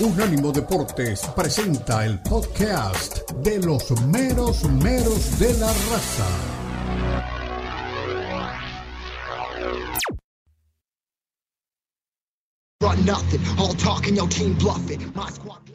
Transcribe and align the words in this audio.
Unánimo 0.00 0.50
Deportes 0.50 1.20
presenta 1.36 2.04
el 2.04 2.18
podcast 2.20 3.30
de 3.42 3.58
los 3.58 3.90
meros 4.06 4.64
meros 4.64 5.38
de 5.38 5.52
la 5.58 5.66
raza. 5.66 6.26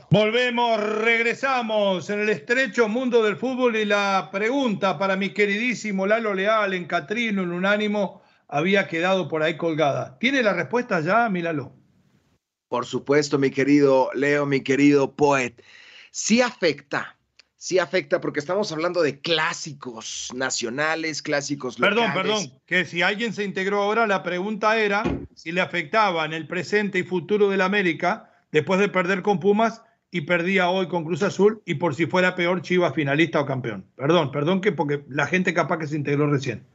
Volvemos, 0.09 0.79
regresamos 0.79 2.09
en 2.09 2.21
el 2.21 2.29
estrecho 2.29 2.89
mundo 2.89 3.23
del 3.23 3.37
fútbol 3.37 3.75
y 3.75 3.85
la 3.85 4.29
pregunta 4.31 4.97
para 4.97 5.15
mi 5.15 5.29
queridísimo 5.29 6.07
Lalo 6.07 6.33
Leal 6.33 6.73
en 6.73 6.85
Catrino, 6.85 7.43
en 7.43 7.51
Unánimo, 7.51 8.21
había 8.47 8.87
quedado 8.87 9.27
por 9.27 9.43
ahí 9.43 9.55
colgada. 9.57 10.17
¿Tiene 10.19 10.41
la 10.43 10.53
respuesta 10.53 10.99
ya, 11.01 11.29
mi 11.29 11.41
Lalo? 11.41 11.76
Por 12.67 12.85
supuesto, 12.85 13.37
mi 13.37 13.49
querido 13.49 14.09
Leo, 14.13 14.45
mi 14.45 14.61
querido 14.61 15.13
Poet. 15.13 15.53
Sí 16.11 16.41
afecta, 16.41 17.17
sí 17.55 17.79
afecta 17.79 18.19
porque 18.19 18.39
estamos 18.39 18.71
hablando 18.71 19.01
de 19.01 19.19
clásicos 19.19 20.29
nacionales, 20.35 21.21
clásicos 21.21 21.79
locales. 21.79 22.13
Perdón, 22.13 22.23
perdón, 22.23 22.59
que 22.65 22.85
si 22.85 23.01
alguien 23.01 23.33
se 23.33 23.43
integró 23.43 23.81
ahora, 23.81 24.07
la 24.07 24.23
pregunta 24.23 24.77
era 24.77 25.03
si 25.35 25.51
le 25.51 25.61
afectaba 25.61 26.25
en 26.25 26.33
el 26.33 26.47
presente 26.47 26.99
y 26.99 27.03
futuro 27.03 27.49
del 27.49 27.61
América 27.61 28.31
después 28.51 28.79
de 28.79 28.89
perder 28.89 29.21
con 29.21 29.39
Pumas 29.39 29.81
y 30.11 30.21
perdía 30.21 30.69
hoy 30.69 30.87
con 30.87 31.03
Cruz 31.03 31.21
Azul 31.21 31.61
y 31.65 31.75
por 31.75 31.95
si 31.95 32.05
fuera 32.05 32.35
peor 32.35 32.61
Chivas 32.61 32.93
finalista 32.93 33.41
o 33.41 33.45
campeón. 33.45 33.85
Perdón, 33.95 34.31
perdón 34.31 34.61
que 34.61 34.71
porque 34.71 35.03
la 35.09 35.27
gente 35.27 35.53
capaz 35.53 35.79
que 35.79 35.87
se 35.87 35.95
integró 35.95 36.29
recién. 36.29 36.65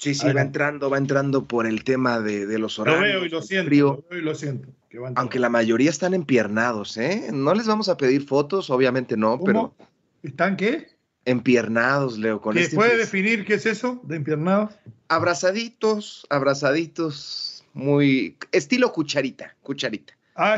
Sí, 0.00 0.14
sí, 0.14 0.32
va 0.32 0.40
entrando, 0.40 0.88
va 0.88 0.96
entrando 0.96 1.44
por 1.44 1.66
el 1.66 1.84
tema 1.84 2.20
de, 2.20 2.58
los 2.58 2.78
horarios. 2.78 3.02
Lo 3.02 3.20
veo 3.20 3.26
y 3.26 3.28
lo 3.28 3.42
siento, 3.42 3.70
lo 3.70 4.04
veo 4.08 4.18
y 4.18 4.22
lo 4.22 4.34
siento. 4.34 4.68
Aunque 5.14 5.38
la 5.38 5.50
mayoría 5.50 5.90
están 5.90 6.14
empiernados, 6.14 6.96
¿eh? 6.96 7.28
No 7.30 7.52
les 7.52 7.66
vamos 7.66 7.90
a 7.90 7.98
pedir 7.98 8.26
fotos, 8.26 8.70
obviamente 8.70 9.18
no, 9.18 9.38
pero... 9.44 9.74
¿Están 10.22 10.56
qué? 10.56 10.88
Empiernados, 11.26 12.16
Leo. 12.16 12.40
Con 12.40 12.54
¿Qué 12.54 12.62
este 12.62 12.76
puede 12.76 12.96
definir 12.96 13.44
qué 13.44 13.54
es 13.54 13.66
eso 13.66 14.00
de 14.04 14.16
empiernados? 14.16 14.72
Abrazaditos, 15.08 16.26
abrazaditos, 16.30 17.62
muy... 17.74 18.38
Estilo 18.52 18.94
cucharita, 18.94 19.54
cucharita. 19.60 20.14
Ah, 20.34 20.56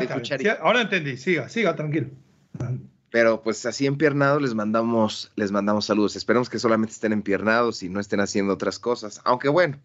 ahora 0.61 0.83
entendí, 0.83 1.17
siga, 1.17 1.49
siga, 1.49 1.75
tranquilo. 1.75 2.07
Pero 3.13 3.43
pues 3.43 3.63
así 3.67 3.85
empiernados 3.85 4.41
les 4.41 4.55
mandamos, 4.55 5.31
les 5.35 5.51
mandamos 5.51 5.85
saludos. 5.85 6.15
Esperamos 6.15 6.49
que 6.49 6.57
solamente 6.57 6.93
estén 6.93 7.13
empiernados 7.13 7.83
y 7.83 7.89
no 7.89 7.99
estén 7.99 8.19
haciendo 8.21 8.55
otras 8.55 8.79
cosas. 8.79 9.21
Aunque 9.23 9.49
bueno, 9.49 9.77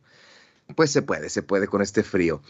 pues 0.74 0.90
se 0.90 1.02
puede, 1.02 1.28
se 1.28 1.42
puede 1.42 1.66
con 1.66 1.82
este 1.82 2.02
frío. 2.02 2.40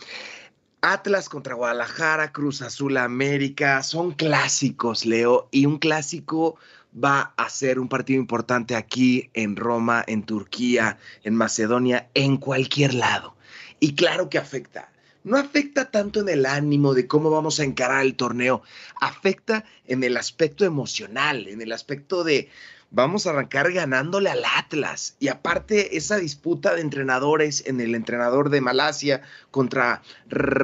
Atlas 0.80 1.28
contra 1.28 1.56
Guadalajara, 1.56 2.30
Cruz 2.30 2.62
Azul 2.62 2.96
América, 2.96 3.82
son 3.82 4.12
clásicos, 4.12 5.04
Leo, 5.04 5.48
y 5.50 5.66
un 5.66 5.78
clásico 5.78 6.54
va 6.94 7.34
a 7.36 7.50
ser 7.50 7.80
un 7.80 7.88
partido 7.88 8.20
importante 8.20 8.76
aquí 8.76 9.30
en 9.34 9.56
Roma, 9.56 10.04
en 10.06 10.22
Turquía, 10.22 10.96
en 11.24 11.34
Macedonia, 11.34 12.08
en 12.14 12.36
cualquier 12.36 12.94
lado. 12.94 13.34
Y 13.80 13.96
claro 13.96 14.30
que 14.30 14.38
afecta 14.38 14.92
no 15.24 15.36
afecta 15.36 15.90
tanto 15.90 16.20
en 16.20 16.28
el 16.28 16.46
ánimo 16.46 16.94
de 16.94 17.06
cómo 17.06 17.30
vamos 17.30 17.60
a 17.60 17.64
encarar 17.64 18.02
el 18.02 18.14
torneo, 18.14 18.62
afecta 19.00 19.64
en 19.86 20.04
el 20.04 20.16
aspecto 20.16 20.64
emocional, 20.64 21.48
en 21.48 21.60
el 21.60 21.72
aspecto 21.72 22.24
de 22.24 22.48
vamos 22.90 23.26
a 23.26 23.30
arrancar 23.30 23.72
ganándole 23.72 24.30
al 24.30 24.42
Atlas. 24.56 25.16
Y 25.18 25.28
aparte 25.28 25.96
esa 25.96 26.16
disputa 26.16 26.74
de 26.74 26.80
entrenadores 26.80 27.64
en 27.66 27.80
el 27.80 27.94
entrenador 27.94 28.50
de 28.50 28.60
Malasia 28.60 29.22
contra, 29.50 30.02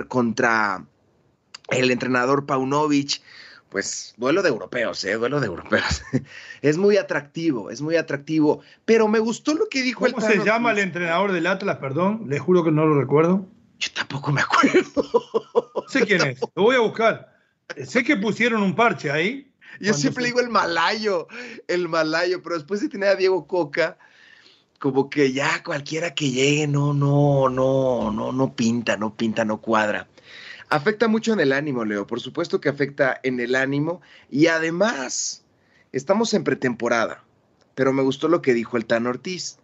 contra 0.08 0.84
el 1.70 1.90
entrenador 1.90 2.46
Paunovic, 2.46 3.20
pues 3.68 4.14
duelo 4.16 4.42
de 4.42 4.50
europeos, 4.50 5.02
¿eh? 5.04 5.14
Duelo 5.14 5.40
de 5.40 5.46
europeos. 5.46 6.02
es 6.62 6.78
muy 6.78 6.96
atractivo, 6.96 7.70
es 7.70 7.82
muy 7.82 7.96
atractivo. 7.96 8.60
Pero 8.84 9.08
me 9.08 9.18
gustó 9.18 9.54
lo 9.54 9.68
que 9.68 9.82
dijo 9.82 10.06
el 10.06 10.12
¿Cómo 10.12 10.26
se 10.26 10.44
llama 10.44 10.70
el 10.70 10.78
entrenador 10.78 11.32
del 11.32 11.46
Atlas? 11.48 11.78
Perdón, 11.78 12.26
le 12.28 12.38
juro 12.38 12.62
que 12.62 12.70
no 12.70 12.86
lo 12.86 13.00
recuerdo. 13.00 13.46
Yo 13.84 13.92
tampoco 13.92 14.32
me 14.32 14.40
acuerdo. 14.40 15.84
Sé 15.88 16.06
quién 16.06 16.22
es, 16.26 16.40
lo 16.54 16.62
voy 16.62 16.76
a 16.76 16.80
buscar. 16.80 17.36
Sé 17.84 18.02
que 18.02 18.16
pusieron 18.16 18.62
un 18.62 18.74
parche 18.74 19.10
ahí. 19.10 19.52
Yo 19.80 19.92
siempre 19.92 20.24
digo 20.24 20.40
el 20.40 20.48
malayo, 20.48 21.26
el 21.66 21.88
malayo, 21.88 22.42
pero 22.42 22.54
después 22.54 22.80
de 22.80 22.88
tener 22.88 23.08
a 23.08 23.16
Diego 23.16 23.46
Coca, 23.46 23.98
como 24.78 25.10
que 25.10 25.32
ya 25.32 25.62
cualquiera 25.64 26.14
que 26.14 26.30
llegue, 26.30 26.66
no, 26.66 26.94
no, 26.94 27.48
no, 27.48 28.12
no, 28.12 28.32
no 28.32 28.54
pinta, 28.54 28.96
no 28.96 29.16
pinta, 29.16 29.44
no 29.44 29.60
cuadra. 29.60 30.06
Afecta 30.70 31.08
mucho 31.08 31.32
en 31.32 31.40
el 31.40 31.52
ánimo, 31.52 31.84
Leo, 31.84 32.06
por 32.06 32.20
supuesto 32.20 32.60
que 32.60 32.68
afecta 32.68 33.20
en 33.22 33.40
el 33.40 33.56
ánimo 33.56 34.00
y 34.30 34.46
además 34.46 35.44
estamos 35.92 36.32
en 36.34 36.44
pretemporada, 36.44 37.24
pero 37.74 37.92
me 37.92 38.02
gustó 38.02 38.28
lo 38.28 38.40
que 38.40 38.54
dijo 38.54 38.76
el 38.76 38.86
Tan 38.86 39.06
Ortiz. 39.06 39.58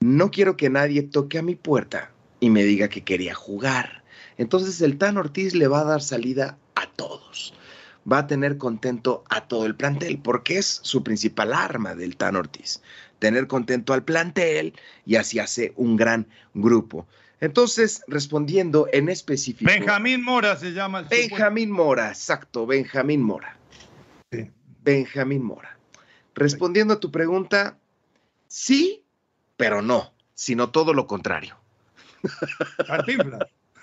No 0.00 0.30
quiero 0.30 0.56
que 0.56 0.70
nadie 0.70 1.02
toque 1.02 1.38
a 1.38 1.42
mi 1.42 1.56
puerta 1.56 2.12
y 2.40 2.50
me 2.50 2.64
diga 2.64 2.88
que 2.88 3.04
quería 3.04 3.34
jugar. 3.34 4.04
Entonces 4.38 4.80
el 4.80 4.98
Tan 4.98 5.16
Ortiz 5.16 5.54
le 5.54 5.68
va 5.68 5.80
a 5.80 5.84
dar 5.84 6.02
salida 6.02 6.58
a 6.74 6.86
todos. 6.90 7.54
Va 8.10 8.18
a 8.18 8.26
tener 8.26 8.58
contento 8.58 9.24
a 9.28 9.48
todo 9.48 9.66
el 9.66 9.74
plantel, 9.74 10.18
porque 10.18 10.58
es 10.58 10.80
su 10.82 11.02
principal 11.02 11.52
arma 11.52 11.94
del 11.94 12.16
Tan 12.16 12.36
Ortiz. 12.36 12.82
Tener 13.18 13.46
contento 13.46 13.94
al 13.94 14.04
plantel 14.04 14.74
y 15.04 15.16
así 15.16 15.38
hace 15.38 15.72
un 15.76 15.96
gran 15.96 16.28
grupo. 16.54 17.06
Entonces, 17.40 18.02
respondiendo 18.06 18.88
en 18.92 19.08
específico. 19.08 19.70
Benjamín 19.70 20.22
Mora 20.22 20.56
se 20.56 20.72
llama 20.72 21.00
el 21.00 21.06
Benjamín 21.06 21.70
Mora, 21.70 22.08
exacto, 22.08 22.66
Benjamín 22.66 23.22
Mora. 23.22 23.56
Benjamín 24.82 25.42
Mora. 25.42 25.76
Respondiendo 26.34 26.94
a 26.94 27.00
tu 27.00 27.10
pregunta, 27.10 27.78
sí, 28.46 29.04
pero 29.56 29.82
no, 29.82 30.12
sino 30.34 30.70
todo 30.70 30.94
lo 30.94 31.06
contrario. 31.06 31.56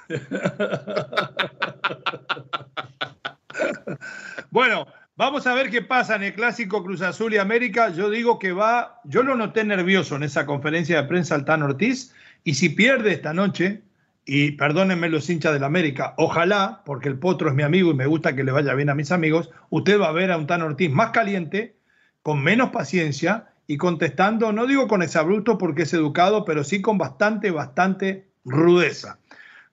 bueno, 4.52 4.88
vamos 5.16 5.48
a 5.48 5.54
ver 5.54 5.70
qué 5.70 5.82
pasa 5.82 6.16
en 6.16 6.24
el 6.24 6.34
clásico 6.34 6.84
Cruz 6.84 7.02
Azul 7.02 7.34
y 7.34 7.38
América. 7.38 7.90
Yo 7.90 8.10
digo 8.10 8.40
que 8.40 8.52
va, 8.52 9.00
yo 9.04 9.24
lo 9.24 9.36
noté 9.36 9.64
nervioso 9.64 10.16
en 10.16 10.24
esa 10.24 10.46
conferencia 10.46 11.02
de 11.02 11.08
prensa 11.08 11.36
Altán 11.36 11.64
Ortiz, 11.64 12.14
y 12.44 12.56
si 12.56 12.70
pierde 12.70 13.14
esta 13.14 13.34
noche, 13.34 13.84
y 14.26 14.52
perdónenme 14.52 15.10
los 15.10 15.30
hinchas 15.30 15.54
del 15.54 15.64
América, 15.64 16.14
ojalá, 16.18 16.82
porque 16.86 17.10
el 17.10 17.20
Potro 17.20 17.50
es 17.50 17.56
mi 17.56 17.64
amigo 17.64 17.92
y 17.92 17.96
me 17.96 18.06
gusta 18.06 18.36
que 18.36 18.44
le 18.44 18.52
vaya 18.52 18.74
bien 18.74 18.90
a 18.90 18.96
mis 18.96 19.12
amigos, 19.12 19.50
usted 19.70 20.00
va 20.00 20.08
a 20.08 20.14
ver 20.14 20.32
a 20.32 20.38
un 20.38 20.48
Tan 20.48 20.62
Ortiz 20.62 20.90
más 20.90 21.10
caliente, 21.10 21.76
con 22.22 22.42
menos 22.42 22.70
paciencia 22.70 23.50
y 23.68 23.78
contestando, 23.78 24.54
no 24.54 24.66
digo 24.66 24.88
con 24.88 25.02
exabrupto 25.02 25.58
porque 25.58 25.84
es 25.84 25.94
educado, 25.94 26.46
pero 26.46 26.64
sí 26.64 26.82
con 26.82 26.98
bastante, 26.98 27.52
bastante 27.52 28.33
rudeza. 28.46 29.18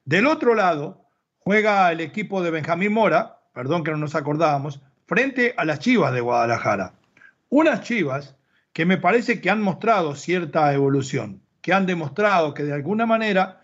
Del 0.05 0.27
otro 0.27 0.55
lado, 0.55 1.05
juega 1.39 1.91
el 1.93 2.01
equipo 2.01 2.43
de 2.43 2.51
Benjamín 2.51 2.93
Mora, 2.93 3.41
perdón 3.53 3.85
que 3.85 3.91
no 3.91 3.97
nos 3.97 4.15
acordábamos, 4.15 4.81
frente 5.07 5.55
a 5.57 5.65
las 5.65 5.81
Chivas 5.81 6.13
de 6.13 6.21
Guadalajara. 6.21 6.95
Unas 7.49 7.83
Chivas 7.83 8.37
que 8.73 8.87
me 8.87 8.99
parece 8.99 9.41
que 9.41 9.51
han 9.51 9.63
mostrado 9.63 10.15
cierta 10.15 10.73
evolución, 10.73 11.43
que 11.61 11.73
han 11.73 11.87
demostrado 11.87 12.55
que 12.55 12.63
de 12.63 12.73
alguna 12.73 13.07
manera 13.07 13.63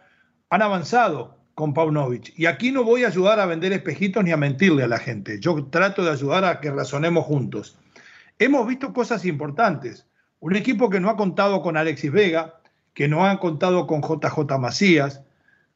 han 0.50 0.62
avanzado 0.62 1.38
con 1.54 1.72
Paunovic. 1.72 2.32
Y 2.36 2.46
aquí 2.46 2.70
no 2.70 2.84
voy 2.84 3.04
a 3.04 3.08
ayudar 3.08 3.40
a 3.40 3.46
vender 3.46 3.72
espejitos 3.72 4.22
ni 4.24 4.32
a 4.32 4.36
mentirle 4.36 4.82
a 4.82 4.88
la 4.88 4.98
gente. 4.98 5.40
Yo 5.40 5.64
trato 5.66 6.04
de 6.04 6.10
ayudar 6.10 6.44
a 6.44 6.60
que 6.60 6.70
razonemos 6.70 7.24
juntos. 7.24 7.78
Hemos 8.38 8.66
visto 8.66 8.92
cosas 8.92 9.24
importantes. 9.24 10.06
Un 10.38 10.54
equipo 10.54 10.90
que 10.90 11.00
no 11.00 11.08
ha 11.08 11.16
contado 11.16 11.62
con 11.62 11.76
Alexis 11.76 12.12
Vega, 12.12 12.55
que 12.96 13.08
no 13.08 13.26
ha 13.26 13.38
contado 13.38 13.86
con 13.86 14.00
JJ 14.00 14.58
Macías, 14.58 15.20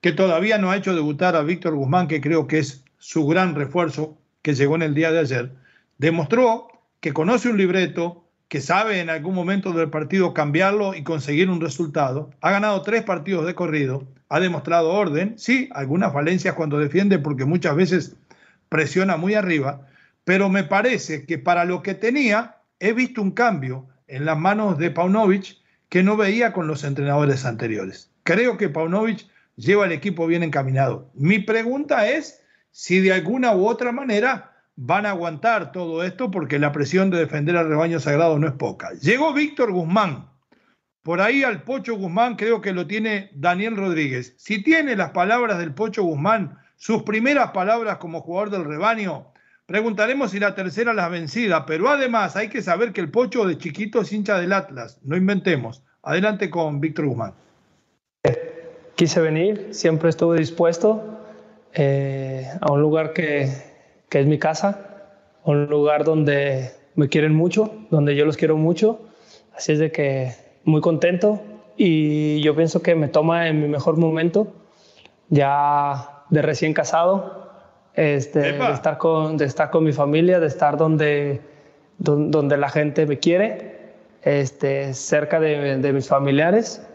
que 0.01 0.11
todavía 0.11 0.57
no 0.57 0.71
ha 0.71 0.77
hecho 0.79 0.95
debutar 0.95 1.37
a 1.37 1.43
Víctor 1.43 1.75
Guzmán, 1.75 2.09
que 2.09 2.23
creo 2.23 2.47
que 2.47 2.59
es 2.59 2.83
su 2.97 3.27
gran 3.27 3.55
refuerzo 3.55 4.17
que 4.41 4.55
llegó 4.55 4.75
en 4.75 4.83
el 4.83 4.95
día 4.95 5.13
de 5.13 5.19
ayer, 5.19 5.53
demostró 5.99 6.69
que 7.01 7.13
conoce 7.13 7.51
un 7.51 7.59
libreto, 7.59 8.25
que 8.49 8.63
sabe 8.63 9.01
en 9.01 9.11
algún 9.11 9.35
momento 9.35 9.73
del 9.73 9.91
partido 9.91 10.33
cambiarlo 10.33 10.95
y 10.95 11.05
conseguir 11.05 11.51
un 11.51 11.61
resultado. 11.61 12.31
Ha 12.41 12.53
ganado 12.53 12.81
tres 12.81 13.03
partidos 13.03 13.45
de 13.45 13.55
corrido, 13.55 14.09
ha 14.31 14.41
demostrado 14.41 14.91
orden, 14.91 15.35
sí, 15.37 15.69
algunas 15.73 16.15
falencias 16.15 16.55
cuando 16.55 16.79
defiende 16.79 17.19
porque 17.19 17.45
muchas 17.45 17.77
veces 17.77 18.17
presiona 18.71 19.19
muy 19.19 19.35
arriba, 19.35 19.87
pero 20.25 20.49
me 20.49 20.65
parece 20.65 21.27
que 21.27 21.37
para 21.37 21.67
lo 21.67 21.83
que 21.83 21.93
tenía 21.93 22.57
he 22.79 22.95
visto 22.95 23.21
un 23.21 23.33
cambio 23.33 23.89
en 24.09 24.25
las 24.25 24.39
manos 24.39 24.79
de 24.79 24.91
Paunovic 24.91 25.60
que 25.91 26.03
no 26.03 26.17
veía 26.17 26.55
con 26.55 26.67
los 26.67 26.85
entrenadores 26.85 27.45
anteriores. 27.45 28.11
Creo 28.23 28.57
que 28.57 28.71
Paunovic 28.71 29.27
lleva 29.57 29.85
al 29.85 29.93
equipo 29.93 30.27
bien 30.27 30.43
encaminado. 30.43 31.11
Mi 31.15 31.41
pregunta 31.41 32.09
es 32.09 32.43
si 32.71 33.01
de 33.01 33.13
alguna 33.13 33.55
u 33.55 33.67
otra 33.67 33.93
manera 33.93 34.53
van 34.77 35.05
a 35.05 35.11
aguantar 35.11 35.73
todo 35.73 36.03
esto 36.05 36.31
porque 36.31 36.59
la 36.59 36.73
presión 36.73 37.11
de 37.11 37.19
defender 37.19 37.57
al 37.57 37.69
rebaño 37.69 38.01
sagrado 38.01 38.39
no 38.39 38.47
es 38.47 38.55
poca. 38.55 38.93
Llegó 39.03 39.35
Víctor 39.35 39.73
Guzmán. 39.73 40.31
Por 41.03 41.21
ahí 41.21 41.43
al 41.43 41.65
Pocho 41.65 41.97
Guzmán 41.97 42.37
creo 42.37 42.61
que 42.61 42.73
lo 42.73 42.87
tiene 42.87 43.31
Daniel 43.35 43.77
Rodríguez. 43.77 44.35
Si 44.39 44.63
tiene 44.63 44.95
las 44.97 45.11
palabras 45.11 45.59
del 45.59 45.75
Pocho 45.75 46.05
Guzmán, 46.05 46.57
sus 46.77 47.03
primeras 47.03 47.51
palabras 47.51 47.99
como 47.99 48.21
jugador 48.21 48.51
del 48.51 48.65
rebaño, 48.65 49.33
preguntaremos 49.71 50.33
si 50.33 50.41
la 50.41 50.57
tercera 50.57 50.93
la 50.93 51.09
vencida, 51.09 51.65
pero 51.65 51.89
además 51.89 52.35
hay 52.35 52.49
que 52.49 52.61
saber 52.61 52.93
que 52.93 53.01
el 53.01 53.09
Pocho 53.09 53.45
de 53.45 53.57
chiquito 53.57 54.01
es 54.01 54.13
hincha 54.13 54.37
del 54.37 54.53
Atlas, 54.53 54.99
no 55.05 55.17
inventemos. 55.17 55.85
Adelante 56.03 56.51
con 56.51 56.81
Víctor 56.81 57.07
Guzmán. 57.07 57.35
Quise 58.97 59.21
venir, 59.21 59.69
siempre 59.71 60.11
estuve 60.11 60.39
dispuesto 60.39 61.21
eh, 61.73 62.49
a 62.61 62.73
un 62.73 62.81
lugar 62.81 63.13
que, 63.13 63.49
que 64.09 64.19
es 64.19 64.27
mi 64.27 64.41
casa, 64.41 65.05
un 65.45 65.67
lugar 65.67 66.03
donde 66.03 66.73
me 66.97 67.09
quieren 67.09 67.33
mucho, 67.33 67.73
donde 67.91 68.17
yo 68.17 68.25
los 68.25 68.37
quiero 68.37 68.57
mucho. 68.57 69.01
Así 69.57 69.71
es 69.71 69.79
de 69.79 69.93
que 69.93 70.33
muy 70.65 70.81
contento 70.81 71.45
y 71.77 72.43
yo 72.43 72.57
pienso 72.57 72.83
que 72.83 72.97
me 72.97 73.07
toma 73.07 73.47
en 73.47 73.61
mi 73.61 73.69
mejor 73.69 73.99
momento, 73.99 74.53
ya 75.29 76.25
de 76.29 76.43
recién 76.43 76.75
casado, 76.75 77.40
este, 77.95 78.41
de, 78.41 78.73
estar 78.73 78.99
con, 78.99 79.37
de 79.37 79.45
estar 79.45 79.71
con 79.71 79.85
mi 79.85 79.93
familia, 79.93 80.41
de 80.41 80.47
estar 80.47 80.77
donde, 80.77 81.41
donde, 81.99 82.57
la 82.57 82.69
gente 82.69 83.07
me 83.07 83.19
quiere, 83.19 83.79
este, 84.23 84.95
cerca 84.95 85.41
de, 85.41 85.79
de, 85.79 85.93
mis 85.93 86.09
familiares. 86.09 86.87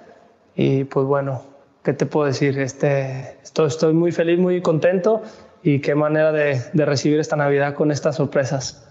Y 0.55 0.85
pues 0.85 1.05
bueno, 1.05 1.43
¿qué 1.83 1.93
te 1.93 2.05
puedo 2.05 2.27
decir? 2.27 2.57
Este, 2.59 3.37
estoy, 3.43 3.67
estoy 3.67 3.93
muy 3.93 4.11
feliz, 4.11 4.39
muy 4.39 4.61
contento 4.61 5.21
y 5.63 5.79
qué 5.79 5.95
manera 5.95 6.31
de, 6.31 6.61
de 6.73 6.85
recibir 6.85 7.19
esta 7.19 7.35
Navidad 7.35 7.73
con 7.73 7.91
estas 7.91 8.15
sorpresas. 8.15 8.87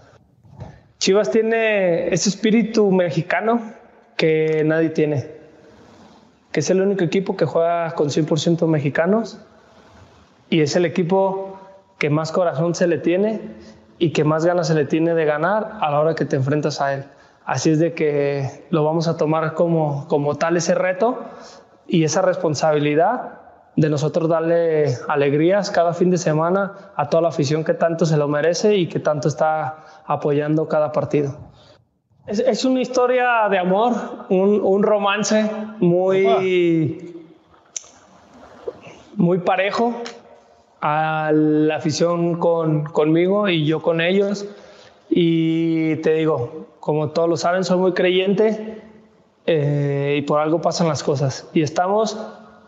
Chivas 0.99 1.31
tiene 1.31 2.13
ese 2.13 2.29
espíritu 2.29 2.91
mexicano 2.91 3.61
que 4.15 4.63
nadie 4.65 4.89
tiene, 4.89 5.27
que 6.51 6.61
es 6.61 6.69
el 6.69 6.81
único 6.81 7.03
equipo 7.03 7.35
que 7.35 7.45
juega 7.45 7.91
con 7.95 8.09
100% 8.09 8.65
mexicanos 8.67 9.39
y 10.49 10.61
es 10.61 10.75
el 10.75 10.85
equipo 10.85 11.54
que 12.05 12.11
más 12.11 12.31
corazón 12.31 12.75
se 12.75 12.85
le 12.85 12.99
tiene 12.99 13.41
y 13.97 14.11
que 14.13 14.23
más 14.23 14.45
ganas 14.45 14.67
se 14.67 14.75
le 14.75 14.85
tiene 14.85 15.15
de 15.15 15.25
ganar 15.25 15.79
a 15.81 15.89
la 15.89 15.99
hora 15.99 16.13
que 16.13 16.23
te 16.23 16.35
enfrentas 16.35 16.79
a 16.79 16.93
él. 16.93 17.05
Así 17.45 17.71
es 17.71 17.79
de 17.79 17.95
que 17.95 18.47
lo 18.69 18.83
vamos 18.85 19.07
a 19.07 19.17
tomar 19.17 19.55
como, 19.55 20.07
como 20.07 20.35
tal 20.35 20.55
ese 20.55 20.75
reto 20.75 21.17
y 21.87 22.03
esa 22.03 22.21
responsabilidad 22.21 23.39
de 23.75 23.89
nosotros 23.89 24.29
darle 24.29 24.95
alegrías 25.07 25.71
cada 25.71 25.93
fin 25.93 26.11
de 26.11 26.19
semana 26.19 26.91
a 26.95 27.09
toda 27.09 27.23
la 27.23 27.29
afición 27.29 27.63
que 27.63 27.73
tanto 27.73 28.05
se 28.05 28.17
lo 28.17 28.27
merece 28.27 28.75
y 28.75 28.87
que 28.87 28.99
tanto 28.99 29.27
está 29.27 30.03
apoyando 30.05 30.67
cada 30.67 30.91
partido. 30.91 31.35
Es, 32.27 32.37
es 32.37 32.65
una 32.65 32.81
historia 32.81 33.49
de 33.49 33.57
amor, 33.57 33.93
un, 34.29 34.61
un 34.61 34.83
romance 34.83 35.49
muy, 35.79 37.15
muy 39.15 39.39
parejo 39.39 40.03
a 40.87 41.31
la 41.31 41.77
afición 41.77 42.37
con, 42.37 42.83
conmigo 42.83 43.49
y 43.49 43.65
yo 43.65 43.81
con 43.81 44.01
ellos. 44.01 44.45
Y 45.09 45.95
te 45.97 46.13
digo, 46.13 46.67
como 46.79 47.09
todos 47.09 47.27
lo 47.27 47.37
saben, 47.37 47.63
soy 47.63 47.79
muy 47.79 47.93
creyente 47.93 48.83
eh, 49.47 50.17
y 50.19 50.21
por 50.21 50.39
algo 50.39 50.61
pasan 50.61 50.87
las 50.87 51.01
cosas. 51.01 51.49
Y 51.53 51.63
estamos 51.63 52.15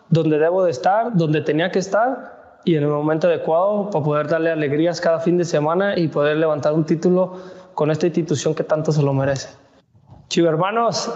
donde 0.09 0.39
debo 0.39 0.63
de 0.63 0.71
estar, 0.71 1.15
donde 1.15 1.41
tenía 1.41 1.69
que 1.69 1.77
estar 1.77 2.57
y 2.65 2.75
en 2.75 2.83
el 2.83 2.89
momento 2.89 3.27
adecuado 3.27 3.91
para 3.91 4.03
poder 4.03 4.27
darle 4.27 4.49
alegrías 4.49 4.99
cada 4.99 5.19
fin 5.19 5.37
de 5.37 5.45
semana 5.45 5.95
y 5.95 6.07
poder 6.07 6.37
levantar 6.37 6.73
un 6.73 6.85
título 6.85 7.37
con 7.75 7.91
esta 7.91 8.07
institución 8.07 8.55
que 8.55 8.63
tanto 8.63 8.91
se 8.91 9.03
lo 9.03 9.13
merece. 9.13 9.49
Chivo 10.27 10.49
hermanos, 10.49 11.13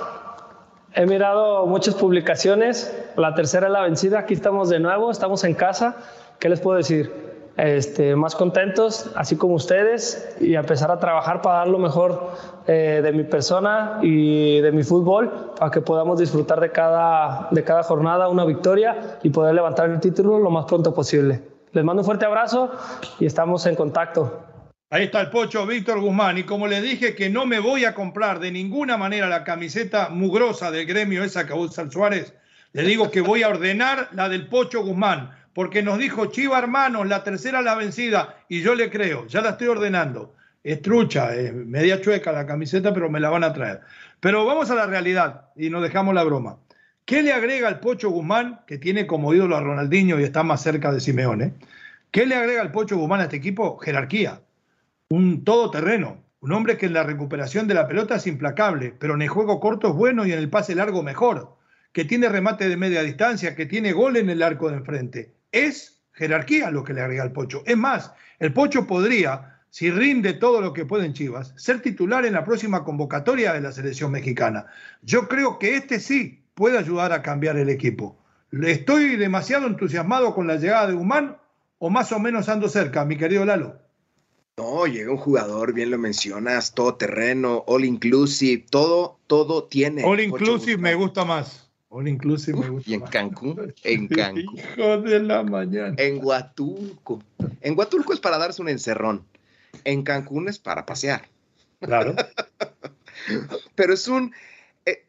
he 0.93 1.07
mirado 1.07 1.65
muchas 1.65 1.95
publicaciones, 1.95 2.95
la 3.17 3.33
tercera 3.33 3.65
es 3.65 3.73
la 3.73 3.81
vencida, 3.81 4.19
aquí 4.19 4.35
estamos 4.35 4.69
de 4.69 4.79
nuevo, 4.79 5.09
estamos 5.09 5.43
en 5.43 5.55
casa, 5.55 5.97
¿qué 6.41 6.49
les 6.49 6.59
puedo 6.59 6.77
decir? 6.77 7.09
Este, 7.55 8.15
más 8.15 8.33
contentos, 8.35 9.11
así 9.15 9.35
como 9.35 9.53
ustedes, 9.53 10.35
y 10.39 10.55
empezar 10.55 10.89
a 10.89 10.97
trabajar 10.97 11.41
para 11.41 11.59
dar 11.59 11.67
lo 11.67 11.77
mejor 11.77 12.31
eh, 12.65 13.01
de 13.03 13.11
mi 13.11 13.23
persona 13.23 13.99
y 14.01 14.59
de 14.61 14.71
mi 14.71 14.83
fútbol, 14.83 15.53
para 15.59 15.69
que 15.69 15.81
podamos 15.81 16.19
disfrutar 16.19 16.59
de 16.59 16.71
cada, 16.71 17.47
de 17.51 17.63
cada 17.63 17.83
jornada 17.83 18.29
una 18.29 18.45
victoria 18.45 19.19
y 19.21 19.29
poder 19.29 19.53
levantar 19.53 19.89
el 19.91 19.99
título 19.99 20.39
lo 20.39 20.49
más 20.49 20.65
pronto 20.65 20.93
posible. 20.93 21.41
Les 21.73 21.83
mando 21.83 22.01
un 22.01 22.05
fuerte 22.05 22.25
abrazo 22.25 22.71
y 23.19 23.27
estamos 23.27 23.65
en 23.67 23.75
contacto. 23.75 24.43
Ahí 24.89 25.03
está 25.03 25.21
el 25.21 25.29
pocho 25.29 25.65
Víctor 25.67 26.01
Guzmán. 26.01 26.37
Y 26.37 26.43
como 26.43 26.67
le 26.67 26.81
dije 26.81 27.15
que 27.15 27.29
no 27.29 27.45
me 27.45 27.59
voy 27.59 27.85
a 27.85 27.93
comprar 27.93 28.39
de 28.39 28.51
ninguna 28.51 28.97
manera 28.97 29.29
la 29.29 29.43
camiseta 29.43 30.09
mugrosa 30.09 30.71
del 30.71 30.87
gremio 30.87 31.23
esa 31.23 31.45
que 31.45 31.53
usa 31.53 31.89
Suárez, 31.91 32.33
le 32.73 32.83
digo 32.83 33.11
que 33.11 33.21
voy 33.21 33.43
a 33.43 33.49
ordenar 33.49 34.09
la 34.13 34.27
del 34.27 34.47
pocho 34.47 34.83
Guzmán 34.83 35.40
porque 35.53 35.83
nos 35.83 35.97
dijo 35.97 36.27
Chiva 36.27 36.59
hermanos, 36.59 37.07
la 37.07 37.23
tercera 37.23 37.61
la 37.61 37.75
vencida, 37.75 38.37
y 38.47 38.61
yo 38.61 38.75
le 38.75 38.89
creo, 38.89 39.27
ya 39.27 39.41
la 39.41 39.51
estoy 39.51 39.67
ordenando. 39.67 40.33
Es 40.63 40.81
trucha, 40.81 41.35
es 41.35 41.53
media 41.53 42.01
chueca 42.01 42.31
la 42.31 42.45
camiseta, 42.45 42.93
pero 42.93 43.09
me 43.09 43.19
la 43.19 43.29
van 43.29 43.43
a 43.43 43.53
traer. 43.53 43.81
Pero 44.19 44.45
vamos 44.45 44.69
a 44.69 44.75
la 44.75 44.85
realidad 44.85 45.47
y 45.55 45.69
nos 45.69 45.81
dejamos 45.81 46.13
la 46.13 46.23
broma. 46.23 46.57
¿Qué 47.05 47.23
le 47.23 47.33
agrega 47.33 47.67
el 47.67 47.79
Pocho 47.79 48.11
Guzmán, 48.11 48.61
que 48.67 48.77
tiene 48.77 49.07
como 49.07 49.33
ídolo 49.33 49.57
a 49.57 49.61
Ronaldinho 49.61 50.19
y 50.19 50.23
está 50.23 50.43
más 50.43 50.61
cerca 50.61 50.91
de 50.91 50.99
Simeone? 50.99 51.53
¿Qué 52.11 52.25
le 52.25 52.35
agrega 52.35 52.61
el 52.61 52.71
Pocho 52.71 52.95
Guzmán 52.95 53.21
a 53.21 53.23
este 53.23 53.37
equipo? 53.37 53.79
Jerarquía, 53.79 54.41
un 55.09 55.43
todoterreno, 55.43 56.23
un 56.41 56.51
hombre 56.53 56.77
que 56.77 56.85
en 56.85 56.93
la 56.93 57.03
recuperación 57.03 57.67
de 57.67 57.73
la 57.73 57.87
pelota 57.87 58.15
es 58.15 58.27
implacable, 58.27 58.93
pero 58.99 59.15
en 59.15 59.23
el 59.23 59.29
juego 59.29 59.59
corto 59.59 59.89
es 59.89 59.95
bueno 59.95 60.25
y 60.25 60.31
en 60.31 60.39
el 60.39 60.49
pase 60.49 60.75
largo 60.75 61.01
mejor, 61.01 61.57
que 61.91 62.05
tiene 62.05 62.29
remate 62.29 62.69
de 62.69 62.77
media 62.77 63.01
distancia, 63.01 63.55
que 63.55 63.65
tiene 63.65 63.93
gol 63.93 64.15
en 64.17 64.29
el 64.29 64.43
arco 64.43 64.69
de 64.69 64.77
enfrente 64.77 65.40
es 65.51 66.01
jerarquía 66.13 66.71
lo 66.71 66.83
que 66.83 66.93
le 66.93 67.01
agrega 67.01 67.23
el 67.23 67.31
Pocho. 67.31 67.63
Es 67.65 67.77
más, 67.77 68.11
el 68.39 68.53
Pocho 68.53 68.85
podría, 68.87 69.59
si 69.69 69.89
rinde 69.89 70.33
todo 70.33 70.61
lo 70.61 70.73
que 70.73 70.85
puede 70.85 71.05
en 71.05 71.13
Chivas, 71.13 71.53
ser 71.57 71.81
titular 71.81 72.25
en 72.25 72.33
la 72.33 72.43
próxima 72.43 72.83
convocatoria 72.83 73.53
de 73.53 73.61
la 73.61 73.71
selección 73.71 74.11
mexicana. 74.11 74.65
Yo 75.01 75.27
creo 75.27 75.59
que 75.59 75.75
este 75.75 75.99
sí 75.99 76.43
puede 76.53 76.77
ayudar 76.77 77.13
a 77.13 77.21
cambiar 77.21 77.57
el 77.57 77.69
equipo. 77.69 78.17
¿Estoy 78.51 79.15
demasiado 79.15 79.67
entusiasmado 79.67 80.35
con 80.35 80.47
la 80.47 80.57
llegada 80.57 80.87
de 80.87 80.93
Humán 80.93 81.37
o 81.79 81.89
más 81.89 82.11
o 82.11 82.19
menos 82.19 82.49
ando 82.49 82.67
cerca, 82.67 83.05
mi 83.05 83.17
querido 83.17 83.45
Lalo? 83.45 83.79
No, 84.57 84.85
llega 84.85 85.09
un 85.09 85.17
jugador, 85.17 85.73
bien 85.73 85.89
lo 85.89 85.97
mencionas, 85.97 86.75
todo 86.75 86.95
terreno, 86.95 87.63
all 87.67 87.85
inclusive, 87.85 88.65
todo, 88.69 89.17
todo 89.27 89.63
tiene. 89.63 90.03
All 90.03 90.19
inclusive 90.19 90.77
me 90.77 90.93
gusta 90.93 91.23
más. 91.23 91.60
All 91.93 92.07
inclusive 92.07 92.57
me 92.57 92.69
gusta. 92.69 92.89
Y 92.89 92.93
en 92.93 93.01
Cancún, 93.01 93.73
en 93.83 94.07
Cancún. 94.07 94.57
Hijo 94.57 94.97
de 95.01 95.19
la 95.19 95.43
mañana. 95.43 95.93
En 95.97 96.23
Huatulco. 96.23 97.21
En 97.59 97.77
Huatulco 97.77 98.13
es 98.13 98.21
para 98.21 98.37
darse 98.37 98.61
un 98.61 98.69
encerrón. 98.69 99.25
En 99.83 100.03
Cancún 100.03 100.47
es 100.47 100.57
para 100.57 100.85
pasear. 100.85 101.27
Claro. 101.81 102.15
Pero 103.75 103.93
es 103.93 104.07
un 104.07 104.33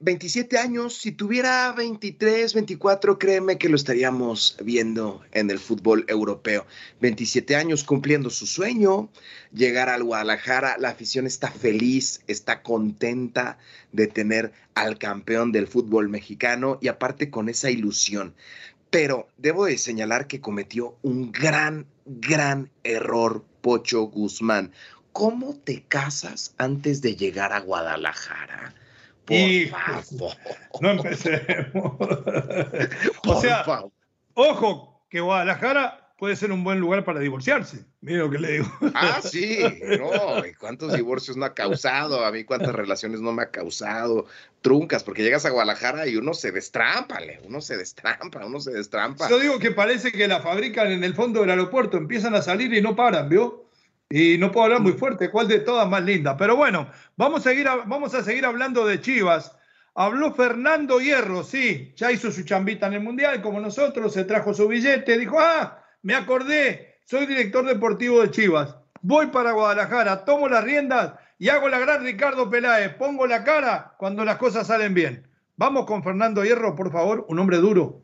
27 0.00 0.54
eh, 0.54 0.58
años, 0.58 0.98
si 0.98 1.12
tuviera 1.12 1.72
23, 1.72 2.52
24, 2.52 3.18
créeme 3.18 3.56
que 3.56 3.70
lo 3.70 3.76
estaríamos 3.76 4.56
viendo 4.62 5.22
en 5.32 5.50
el 5.50 5.58
fútbol 5.58 6.04
europeo. 6.08 6.66
27 7.00 7.56
años 7.56 7.82
cumpliendo 7.82 8.28
su 8.28 8.46
sueño, 8.46 9.08
llegar 9.50 9.88
al 9.88 10.04
Guadalajara, 10.04 10.76
la 10.78 10.90
afición 10.90 11.26
está 11.26 11.50
feliz, 11.50 12.20
está 12.26 12.62
contenta 12.62 13.56
de 13.92 14.08
tener 14.08 14.52
al 14.74 14.98
campeón 14.98 15.52
del 15.52 15.66
fútbol 15.66 16.10
mexicano 16.10 16.78
y 16.82 16.88
aparte 16.88 17.30
con 17.30 17.48
esa 17.48 17.70
ilusión. 17.70 18.34
Pero 18.90 19.28
debo 19.38 19.64
de 19.64 19.78
señalar 19.78 20.26
que 20.26 20.42
cometió 20.42 20.98
un 21.00 21.32
gran, 21.32 21.86
gran 22.04 22.70
error 22.84 23.42
Pocho 23.62 24.02
Guzmán. 24.02 24.72
¿Cómo 25.12 25.56
te 25.56 25.82
casas 25.84 26.54
antes 26.58 27.00
de 27.00 27.16
llegar 27.16 27.54
a 27.54 27.60
Guadalajara? 27.60 28.74
Y 29.28 29.70
no 30.80 30.90
empecemos. 30.90 31.96
o 33.26 33.40
sea, 33.40 33.64
ojo, 34.34 35.06
que 35.08 35.20
Guadalajara 35.20 36.02
puede 36.22 36.36
ser 36.36 36.52
un 36.52 36.62
buen 36.62 36.78
lugar 36.78 37.04
para 37.04 37.18
divorciarse. 37.18 37.84
Mira 38.00 38.20
lo 38.20 38.30
que 38.30 38.38
le 38.38 38.52
digo. 38.52 38.72
Ah, 38.94 39.20
sí, 39.20 39.58
no, 39.98 40.10
cuántos 40.58 40.92
divorcios 40.92 41.36
no 41.36 41.44
ha 41.44 41.52
causado? 41.52 42.24
A 42.24 42.30
mí 42.30 42.44
cuántas 42.44 42.74
relaciones 42.74 43.20
no 43.20 43.32
me 43.32 43.42
ha 43.42 43.50
causado, 43.50 44.26
truncas, 44.60 45.02
porque 45.02 45.24
llegas 45.24 45.44
a 45.46 45.50
Guadalajara 45.50 46.06
y 46.06 46.16
uno 46.16 46.32
se 46.32 46.52
destrampa, 46.52 47.18
uno 47.44 47.60
se 47.60 47.76
destrampa, 47.76 48.46
uno 48.46 48.60
se 48.60 48.70
destrampa. 48.70 49.28
Yo 49.28 49.40
digo 49.40 49.58
que 49.58 49.72
parece 49.72 50.12
que 50.12 50.28
la 50.28 50.40
fabrican 50.40 50.92
en 50.92 51.02
el 51.02 51.14
fondo 51.14 51.40
del 51.40 51.50
aeropuerto, 51.50 51.96
empiezan 51.96 52.36
a 52.36 52.42
salir 52.42 52.72
y 52.72 52.80
no 52.80 52.94
paran, 52.94 53.28
¿vio? 53.28 53.61
Y 54.14 54.36
no 54.36 54.52
puedo 54.52 54.64
hablar 54.64 54.82
muy 54.82 54.92
fuerte, 54.92 55.30
cuál 55.30 55.48
de 55.48 55.60
todas 55.60 55.88
más 55.88 56.04
linda. 56.04 56.36
Pero 56.36 56.54
bueno, 56.54 56.86
vamos 57.16 57.40
a, 57.40 57.50
seguir, 57.50 57.66
vamos 57.86 58.14
a 58.14 58.22
seguir 58.22 58.44
hablando 58.44 58.86
de 58.86 59.00
Chivas. 59.00 59.56
Habló 59.94 60.34
Fernando 60.34 61.00
Hierro, 61.00 61.42
sí, 61.42 61.94
ya 61.96 62.12
hizo 62.12 62.30
su 62.30 62.44
chambita 62.44 62.88
en 62.88 62.92
el 62.92 63.00
Mundial, 63.00 63.40
como 63.40 63.58
nosotros, 63.58 64.12
se 64.12 64.24
trajo 64.24 64.52
su 64.52 64.68
billete, 64.68 65.16
dijo, 65.16 65.38
ah, 65.40 65.82
me 66.02 66.14
acordé, 66.14 66.98
soy 67.06 67.24
director 67.24 67.64
deportivo 67.64 68.20
de 68.20 68.30
Chivas, 68.30 68.76
voy 69.00 69.28
para 69.28 69.52
Guadalajara, 69.52 70.26
tomo 70.26 70.46
las 70.46 70.64
riendas 70.64 71.14
y 71.38 71.48
hago 71.48 71.68
la 71.68 71.78
gran 71.78 72.04
Ricardo 72.04 72.50
Peláez, 72.50 72.94
pongo 72.94 73.26
la 73.26 73.44
cara 73.44 73.94
cuando 73.98 74.26
las 74.26 74.36
cosas 74.36 74.66
salen 74.66 74.92
bien. 74.92 75.26
Vamos 75.56 75.86
con 75.86 76.02
Fernando 76.02 76.44
Hierro, 76.44 76.74
por 76.74 76.92
favor, 76.92 77.24
un 77.28 77.38
hombre 77.38 77.58
duro. 77.58 78.02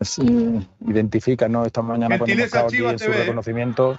Sí, 0.00 0.68
identifica, 0.86 1.48
¿no? 1.48 1.64
Esta 1.64 1.82
mañana 1.82 2.18
cuando 2.18 2.32
hemos 2.32 2.54
aquí 2.54 2.78
su 2.98 3.10
reconocimiento 3.10 3.98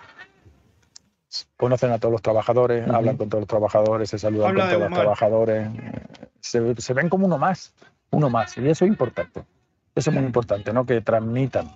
conocen 1.57 1.91
a 1.91 2.00
todos 2.00 2.12
los 2.12 2.22
trabajadores, 2.22 2.88
hablan 2.89 3.17
con 3.17 3.29
todos 3.29 3.41
los 3.41 3.48
trabajadores, 3.48 4.10
se 4.10 4.19
saludan 4.19 4.55
con 4.55 4.67
todos 4.67 4.81
los 4.81 4.93
trabajadores, 4.93 5.69
se, 6.39 6.75
se, 6.75 6.93
ven 6.93 7.10
como 7.10 7.25
uno 7.25 7.38
más, 7.38 7.74
uno 8.12 8.29
más, 8.29 8.57
y 8.57 8.67
eso 8.67 8.86
es 8.86 8.91
importante, 8.91 9.43
eso 9.96 10.10
es 10.10 10.15
muy 10.15 10.25
importante, 10.25 10.72
¿no? 10.72 10.86
Que 10.86 11.01
transmitan. 11.01 11.69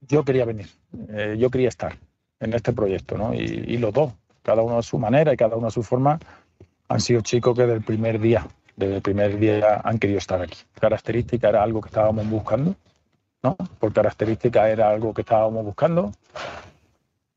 Yo 0.00 0.24
quería 0.24 0.44
venir, 0.44 0.68
eh, 1.10 1.36
yo 1.38 1.48
quería 1.50 1.68
estar 1.68 1.96
en 2.40 2.52
este 2.52 2.72
proyecto, 2.72 3.16
¿no? 3.16 3.32
Y, 3.32 3.38
y, 3.38 3.78
los 3.78 3.92
dos, 3.92 4.12
cada 4.42 4.62
uno 4.62 4.78
a 4.78 4.82
su 4.82 4.98
manera 4.98 5.32
y 5.32 5.36
cada 5.36 5.56
uno 5.56 5.68
a 5.68 5.70
su 5.70 5.82
forma, 5.82 6.18
han 6.88 7.00
sido 7.00 7.20
chicos 7.22 7.56
que 7.56 7.62
desde 7.62 7.76
el 7.76 7.82
primer 7.82 8.20
día, 8.20 8.46
desde 8.76 8.96
el 8.96 9.02
primer 9.02 9.38
día 9.38 9.80
han 9.82 9.98
querido 9.98 10.18
estar 10.18 10.42
aquí. 10.42 10.58
Característica 10.78 11.48
era 11.48 11.62
algo 11.62 11.80
que 11.80 11.88
estábamos 11.88 12.28
buscando, 12.28 12.74
¿no? 13.42 13.56
Por 13.78 13.92
característica 13.92 14.68
era 14.68 14.90
algo 14.90 15.14
que 15.14 15.22
estábamos 15.22 15.64
buscando 15.64 16.12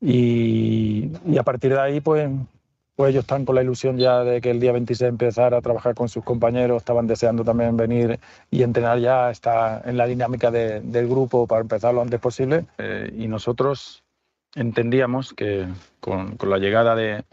y, 0.01 1.11
a 1.37 1.43
partir 1.43 1.73
de 1.73 1.79
ahí, 1.79 2.01
pues, 2.01 2.29
pues 2.95 3.09
ellos 3.09 3.23
están 3.23 3.45
con 3.45 3.55
la 3.55 3.63
ilusión 3.63 3.97
ya 3.97 4.23
de 4.23 4.41
que 4.41 4.51
el 4.51 4.59
día 4.59 4.71
26 4.71 5.09
empezar 5.09 5.53
a 5.53 5.61
trabajar 5.61 5.95
con 5.95 6.09
sus 6.09 6.23
compañeros, 6.23 6.77
estaban 6.77 7.07
deseando 7.07 7.43
también 7.43 7.75
venir 7.75 8.19
y 8.51 8.63
entrenar 8.63 8.99
ya, 8.99 9.31
está 9.31 9.81
en 9.85 9.97
la 9.97 10.05
dinámica 10.05 10.51
del 10.51 11.07
grupo 11.07 11.47
para 11.47 11.61
empezar 11.61 11.93
lo 11.93 12.01
antes 12.01 12.19
posible. 12.19 12.65
Eh, 12.77 13.13
y 13.17 13.27
nosotros 13.27 14.03
entendíamos 14.55 15.33
que 15.33 15.67
con, 15.99 16.37
la 16.45 16.57
llegada 16.57 16.95
de, 16.95 17.23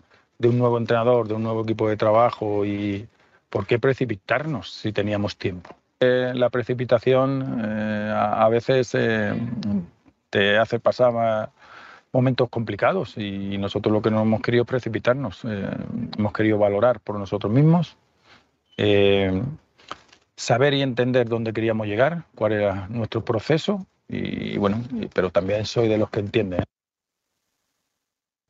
un 0.40 0.58
nuevo 0.58 0.78
entrenador, 0.78 1.28
de 1.28 1.34
un 1.34 1.44
nuevo 1.44 1.62
equipo 1.62 1.88
de 1.88 1.96
trabajo 1.96 2.64
y 2.64 3.06
por 3.48 3.66
qué 3.66 3.78
precipitarnos 3.78 4.72
si 4.72 4.92
teníamos 4.92 5.36
tiempo. 5.36 5.70
Eh, 6.00 6.32
la 6.34 6.50
precipitación 6.50 7.60
eh, 7.64 8.12
a, 8.12 8.48
veces 8.48 8.96
te 10.30 10.58
hace 10.58 10.80
pasar 10.80 11.50
momentos 12.12 12.48
complicados 12.50 13.16
y 13.16 13.56
nosotros 13.58 13.92
lo 13.92 14.02
que 14.02 14.10
no 14.10 14.20
hemos 14.20 14.42
querido 14.42 14.64
precipitarnos, 14.64 15.44
eh, 15.44 15.70
hemos 16.18 16.32
querido 16.32 16.58
valorar 16.58 17.00
por 17.00 17.18
nosotros 17.18 17.52
mismos, 17.52 17.96
eh, 18.76 19.42
saber 20.36 20.74
y 20.74 20.82
entender 20.82 21.28
dónde 21.28 21.52
queríamos 21.52 21.86
llegar, 21.86 22.24
cuál 22.34 22.52
era 22.52 22.86
nuestro 22.88 23.24
proceso 23.24 23.86
y, 24.08 24.58
bueno, 24.58 24.82
pero 25.14 25.30
también 25.30 25.64
soy 25.64 25.88
de 25.88 25.96
los 25.96 26.10
que 26.10 26.20
entienden. 26.20 26.64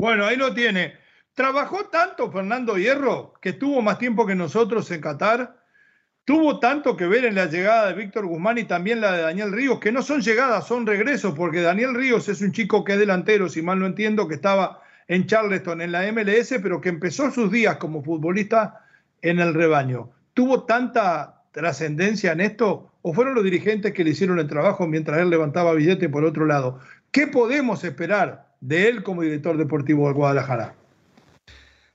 Bueno, 0.01 0.27
ahí 0.27 0.37
lo 0.37 0.53
tiene. 0.53 0.95
Trabajó 1.33 1.85
tanto 1.85 2.33
Fernando 2.33 2.77
Hierro 2.77 3.35
que 3.41 3.53
tuvo 3.53 3.81
más 3.81 3.99
tiempo 3.99 4.27
que 4.27 4.35
nosotros 4.35 4.91
en 4.91 5.01
Qatar 5.01 5.62
tuvo 6.25 6.61
tanto 6.61 6.97
que 6.97 7.07
ver 7.07 7.25
en 7.25 7.35
la 7.35 7.47
llegada 7.47 7.89
de 7.89 7.95
Víctor 7.95 8.27
Guzmán 8.27 8.59
y 8.59 8.65
también 8.65 9.01
la 9.01 9.13
de 9.13 9.23
Daniel 9.23 9.53
Ríos, 9.53 9.81
que 9.81 9.93
no 9.93 10.03
son 10.03 10.21
llegadas, 10.21 10.67
son 10.67 10.87
regresos, 10.87 11.35
porque 11.35 11.63
Daniel 11.63 11.95
Ríos 11.95 12.29
es 12.29 12.41
un 12.41 12.53
chico 12.53 12.85
que 12.85 12.93
es 12.93 12.99
delantero, 12.99 13.49
si 13.49 13.63
mal 13.63 13.79
no 13.79 13.87
entiendo, 13.87 14.29
que 14.29 14.35
estaba 14.35 14.83
en 15.09 15.27
Charleston, 15.27 15.81
en 15.81 15.93
la 15.93 16.11
MLS, 16.13 16.55
pero 16.63 16.81
que 16.81 16.89
empezó 16.89 17.31
sus 17.31 17.51
días 17.51 17.77
como 17.77 18.03
futbolista 18.03 18.87
en 19.21 19.41
el 19.41 19.55
rebaño. 19.55 20.11
¿Tuvo 20.35 20.65
tanta 20.65 21.43
trascendencia 21.53 22.33
en 22.33 22.41
esto 22.41 22.91
o 23.03 23.13
fueron 23.13 23.35
los 23.35 23.45
dirigentes 23.45 23.93
que 23.93 24.05
le 24.05 24.11
hicieron 24.11 24.39
el 24.39 24.47
trabajo 24.47 24.87
mientras 24.87 25.21
él 25.21 25.31
levantaba 25.31 25.75
billete 25.75 26.09
por 26.09 26.25
otro 26.25 26.47
lado? 26.47 26.81
¿Qué 27.11 27.27
podemos 27.27 27.85
esperar 27.85 28.47
de 28.61 28.89
él 28.89 29.03
como 29.03 29.23
director 29.23 29.57
deportivo 29.59 30.09
de 30.09 30.15
Guadalajara? 30.15 30.75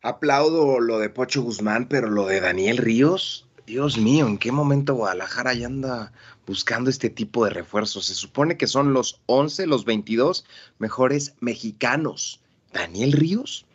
Aplaudo 0.03 0.79
lo 0.79 0.99
de 0.99 1.09
Pocho 1.09 1.41
Guzmán, 1.41 1.87
pero 1.89 2.09
lo 2.09 2.27
de 2.27 2.39
Daniel 2.39 2.77
Ríos, 2.77 3.46
Dios 3.67 3.97
mío, 3.97 4.27
¿en 4.27 4.37
qué 4.37 4.53
momento 4.53 4.93
Guadalajara 4.93 5.53
ya 5.53 5.65
anda 5.67 6.13
buscando 6.45 6.89
este 6.89 7.09
tipo 7.09 7.43
de 7.43 7.51
refuerzos? 7.51 8.05
Se 8.05 8.13
supone 8.13 8.55
que 8.55 8.65
son 8.65 8.93
los 8.93 9.19
11, 9.25 9.67
los 9.67 9.83
22 9.83 10.45
mejores 10.79 11.35
mexicanos. 11.41 12.39
¿Daniel 12.71 13.11
Ríos? 13.11 13.65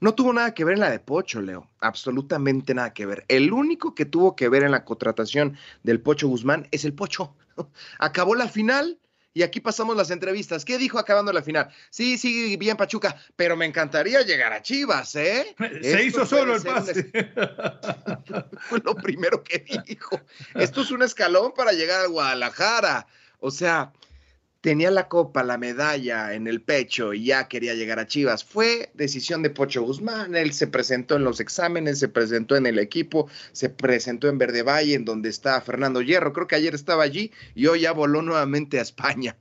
No 0.00 0.16
tuvo 0.16 0.32
nada 0.32 0.54
que 0.54 0.64
ver 0.64 0.74
en 0.74 0.80
la 0.80 0.90
de 0.90 0.98
Pocho, 0.98 1.40
Leo. 1.40 1.68
Absolutamente 1.78 2.74
nada 2.74 2.92
que 2.92 3.06
ver. 3.06 3.24
El 3.28 3.52
único 3.52 3.94
que 3.94 4.06
tuvo 4.06 4.34
que 4.34 4.48
ver 4.48 4.64
en 4.64 4.72
la 4.72 4.84
contratación 4.84 5.56
del 5.84 6.00
Pocho 6.00 6.26
Guzmán 6.26 6.66
es 6.72 6.84
el 6.84 6.92
Pocho. 6.92 7.32
Acabó 8.00 8.34
la 8.34 8.48
final 8.48 8.98
y 9.34 9.42
aquí 9.42 9.60
pasamos 9.60 9.96
las 9.96 10.10
entrevistas. 10.10 10.64
¿Qué 10.64 10.78
dijo 10.78 10.98
acabando 10.98 11.32
la 11.32 11.42
final? 11.42 11.68
Sí, 11.90 12.18
sí, 12.18 12.56
bien 12.56 12.76
Pachuca, 12.76 13.16
pero 13.36 13.56
me 13.56 13.66
encantaría 13.66 14.22
llegar 14.22 14.52
a 14.52 14.62
Chivas, 14.62 15.14
¿eh? 15.16 15.54
Se 15.82 16.04
hizo 16.04 16.26
solo 16.26 16.56
el 16.56 16.62
pase. 16.62 17.10
Fue 18.68 18.80
lo 18.84 18.94
primero 18.94 19.42
que 19.44 19.64
dijo. 19.86 20.20
Esto 20.54 20.80
es 20.80 20.90
un 20.90 21.02
escalón 21.02 21.52
para 21.54 21.72
llegar 21.72 22.04
a 22.04 22.08
Guadalajara. 22.08 23.06
O 23.40 23.50
sea, 23.50 23.92
tenía 24.60 24.90
la 24.90 25.08
copa, 25.08 25.42
la 25.42 25.58
medalla 25.58 26.34
en 26.34 26.46
el 26.46 26.60
pecho 26.60 27.14
y 27.14 27.26
ya 27.26 27.48
quería 27.48 27.74
llegar 27.74 27.98
a 27.98 28.06
Chivas. 28.06 28.44
Fue 28.44 28.90
decisión 28.94 29.42
de 29.42 29.50
Pocho 29.50 29.82
Guzmán. 29.82 30.34
Él 30.34 30.52
se 30.52 30.66
presentó 30.66 31.16
en 31.16 31.24
los 31.24 31.40
exámenes, 31.40 31.98
se 31.98 32.08
presentó 32.08 32.56
en 32.56 32.66
el 32.66 32.78
equipo, 32.78 33.30
se 33.52 33.70
presentó 33.70 34.28
en 34.28 34.38
Verde 34.38 34.62
Valle, 34.62 34.94
en 34.94 35.04
donde 35.04 35.28
está 35.28 35.60
Fernando 35.60 36.02
Hierro. 36.02 36.32
Creo 36.32 36.46
que 36.46 36.56
ayer 36.56 36.74
estaba 36.74 37.04
allí 37.04 37.32
y 37.54 37.66
hoy 37.66 37.82
ya 37.82 37.92
voló 37.92 38.22
nuevamente 38.22 38.78
a 38.78 38.82
España. 38.82 39.36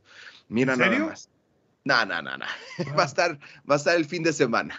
Mira 0.50 0.74
¿En 0.74 0.80
serio? 0.80 1.00
nada 1.00 1.10
más. 1.12 1.30
No, 1.84 2.06
no, 2.06 2.22
no, 2.22 2.38
no. 2.38 2.46
Va, 2.98 3.04
a 3.04 3.06
estar, 3.06 3.40
va 3.70 3.76
a 3.76 3.78
estar 3.78 3.96
el 3.96 4.06
fin 4.06 4.22
de 4.22 4.34
semana. 4.34 4.78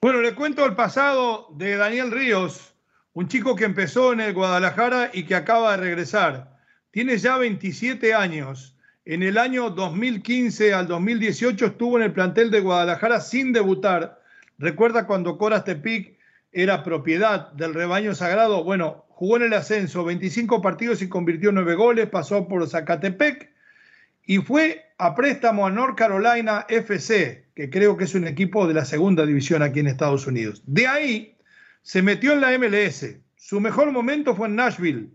Bueno, 0.00 0.20
le 0.20 0.34
cuento 0.34 0.64
el 0.66 0.74
pasado 0.74 1.48
de 1.52 1.76
Daniel 1.76 2.10
Ríos, 2.10 2.74
un 3.12 3.28
chico 3.28 3.54
que 3.54 3.64
empezó 3.64 4.12
en 4.12 4.18
el 4.18 4.34
Guadalajara 4.34 5.10
y 5.12 5.24
que 5.24 5.36
acaba 5.36 5.70
de 5.70 5.76
regresar. 5.76 6.58
Tiene 6.90 7.16
ya 7.16 7.38
27 7.38 8.12
años 8.12 8.76
en 9.04 9.22
el 9.22 9.38
año 9.38 9.70
2015 9.70 10.74
al 10.74 10.86
2018 10.86 11.66
estuvo 11.66 11.96
en 11.96 12.04
el 12.04 12.12
plantel 12.12 12.50
de 12.50 12.60
Guadalajara 12.60 13.20
sin 13.20 13.52
debutar. 13.52 14.20
Recuerda 14.58 15.06
cuando 15.06 15.38
Coras 15.38 15.64
Tepic 15.64 16.16
era 16.52 16.84
propiedad 16.84 17.52
del 17.52 17.74
rebaño 17.74 18.14
sagrado. 18.14 18.62
Bueno, 18.62 19.06
jugó 19.08 19.38
en 19.38 19.44
el 19.44 19.54
ascenso 19.54 20.04
25 20.04 20.62
partidos 20.62 21.02
y 21.02 21.08
convirtió 21.08 21.50
9 21.50 21.74
goles, 21.74 22.08
pasó 22.08 22.46
por 22.46 22.68
Zacatepec 22.68 23.50
y 24.24 24.38
fue 24.38 24.84
a 24.98 25.16
préstamo 25.16 25.66
a 25.66 25.70
North 25.70 25.98
Carolina 25.98 26.64
FC, 26.68 27.46
que 27.56 27.70
creo 27.70 27.96
que 27.96 28.04
es 28.04 28.14
un 28.14 28.26
equipo 28.26 28.68
de 28.68 28.74
la 28.74 28.84
segunda 28.84 29.26
división 29.26 29.62
aquí 29.62 29.80
en 29.80 29.88
Estados 29.88 30.28
Unidos. 30.28 30.62
De 30.66 30.86
ahí 30.86 31.36
se 31.82 32.02
metió 32.02 32.32
en 32.32 32.40
la 32.40 32.56
MLS. 32.56 33.16
Su 33.34 33.60
mejor 33.60 33.90
momento 33.90 34.36
fue 34.36 34.46
en 34.46 34.54
Nashville, 34.54 35.08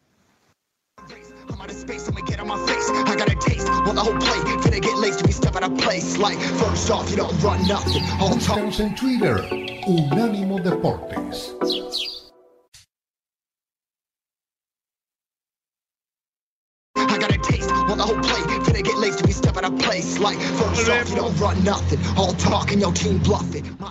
En 8.77 8.93
Twitter, 8.95 9.41
Unánimo 9.87 10.59
Deportes. 10.59 11.55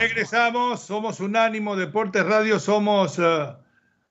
Regresamos, 0.01 0.81
somos 0.81 1.21
Unánimo 1.21 1.77
Deportes 1.77 2.27
Radio, 2.27 2.59
somos 2.59 3.21
eh, 3.21 3.47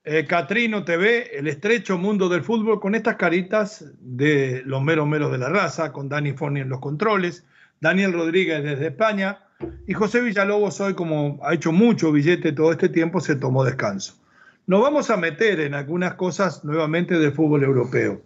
eh, 0.04 0.24
Catrino 0.26 0.84
TV, 0.84 1.36
el 1.38 1.48
estrecho 1.48 1.98
mundo 1.98 2.30
del 2.30 2.42
fútbol, 2.42 2.80
con 2.80 2.94
estas 2.94 3.16
caritas 3.16 3.84
de 4.00 4.62
los 4.64 4.82
meros 4.82 5.06
meros 5.06 5.30
de 5.30 5.36
la 5.36 5.50
raza, 5.50 5.92
con 5.92 6.08
Dani 6.08 6.32
Forni 6.32 6.60
en 6.60 6.70
los 6.70 6.80
controles, 6.80 7.44
Daniel 7.82 8.14
Rodríguez 8.14 8.64
desde 8.64 8.86
España 8.86 9.40
y 9.86 9.92
José 9.92 10.22
Villalobos 10.22 10.80
hoy, 10.80 10.94
como 10.94 11.38
ha 11.42 11.52
hecho 11.52 11.72
mucho 11.72 12.10
billete 12.10 12.52
todo 12.52 12.72
este 12.72 12.88
tiempo, 12.88 13.20
se 13.20 13.36
tomó 13.36 13.64
descanso. 13.64 14.14
Nos 14.66 14.80
vamos 14.80 15.10
a 15.10 15.18
meter 15.18 15.60
en 15.60 15.74
algunas 15.74 16.14
cosas 16.14 16.64
nuevamente 16.64 17.18
del 17.18 17.32
fútbol 17.32 17.64
europeo 17.64 18.22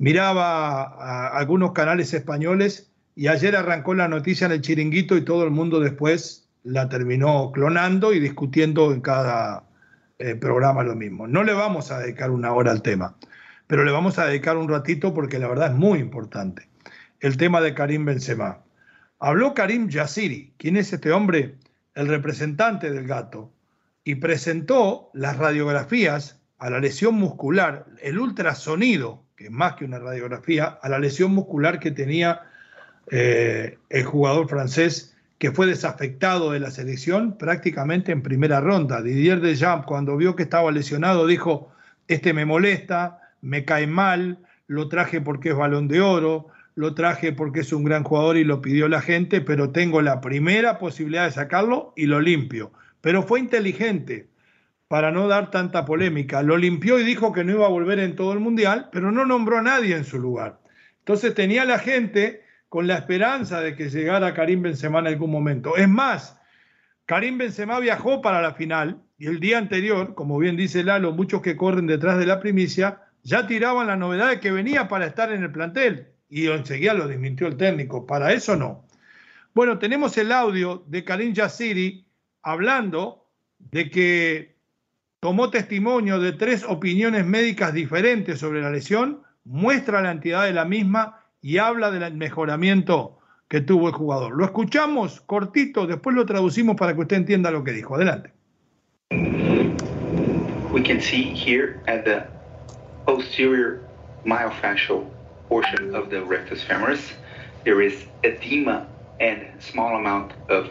miraba 0.00 0.82
a 0.82 1.36
algunos 1.36 1.72
canales 1.72 2.14
españoles 2.14 2.90
y 3.14 3.28
ayer 3.28 3.54
arrancó 3.54 3.92
la 3.92 4.08
noticia 4.08 4.46
en 4.46 4.52
el 4.52 4.62
chiringuito 4.62 5.14
y 5.14 5.26
todo 5.26 5.44
el 5.44 5.50
mundo 5.50 5.78
después 5.78 6.48
la 6.64 6.88
terminó 6.88 7.52
clonando 7.52 8.14
y 8.14 8.18
discutiendo 8.18 8.94
en 8.94 9.02
cada 9.02 9.64
eh, 10.18 10.36
programa 10.36 10.82
lo 10.84 10.96
mismo. 10.96 11.26
No 11.26 11.44
le 11.44 11.52
vamos 11.52 11.90
a 11.90 11.98
dedicar 11.98 12.30
una 12.30 12.50
hora 12.54 12.70
al 12.70 12.80
tema, 12.80 13.14
pero 13.66 13.84
le 13.84 13.92
vamos 13.92 14.18
a 14.18 14.24
dedicar 14.24 14.56
un 14.56 14.70
ratito 14.70 15.12
porque 15.12 15.38
la 15.38 15.48
verdad 15.48 15.72
es 15.72 15.76
muy 15.76 15.98
importante. 15.98 16.70
El 17.20 17.36
tema 17.36 17.60
de 17.60 17.74
Karim 17.74 18.06
Benzema. 18.06 18.60
Habló 19.18 19.52
Karim 19.52 19.90
Yassiri. 19.90 20.54
¿Quién 20.56 20.78
es 20.78 20.94
este 20.94 21.12
hombre? 21.12 21.56
El 21.94 22.08
representante 22.08 22.90
del 22.90 23.06
gato. 23.06 23.52
Y 24.02 24.14
presentó 24.14 25.10
las 25.12 25.36
radiografías 25.36 26.40
a 26.56 26.70
la 26.70 26.80
lesión 26.80 27.16
muscular, 27.16 27.84
el 28.00 28.18
ultrasonido, 28.18 29.24
que 29.40 29.46
es 29.46 29.50
más 29.50 29.74
que 29.76 29.86
una 29.86 29.98
radiografía, 29.98 30.78
a 30.82 30.88
la 30.90 30.98
lesión 30.98 31.32
muscular 31.32 31.80
que 31.80 31.90
tenía 31.90 32.42
eh, 33.10 33.78
el 33.88 34.04
jugador 34.04 34.50
francés 34.50 35.16
que 35.38 35.50
fue 35.50 35.66
desafectado 35.66 36.52
de 36.52 36.60
la 36.60 36.70
selección 36.70 37.38
prácticamente 37.38 38.12
en 38.12 38.20
primera 38.20 38.60
ronda. 38.60 39.00
Didier 39.00 39.40
Deschamps, 39.40 39.86
cuando 39.86 40.18
vio 40.18 40.36
que 40.36 40.42
estaba 40.42 40.70
lesionado, 40.70 41.26
dijo, 41.26 41.72
este 42.06 42.34
me 42.34 42.44
molesta, 42.44 43.30
me 43.40 43.64
cae 43.64 43.86
mal, 43.86 44.40
lo 44.66 44.90
traje 44.90 45.22
porque 45.22 45.48
es 45.48 45.56
balón 45.56 45.88
de 45.88 46.02
oro, 46.02 46.48
lo 46.74 46.92
traje 46.92 47.32
porque 47.32 47.60
es 47.60 47.72
un 47.72 47.84
gran 47.84 48.04
jugador 48.04 48.36
y 48.36 48.44
lo 48.44 48.60
pidió 48.60 48.88
la 48.90 49.00
gente, 49.00 49.40
pero 49.40 49.70
tengo 49.70 50.02
la 50.02 50.20
primera 50.20 50.78
posibilidad 50.78 51.24
de 51.24 51.32
sacarlo 51.32 51.94
y 51.96 52.04
lo 52.04 52.20
limpio. 52.20 52.72
Pero 53.00 53.22
fue 53.22 53.40
inteligente 53.40 54.28
para 54.90 55.12
no 55.12 55.28
dar 55.28 55.52
tanta 55.52 55.84
polémica. 55.84 56.42
Lo 56.42 56.56
limpió 56.56 56.98
y 56.98 57.04
dijo 57.04 57.32
que 57.32 57.44
no 57.44 57.52
iba 57.52 57.64
a 57.64 57.68
volver 57.68 58.00
en 58.00 58.16
todo 58.16 58.32
el 58.32 58.40
mundial, 58.40 58.88
pero 58.90 59.12
no 59.12 59.24
nombró 59.24 59.58
a 59.58 59.62
nadie 59.62 59.94
en 59.94 60.02
su 60.04 60.18
lugar. 60.18 60.58
Entonces 60.98 61.32
tenía 61.32 61.64
la 61.64 61.78
gente 61.78 62.42
con 62.68 62.88
la 62.88 62.96
esperanza 62.96 63.60
de 63.60 63.76
que 63.76 63.88
llegara 63.88 64.34
Karim 64.34 64.62
Benzema 64.62 64.98
en 64.98 65.06
algún 65.06 65.30
momento. 65.30 65.76
Es 65.76 65.88
más, 65.88 66.40
Karim 67.06 67.38
Benzema 67.38 67.78
viajó 67.78 68.20
para 68.20 68.42
la 68.42 68.54
final 68.54 69.00
y 69.16 69.28
el 69.28 69.38
día 69.38 69.58
anterior, 69.58 70.16
como 70.16 70.38
bien 70.38 70.56
dice 70.56 70.82
Lalo, 70.82 71.12
muchos 71.12 71.40
que 71.40 71.56
corren 71.56 71.86
detrás 71.86 72.18
de 72.18 72.26
la 72.26 72.40
primicia, 72.40 73.02
ya 73.22 73.46
tiraban 73.46 73.86
la 73.86 73.96
novedad 73.96 74.30
de 74.30 74.40
que 74.40 74.50
venía 74.50 74.88
para 74.88 75.06
estar 75.06 75.30
en 75.30 75.44
el 75.44 75.52
plantel 75.52 76.08
y 76.28 76.48
enseguida 76.48 76.94
lo 76.94 77.06
desmintió 77.06 77.46
el 77.46 77.56
técnico. 77.56 78.08
Para 78.08 78.32
eso 78.32 78.56
no. 78.56 78.88
Bueno, 79.54 79.78
tenemos 79.78 80.18
el 80.18 80.32
audio 80.32 80.82
de 80.88 81.04
Karim 81.04 81.32
Yassiri 81.32 82.08
hablando 82.42 83.28
de 83.60 83.88
que 83.88 84.59
tomó 85.20 85.50
testimonio 85.50 86.18
de 86.18 86.32
tres 86.32 86.64
opiniones 86.66 87.26
médicas 87.26 87.74
diferentes 87.74 88.38
sobre 88.38 88.62
la 88.62 88.70
lesión, 88.70 89.22
muestra 89.44 90.00
la 90.00 90.12
entidad 90.12 90.44
de 90.44 90.52
la 90.52 90.64
misma 90.64 91.20
y 91.42 91.58
habla 91.58 91.90
del 91.90 92.14
mejoramiento 92.14 93.18
que 93.48 93.60
tuvo 93.60 93.88
el 93.88 93.94
jugador. 93.94 94.34
Lo 94.34 94.44
escuchamos 94.44 95.20
cortito, 95.20 95.86
después 95.86 96.16
lo 96.16 96.24
traducimos 96.24 96.76
para 96.76 96.94
que 96.94 97.00
usted 97.00 97.16
entienda 97.16 97.50
lo 97.50 97.62
que 97.64 97.72
dijo. 97.72 97.96
Adelante. 97.96 98.32
We 100.72 100.82
can 100.82 101.00
see 101.00 101.34
here 101.34 101.80
at 101.86 102.04
the 102.04 102.26
posterior 103.04 103.82
myofascial 104.24 105.04
portion 105.48 105.94
of 105.94 106.08
the 106.08 106.22
rectus 106.22 106.64
femoris, 106.64 107.12
there 107.64 107.84
is 107.84 108.06
edema 108.22 108.86
and 109.20 109.42
small 109.58 109.96
amount 109.96 110.32
of 110.48 110.68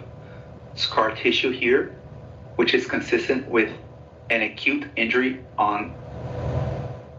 scar 0.76 1.14
tissue 1.14 1.52
here, 1.52 1.92
which 2.56 2.74
is 2.74 2.88
consistent 2.88 3.48
with 3.50 3.70
an 4.30 4.42
acute 4.42 4.86
injury 4.96 5.40
on 5.58 5.94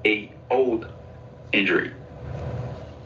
a 0.04 0.32
old 0.50 0.86
injury. 1.52 1.92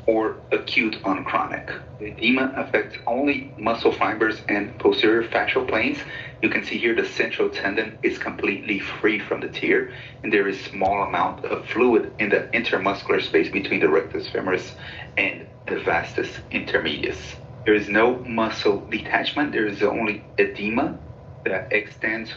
or 0.07 0.37
acute 0.53 0.97
on 1.05 1.25
chronic. 1.25 1.71
The 1.99 2.07
edema 2.07 2.53
affects 2.57 2.99
only 3.07 3.55
muscle 3.57 3.93
fibers 3.93 4.39
and 4.49 4.79
posterior 4.79 5.27
fascial 5.27 5.67
planes. 5.67 5.99
You 6.43 6.51
can 6.51 6.63
see 6.65 6.77
here 6.77 6.95
the 6.95 7.07
central 7.07 7.49
tendon 7.49 7.99
is 8.03 8.19
completely 8.19 8.81
free 8.81 9.19
from 9.19 9.41
the 9.41 9.49
tear, 9.49 9.93
and 10.23 10.31
there 10.33 10.47
is 10.47 10.61
small 10.61 11.05
amount 11.05 11.45
of 11.47 11.67
fluid 11.69 12.13
in 12.19 12.29
the 12.29 12.49
intermuscular 12.53 13.23
space 13.23 13.51
between 13.51 13.81
the 13.81 13.89
rectus 13.89 14.29
femoris 14.29 14.73
and 15.17 15.47
the 15.67 15.81
vastus 15.81 16.29
intermedius. 16.51 17.37
There 17.65 17.75
is 17.75 17.89
no 17.89 18.19
muscle 18.19 18.81
detachment. 18.91 19.53
There 19.53 19.67
is 19.67 19.83
only 19.83 20.23
edema 20.37 20.99
that 21.47 21.73
extends 21.73 22.31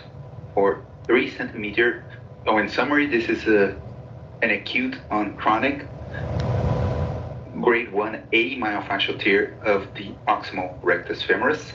for 0.54 0.86
three 1.08 1.32
centimeter. 1.32 2.04
So 2.46 2.58
in 2.60 2.70
summary, 2.70 3.08
this 3.08 3.30
is 3.30 3.48
a, 3.48 3.76
an 4.42 4.52
acute 4.52 4.98
on 5.10 5.36
chronic 5.38 5.88
grade 7.62 7.92
1A 7.92 8.60
myofascial 8.60 9.20
tear 9.20 9.58
of 9.64 9.88
the 9.96 10.12
proximal 10.28 10.78
rectus 10.84 11.24
femoris. 11.24 11.74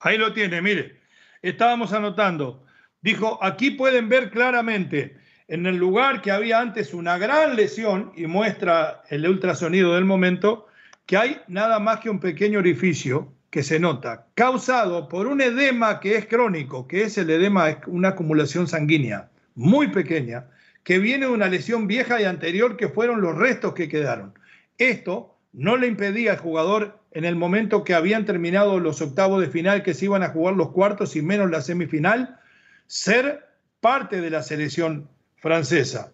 Ahí 0.00 0.18
lo 0.18 0.32
tiene, 0.32 0.62
mire. 0.62 1.00
Estábamos 1.42 1.92
anotando. 1.92 2.62
Dijo, 3.02 3.38
aquí 3.42 3.70
pueden 3.72 4.08
ver 4.08 4.30
claramente 4.30 5.16
en 5.48 5.66
el 5.66 5.76
lugar 5.76 6.22
que 6.22 6.30
había 6.30 6.60
antes 6.60 6.94
una 6.94 7.18
gran 7.18 7.56
lesión 7.56 8.12
y 8.16 8.26
muestra 8.26 9.02
el 9.10 9.26
ultrasonido 9.26 9.94
del 9.94 10.04
momento, 10.04 10.66
que 11.06 11.16
hay 11.16 11.40
nada 11.46 11.78
más 11.78 12.00
que 12.00 12.10
un 12.10 12.20
pequeño 12.20 12.58
orificio 12.58 13.35
que 13.56 13.62
se 13.62 13.80
nota, 13.80 14.26
causado 14.34 15.08
por 15.08 15.26
un 15.26 15.40
edema 15.40 15.98
que 15.98 16.16
es 16.16 16.26
crónico, 16.26 16.86
que 16.86 17.04
es 17.04 17.16
el 17.16 17.30
edema, 17.30 17.78
una 17.86 18.08
acumulación 18.08 18.68
sanguínea 18.68 19.30
muy 19.54 19.88
pequeña, 19.88 20.50
que 20.84 20.98
viene 20.98 21.24
de 21.24 21.32
una 21.32 21.48
lesión 21.48 21.86
vieja 21.86 22.20
y 22.20 22.24
anterior 22.24 22.76
que 22.76 22.90
fueron 22.90 23.22
los 23.22 23.34
restos 23.34 23.72
que 23.72 23.88
quedaron. 23.88 24.34
Esto 24.76 25.38
no 25.54 25.78
le 25.78 25.86
impedía 25.86 26.32
al 26.32 26.38
jugador 26.38 27.00
en 27.12 27.24
el 27.24 27.34
momento 27.34 27.82
que 27.82 27.94
habían 27.94 28.26
terminado 28.26 28.78
los 28.78 29.00
octavos 29.00 29.40
de 29.40 29.48
final, 29.48 29.82
que 29.82 29.94
se 29.94 30.04
iban 30.04 30.22
a 30.22 30.28
jugar 30.28 30.54
los 30.54 30.72
cuartos 30.72 31.16
y 31.16 31.22
menos 31.22 31.50
la 31.50 31.62
semifinal, 31.62 32.38
ser 32.86 33.48
parte 33.80 34.20
de 34.20 34.28
la 34.28 34.42
selección 34.42 35.08
francesa. 35.36 36.12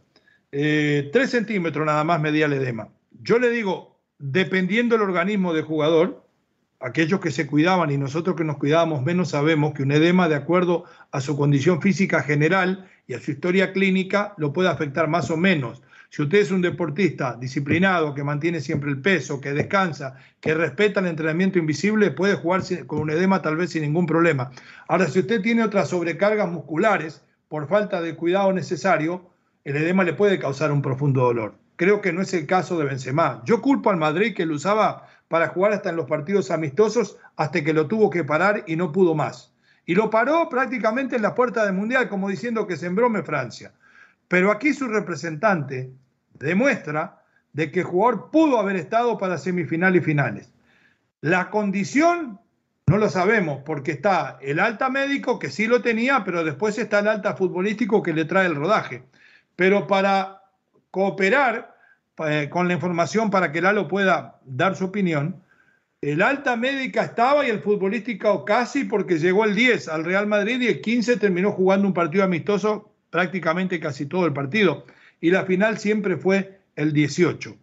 Eh, 0.53 1.11
tres 1.13 1.31
centímetros 1.31 1.85
nada 1.85 2.05
más 2.05 2.21
medía 2.21 2.47
el 2.47 2.53
edema. 2.53 2.91
Yo 3.21 3.41
le 3.41 3.51
digo, 3.51 3.99
dependiendo 4.21 4.95
del 4.95 5.03
organismo 5.03 5.53
del 5.53 5.65
jugador, 5.65 6.22
aquellos 6.83 7.21
que 7.21 7.31
se 7.31 7.47
cuidaban 7.47 7.91
y 7.91 7.99
nosotros 7.99 8.37
que 8.37 8.45
nos 8.45 8.59
cuidábamos 8.59 9.03
menos 9.03 9.31
sabemos 9.31 9.75
que 9.75 9.83
un 9.83 9.93
edema, 9.93 10.29
de 10.29 10.35
acuerdo 10.35 10.85
a 11.11 11.21
su 11.21 11.37
condición 11.37 11.81
física 11.81 12.23
general, 12.23 12.89
y 13.07 13.15
a 13.15 13.21
su 13.21 13.33
historia 13.33 13.73
clínica 13.73 14.35
lo 14.37 14.53
puede 14.53 14.69
afectar 14.69 15.09
más 15.09 15.31
o 15.31 15.37
menos. 15.37 15.83
Si 16.09 16.23
usted 16.23 16.39
es 16.39 16.51
un 16.51 16.61
deportista 16.61 17.37
disciplinado, 17.41 18.15
que 18.15 18.23
mantiene 18.23 18.61
siempre 18.61 18.91
el 18.91 19.01
peso, 19.01 19.41
que 19.41 19.53
descansa, 19.53 20.17
que 20.41 20.55
respeta 20.55 21.01
el 21.01 21.07
entrenamiento 21.07 21.59
invisible, 21.59 22.11
puede 22.11 22.35
jugar 22.35 22.63
con 22.87 23.01
un 23.01 23.11
edema 23.11 23.41
tal 23.41 23.57
vez 23.57 23.71
sin 23.71 23.83
ningún 23.83 24.07
problema. 24.07 24.51
Ahora, 24.89 25.09
si 25.09 25.21
usted 25.21 25.41
tiene 25.41 25.63
otras 25.63 25.89
sobrecargas 25.89 26.51
musculares 26.51 27.25
por 27.49 27.67
falta 27.67 28.03
de 28.03 28.15
cuidado 28.15 28.53
necesario, 28.53 29.31
el 29.65 29.77
edema 29.77 30.05
le 30.05 30.13
puede 30.13 30.39
causar 30.39 30.71
un 30.71 30.83
profundo 30.83 31.23
dolor. 31.23 31.55
Creo 31.83 32.01
que 32.01 32.13
no 32.13 32.23
es 32.23 32.33
el 32.33 32.47
caso 32.47 32.79
de 32.79 32.85
Benzema. 32.85 33.43
Yo 33.45 33.61
culpo 33.61 33.91
al 33.91 33.97
Madrid 33.97 34.37
que 34.37 34.47
lo 34.47 34.55
usaba 34.55 35.09
para 35.27 35.49
jugar 35.49 35.73
hasta 35.73 35.91
en 35.91 35.97
los 35.97 36.07
partidos 36.07 36.53
amistosos 36.53 37.19
hasta 37.35 37.65
que 37.65 37.73
lo 37.73 37.89
tuvo 37.89 38.09
que 38.09 38.23
parar 38.23 38.63
y 38.69 38.77
no 38.77 38.93
pudo 38.93 39.17
más 39.17 39.53
y 39.85 39.97
lo 39.97 40.09
paró 40.09 40.49
prácticamente 40.49 41.17
en 41.17 41.23
la 41.23 41.35
puerta 41.35 41.65
del 41.65 41.75
Mundial, 41.75 42.09
como 42.09 42.29
diciendo 42.29 42.69
que 42.69 42.77
se 42.77 42.87
embrome 42.87 43.25
Francia. 43.25 43.73
Pero 44.29 44.53
aquí 44.53 44.73
su 44.75 44.87
representante 44.87 45.91
demuestra 46.35 47.21
de 47.53 47.73
que 47.73 47.81
el 47.81 47.87
jugador 47.87 48.31
pudo 48.31 48.61
haber 48.61 48.77
estado 48.77 49.19
para 49.19 49.37
semifinal 49.37 49.97
y 49.97 50.01
finales. 50.01 50.53
La 51.21 51.51
condición 51.51 52.39
no 52.87 52.97
lo 52.97 53.11
sabemos, 53.11 53.63
porque 53.65 53.91
está 53.91 54.39
el 54.41 54.61
alta 54.61 54.89
médico, 54.89 55.41
que 55.41 55.51
sí 55.51 55.67
lo 55.67 55.83
tenía, 55.83 56.23
pero 56.23 56.45
después 56.45 56.79
está 56.79 57.01
el 57.01 57.09
alta 57.09 57.35
futbolístico 57.35 58.05
que 58.05 58.13
le 58.13 58.25
trae 58.25 58.47
el 58.47 58.55
rodaje. 58.55 59.03
Pero 59.57 59.89
para 59.89 60.45
cooperar 60.93 61.72
eh, 62.29 62.49
con 62.49 62.69
la 62.69 62.75
información 62.75 63.31
para 63.31 63.53
que 63.53 63.61
Lalo 63.61 63.89
pueda 63.89 64.41
dar 64.45 64.77
su 64.77 64.87
opinión, 64.87 65.43
el 66.01 66.21
alta 66.21 66.57
médica 66.57 67.05
estaba 67.05 67.47
y 67.47 67.51
el 67.51 67.61
futbolístico 67.61 68.45
casi 68.45 68.85
porque 68.85 69.19
llegó 69.19 69.45
el 69.45 69.55
10 69.55 69.89
al 69.89 70.05
Real 70.05 70.27
Madrid 70.27 70.61
y 70.61 70.67
el 70.67 70.81
15 70.81 71.17
terminó 71.17 71.53
jugando 71.53 71.87
un 71.87 71.95
partido 71.95 72.25
amistoso 72.25 72.93
prácticamente 73.11 73.79
casi 73.79 74.07
todo 74.07 74.27
el 74.27 74.33
partido. 74.33 74.85
Y 75.21 75.31
la 75.31 75.45
final 75.45 75.79
siempre 75.79 76.17
fue 76.17 76.59
el 76.75 76.93
18. 76.93 77.57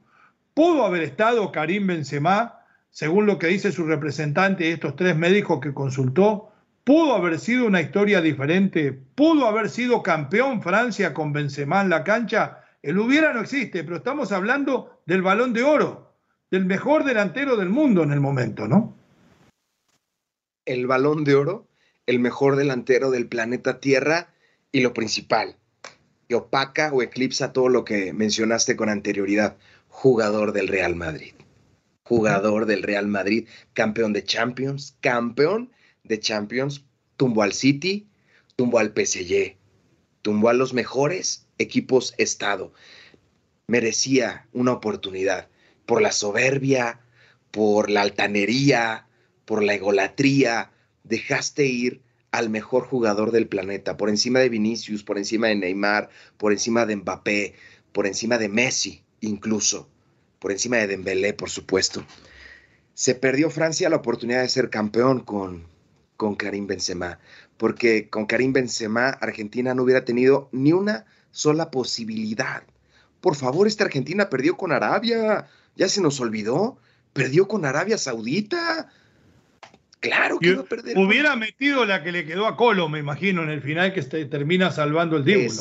Pudo 0.54 0.86
haber 0.86 1.04
estado 1.04 1.52
Karim 1.52 1.88
Benzema, 1.88 2.60
según 2.89 3.26
lo 3.26 3.38
que 3.38 3.48
dice 3.48 3.72
su 3.72 3.86
representante 3.86 4.67
y 4.67 4.72
estos 4.72 4.95
tres 4.95 5.17
médicos 5.17 5.60
que 5.60 5.74
consultó, 5.74 6.52
pudo 6.84 7.15
haber 7.15 7.39
sido 7.39 7.67
una 7.67 7.82
historia 7.82 8.22
diferente, 8.22 8.98
pudo 9.15 9.48
haber 9.48 9.69
sido 9.69 10.02
campeón 10.02 10.62
Francia 10.62 11.13
con 11.13 11.34
Benzema 11.34 11.82
en 11.82 11.89
la 11.89 12.04
cancha. 12.04 12.59
El 12.82 12.98
hubiera 13.00 13.34
no 13.34 13.42
existe, 13.42 13.84
pero 13.84 13.98
estamos 13.98 14.32
hablando 14.32 15.02
del 15.06 15.22
balón 15.22 15.54
de 15.54 15.63
oro 15.63 16.10
del 16.52 16.65
mejor 16.65 17.04
delantero 17.04 17.58
del 17.58 17.70
mundo 17.70 18.04
en 18.04 18.12
el 18.12 18.20
momento, 18.20 18.68
¿no? 18.68 18.96
El 20.65 20.88
balón 20.88 21.24
de 21.24 21.36
oro, 21.36 21.68
el 22.06 22.20
mejor 22.20 22.56
delantero 22.56 23.12
del 23.12 23.28
planeta 23.28 23.80
Tierra 23.80 24.34
y 24.72 24.82
lo 24.82 24.94
principal, 24.94 25.58
que 26.28 26.36
opaca 26.36 26.92
o 26.92 27.02
eclipsa 27.02 27.54
todo 27.54 27.70
lo 27.70 27.86
que 27.86 28.13
mencionaste 28.13 28.76
con 28.76 28.89
anterioridad, 28.89 29.58
jugador 29.88 30.54
del 30.54 30.68
Real 30.68 30.96
Madrid. 30.96 31.34
jugador 32.04 32.65
del 32.65 32.82
Real 32.82 33.06
Madrid, 33.06 33.48
campeón 33.74 34.13
de 34.13 34.24
Champions, 34.24 34.98
campeón 35.00 35.72
de 36.04 36.20
Champions, 36.20 36.84
tumbó 37.18 37.44
al 37.44 37.54
City, 37.54 38.08
tumbó 38.56 38.80
al 38.80 38.94
PSG, 38.96 39.58
tumbó 40.24 40.50
a 40.50 40.54
los 40.54 40.74
mejores 40.74 41.48
equipos 41.60 42.15
Estado. 42.17 42.74
Merecía 43.67 44.48
una 44.52 44.72
oportunidad 44.72 45.48
por 45.86 46.02
la 46.02 46.12
soberbia, 46.12 47.00
por 47.52 47.89
la 47.89 48.02
altanería, 48.02 49.08
por 49.45 49.63
la 49.63 49.76
egolatría. 49.76 50.72
Dejaste 51.04 51.65
ir 51.65 52.02
al 52.32 52.50
mejor 52.50 52.84
jugador 52.84 53.32
del 53.32 53.48
planeta, 53.48 53.98
por 53.98 54.10
encima 54.10 54.39
de 54.39 54.50
Vinicius, 54.50 55.04
por 55.04 55.17
encima 55.17 55.48
de 55.48 55.56
Neymar, 55.56 56.10
por 56.38 56.52
encima 56.52 56.86
de 56.86 56.95
Mbappé, 56.95 57.56
por 57.91 58.08
encima 58.08 58.38
de 58.38 58.50
Messi, 58.50 59.04
incluso, 59.22 59.89
por 60.39 60.52
encima 60.52 60.78
de 60.78 60.88
Dembélé, 60.88 61.34
por 61.34 61.50
supuesto. 61.50 62.06
Se 62.93 63.15
perdió 63.15 63.50
Francia 63.50 63.89
la 63.89 63.98
oportunidad 63.98 64.41
de 64.41 64.50
ser 64.50 64.69
campeón 64.69 65.22
con, 65.22 65.65
con 66.17 66.36
Karim 66.36 66.67
Benzema, 66.67 67.19
porque 67.58 68.10
con 68.10 68.26
Karim 68.26 68.54
Benzema 68.54 69.10
Argentina 69.10 69.74
no 69.74 69.84
hubiera 69.84 70.06
tenido 70.06 70.50
ni 70.52 70.74
una 70.74 71.06
sola 71.32 71.72
posibilidad. 71.72 72.63
Por 73.22 73.36
favor, 73.36 73.68
esta 73.68 73.84
Argentina 73.86 74.30
perdió 74.30 74.58
con 74.58 74.72
Arabia, 74.72 75.48
ya 75.76 75.89
se 75.89 76.02
nos 76.02 76.20
olvidó, 76.20 76.78
perdió 77.13 77.48
con 77.48 77.65
Arabia 77.65 77.98
Saudita, 77.98 78.92
Claro 80.00 80.39
que 80.39 80.50
iba 80.50 80.62
a 80.62 80.65
perder. 80.65 80.98
Hubiera 80.98 81.36
metido 81.36 81.86
la 81.86 82.04
que 82.04 82.12
le 82.12 82.26
quedó 82.26 82.48
a 82.48 82.56
Colo, 82.56 82.88
me 82.88 83.00
imagino, 83.00 83.44
en 83.44 83.50
el 83.50 83.62
final 83.62 83.94
que 83.94 84.02
termina 84.02 84.72
salvando 84.72 85.18
el 85.18 85.26
Dibu, 85.26 85.54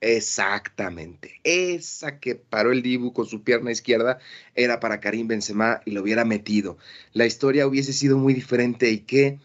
Exactamente. 0.00 1.40
Esa 1.42 2.20
que 2.20 2.36
paró 2.36 2.70
el 2.70 2.82
Dibu 2.82 3.12
con 3.12 3.26
su 3.26 3.42
pierna 3.42 3.72
izquierda 3.72 4.18
era 4.54 4.78
para 4.78 5.00
Karim 5.00 5.26
Benzema 5.26 5.80
y 5.84 5.92
lo 5.92 6.02
hubiera 6.02 6.24
metido. 6.24 6.78
La 7.12 7.26
historia 7.26 7.66
hubiese 7.66 7.92
sido 7.92 8.18
muy 8.18 8.34
diferente 8.34 8.90
y 8.90 8.98
qué, 9.00 9.38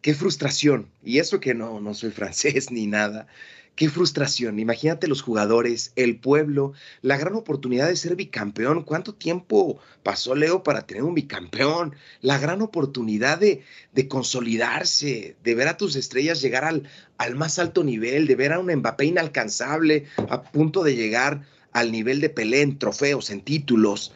qué 0.00 0.14
frustración. 0.14 0.88
Y 1.04 1.18
eso 1.18 1.40
que 1.40 1.54
no, 1.54 1.80
no 1.80 1.94
soy 1.94 2.10
francés 2.10 2.70
ni 2.72 2.86
nada, 2.86 3.28
Qué 3.76 3.90
frustración. 3.90 4.58
Imagínate 4.58 5.06
los 5.06 5.20
jugadores, 5.20 5.92
el 5.96 6.18
pueblo, 6.18 6.72
la 7.02 7.18
gran 7.18 7.34
oportunidad 7.34 7.88
de 7.88 7.96
ser 7.96 8.16
bicampeón. 8.16 8.82
¿Cuánto 8.84 9.14
tiempo 9.14 9.78
pasó 10.02 10.34
Leo 10.34 10.62
para 10.62 10.86
tener 10.86 11.02
un 11.02 11.14
bicampeón? 11.14 11.94
La 12.22 12.38
gran 12.38 12.62
oportunidad 12.62 13.38
de, 13.38 13.62
consolidarse, 14.08 15.36
de 15.44 15.54
ver 15.54 15.68
a 15.68 15.76
tus 15.76 15.94
estrellas 15.94 16.40
llegar 16.40 16.64
al, 16.64 16.88
al 17.18 17.34
más 17.34 17.58
alto 17.58 17.84
nivel, 17.84 18.26
de 18.26 18.34
ver 18.34 18.54
a 18.54 18.60
un 18.60 18.74
Mbappé 18.74 19.04
inalcanzable 19.04 20.06
a 20.30 20.42
punto 20.42 20.82
de 20.82 20.96
llegar 20.96 21.42
al 21.72 21.92
nivel 21.92 22.22
de 22.22 22.30
Pelé 22.30 22.62
en 22.62 22.78
trofeos, 22.78 23.28
en 23.28 23.42
títulos. 23.42 24.14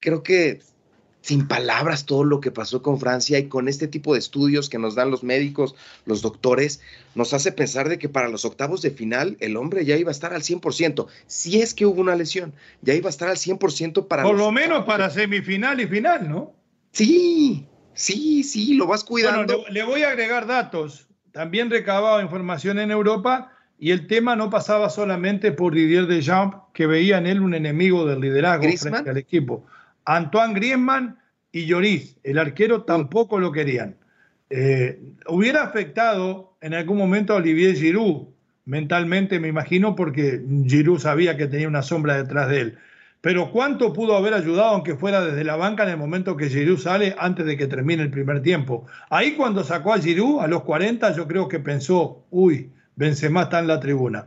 Creo 0.00 0.22
que 0.22 0.62
sin 1.22 1.46
palabras 1.46 2.06
todo 2.06 2.24
lo 2.24 2.40
que 2.40 2.50
pasó 2.50 2.82
con 2.82 2.98
Francia 2.98 3.38
y 3.38 3.48
con 3.48 3.68
este 3.68 3.88
tipo 3.88 4.14
de 4.14 4.18
estudios 4.18 4.68
que 4.68 4.78
nos 4.78 4.94
dan 4.94 5.10
los 5.10 5.22
médicos, 5.22 5.74
los 6.06 6.22
doctores, 6.22 6.80
nos 7.14 7.34
hace 7.34 7.52
pensar 7.52 7.88
de 7.88 7.98
que 7.98 8.08
para 8.08 8.28
los 8.28 8.44
octavos 8.44 8.82
de 8.82 8.90
final 8.90 9.36
el 9.40 9.56
hombre 9.56 9.84
ya 9.84 9.96
iba 9.96 10.10
a 10.10 10.12
estar 10.12 10.32
al 10.32 10.42
100%, 10.42 11.06
si 11.26 11.60
es 11.60 11.74
que 11.74 11.86
hubo 11.86 12.00
una 12.00 12.16
lesión, 12.16 12.54
ya 12.82 12.94
iba 12.94 13.08
a 13.08 13.10
estar 13.10 13.28
al 13.28 13.36
100% 13.36 14.06
para... 14.08 14.22
Por 14.22 14.36
lo 14.36 14.50
menos 14.50 14.84
para 14.84 15.10
semifinal 15.10 15.80
y 15.80 15.86
final, 15.86 16.28
¿no? 16.28 16.54
Sí, 16.92 17.66
sí, 17.92 18.42
sí, 18.42 18.74
lo 18.74 18.86
vas 18.86 19.04
cuidando. 19.04 19.58
Bueno, 19.58 19.70
le, 19.70 19.82
voy 19.84 20.02
a 20.02 20.10
agregar 20.10 20.46
datos. 20.46 21.06
También 21.32 21.70
recababa 21.70 22.22
información 22.22 22.78
en 22.78 22.90
Europa 22.90 23.52
y 23.78 23.92
el 23.92 24.06
tema 24.06 24.36
no 24.36 24.50
pasaba 24.50 24.90
solamente 24.90 25.52
por 25.52 25.74
Didier 25.74 26.06
Deschamps, 26.06 26.56
que 26.72 26.86
veía 26.86 27.18
en 27.18 27.26
él 27.26 27.40
un 27.40 27.54
enemigo 27.54 28.04
del 28.06 28.20
liderazgo 28.20 28.66
frente 28.76 29.10
al 29.10 29.16
equipo. 29.16 29.64
Antoine 30.04 30.54
Griezmann 30.54 31.18
y 31.52 31.66
Lloris, 31.66 32.16
el 32.22 32.38
arquero, 32.38 32.82
tampoco 32.82 33.38
lo 33.38 33.52
querían. 33.52 33.96
Eh, 34.50 34.98
hubiera 35.28 35.62
afectado 35.62 36.56
en 36.60 36.74
algún 36.74 36.98
momento 36.98 37.32
a 37.32 37.36
Olivier 37.36 37.74
Giroud, 37.74 38.28
mentalmente 38.64 39.40
me 39.40 39.48
imagino, 39.48 39.94
porque 39.96 40.42
Giroud 40.66 40.98
sabía 40.98 41.36
que 41.36 41.46
tenía 41.46 41.68
una 41.68 41.82
sombra 41.82 42.16
detrás 42.16 42.48
de 42.48 42.60
él. 42.60 42.78
Pero 43.20 43.50
¿cuánto 43.52 43.92
pudo 43.92 44.16
haber 44.16 44.32
ayudado, 44.32 44.70
aunque 44.70 44.94
fuera 44.94 45.22
desde 45.24 45.44
la 45.44 45.56
banca, 45.56 45.82
en 45.82 45.90
el 45.90 45.96
momento 45.98 46.36
que 46.36 46.48
Giroud 46.48 46.78
sale 46.78 47.14
antes 47.18 47.44
de 47.44 47.56
que 47.56 47.66
termine 47.66 48.02
el 48.02 48.10
primer 48.10 48.42
tiempo? 48.42 48.86
Ahí 49.10 49.32
cuando 49.32 49.62
sacó 49.62 49.92
a 49.92 49.98
Giroud 49.98 50.40
a 50.40 50.46
los 50.46 50.62
40, 50.62 51.14
yo 51.14 51.28
creo 51.28 51.46
que 51.46 51.58
pensó, 51.58 52.24
uy, 52.30 52.70
Benzema 52.96 53.42
está 53.42 53.58
en 53.58 53.66
la 53.66 53.78
tribuna. 53.78 54.26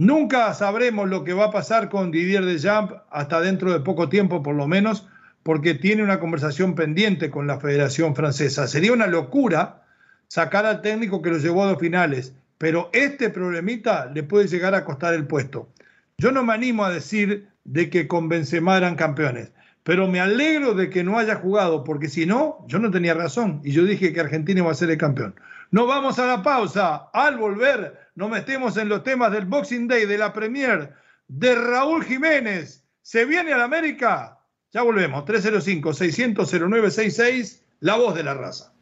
Nunca 0.00 0.54
sabremos 0.54 1.10
lo 1.10 1.24
que 1.24 1.34
va 1.34 1.48
a 1.48 1.50
pasar 1.50 1.90
con 1.90 2.10
Didier 2.10 2.42
Deschamps 2.42 2.94
hasta 3.10 3.38
dentro 3.42 3.70
de 3.70 3.80
poco 3.80 4.08
tiempo, 4.08 4.42
por 4.42 4.54
lo 4.54 4.66
menos, 4.66 5.06
porque 5.42 5.74
tiene 5.74 6.02
una 6.02 6.20
conversación 6.20 6.74
pendiente 6.74 7.28
con 7.28 7.46
la 7.46 7.60
Federación 7.60 8.16
Francesa. 8.16 8.66
Sería 8.66 8.94
una 8.94 9.06
locura 9.06 9.82
sacar 10.26 10.64
al 10.64 10.80
técnico 10.80 11.20
que 11.20 11.28
lo 11.28 11.36
llevó 11.36 11.64
a 11.64 11.66
dos 11.66 11.78
finales, 11.78 12.32
pero 12.56 12.88
este 12.94 13.28
problemita 13.28 14.06
le 14.06 14.22
puede 14.22 14.48
llegar 14.48 14.74
a 14.74 14.86
costar 14.86 15.12
el 15.12 15.26
puesto. 15.26 15.68
Yo 16.16 16.32
no 16.32 16.44
me 16.44 16.54
animo 16.54 16.82
a 16.86 16.90
decir 16.90 17.50
de 17.64 17.90
que 17.90 18.08
con 18.08 18.30
Benzema 18.30 18.78
eran 18.78 18.94
campeones, 18.94 19.52
pero 19.82 20.08
me 20.08 20.20
alegro 20.20 20.72
de 20.72 20.88
que 20.88 21.04
no 21.04 21.18
haya 21.18 21.34
jugado, 21.34 21.84
porque 21.84 22.08
si 22.08 22.24
no, 22.24 22.64
yo 22.68 22.78
no 22.78 22.90
tenía 22.90 23.12
razón 23.12 23.60
y 23.64 23.72
yo 23.72 23.84
dije 23.84 24.14
que 24.14 24.20
Argentina 24.20 24.60
iba 24.60 24.70
a 24.70 24.74
ser 24.74 24.90
el 24.90 24.96
campeón. 24.96 25.34
Nos 25.72 25.86
vamos 25.86 26.18
a 26.18 26.26
la 26.26 26.42
pausa. 26.42 27.10
Al 27.12 27.36
volver, 27.36 28.09
nos 28.20 28.30
metemos 28.30 28.76
en 28.76 28.88
los 28.90 29.02
temas 29.02 29.32
del 29.32 29.46
Boxing 29.46 29.88
Day, 29.88 30.04
de 30.04 30.18
la 30.18 30.34
Premier, 30.34 30.92
de 31.26 31.54
Raúl 31.54 32.04
Jiménez. 32.04 32.84
¿Se 33.00 33.24
viene 33.24 33.54
a 33.54 33.56
la 33.56 33.64
América? 33.64 34.38
Ya 34.72 34.82
volvemos. 34.82 35.24
305-600-0966, 35.24 37.62
la 37.80 37.96
voz 37.96 38.14
de 38.14 38.22
la 38.22 38.34
raza. 38.34 38.74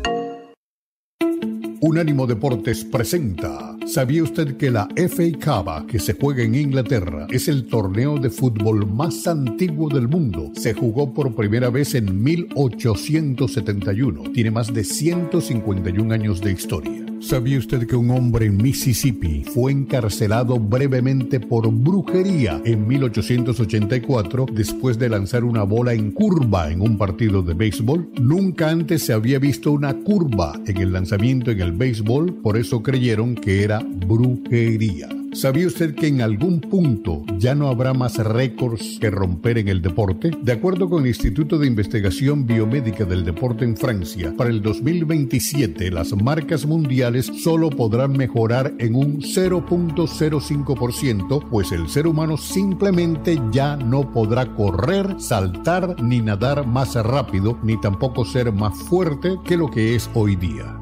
Unánimo 1.92 2.26
Deportes 2.26 2.86
presenta. 2.86 3.76
¿Sabía 3.86 4.22
usted 4.22 4.56
que 4.56 4.70
la 4.70 4.88
FA 4.96 5.24
Cup 5.44 5.86
que 5.86 5.98
se 5.98 6.14
juega 6.14 6.42
en 6.42 6.54
Inglaterra 6.54 7.26
es 7.28 7.48
el 7.48 7.66
torneo 7.66 8.16
de 8.16 8.30
fútbol 8.30 8.90
más 8.90 9.26
antiguo 9.26 9.90
del 9.90 10.08
mundo? 10.08 10.52
Se 10.54 10.72
jugó 10.72 11.12
por 11.12 11.34
primera 11.34 11.68
vez 11.68 11.94
en 11.94 12.22
1871. 12.24 14.22
Tiene 14.32 14.50
más 14.50 14.72
de 14.72 14.84
151 14.84 16.14
años 16.14 16.40
de 16.40 16.52
historia. 16.52 17.11
¿Sabía 17.22 17.58
usted 17.58 17.86
que 17.86 17.94
un 17.94 18.10
hombre 18.10 18.46
en 18.46 18.56
Mississippi 18.56 19.44
fue 19.44 19.70
encarcelado 19.70 20.58
brevemente 20.58 21.38
por 21.38 21.70
brujería 21.72 22.60
en 22.64 22.86
1884 22.86 24.46
después 24.52 24.98
de 24.98 25.08
lanzar 25.08 25.44
una 25.44 25.62
bola 25.62 25.92
en 25.94 26.10
curva 26.10 26.70
en 26.70 26.80
un 26.80 26.98
partido 26.98 27.40
de 27.42 27.54
béisbol? 27.54 28.10
Nunca 28.20 28.70
antes 28.70 29.04
se 29.04 29.12
había 29.12 29.38
visto 29.38 29.70
una 29.70 29.94
curva 29.94 30.60
en 30.66 30.76
el 30.78 30.92
lanzamiento 30.92 31.52
en 31.52 31.60
el 31.60 31.72
béisbol, 31.72 32.34
por 32.42 32.56
eso 32.58 32.82
creyeron 32.82 33.36
que 33.36 33.62
era 33.62 33.78
brujería. 33.78 35.21
¿Sabía 35.32 35.66
usted 35.66 35.94
que 35.94 36.08
en 36.08 36.20
algún 36.20 36.60
punto 36.60 37.24
ya 37.38 37.54
no 37.54 37.68
habrá 37.68 37.94
más 37.94 38.18
récords 38.18 38.98
que 39.00 39.10
romper 39.10 39.56
en 39.56 39.68
el 39.68 39.80
deporte? 39.80 40.30
De 40.42 40.52
acuerdo 40.52 40.90
con 40.90 41.00
el 41.02 41.08
Instituto 41.08 41.58
de 41.58 41.66
Investigación 41.66 42.46
Biomédica 42.46 43.06
del 43.06 43.24
Deporte 43.24 43.64
en 43.64 43.74
Francia, 43.74 44.34
para 44.36 44.50
el 44.50 44.60
2027 44.60 45.90
las 45.90 46.12
marcas 46.12 46.66
mundiales 46.66 47.32
solo 47.42 47.70
podrán 47.70 48.12
mejorar 48.12 48.74
en 48.78 48.94
un 48.94 49.22
0.05%, 49.22 51.48
pues 51.48 51.72
el 51.72 51.88
ser 51.88 52.06
humano 52.06 52.36
simplemente 52.36 53.40
ya 53.50 53.76
no 53.76 54.12
podrá 54.12 54.54
correr, 54.54 55.16
saltar 55.18 55.96
ni 56.02 56.20
nadar 56.20 56.66
más 56.66 56.94
rápido, 56.94 57.58
ni 57.62 57.80
tampoco 57.80 58.26
ser 58.26 58.52
más 58.52 58.76
fuerte 58.82 59.38
que 59.46 59.56
lo 59.56 59.70
que 59.70 59.94
es 59.94 60.10
hoy 60.12 60.36
día. 60.36 60.81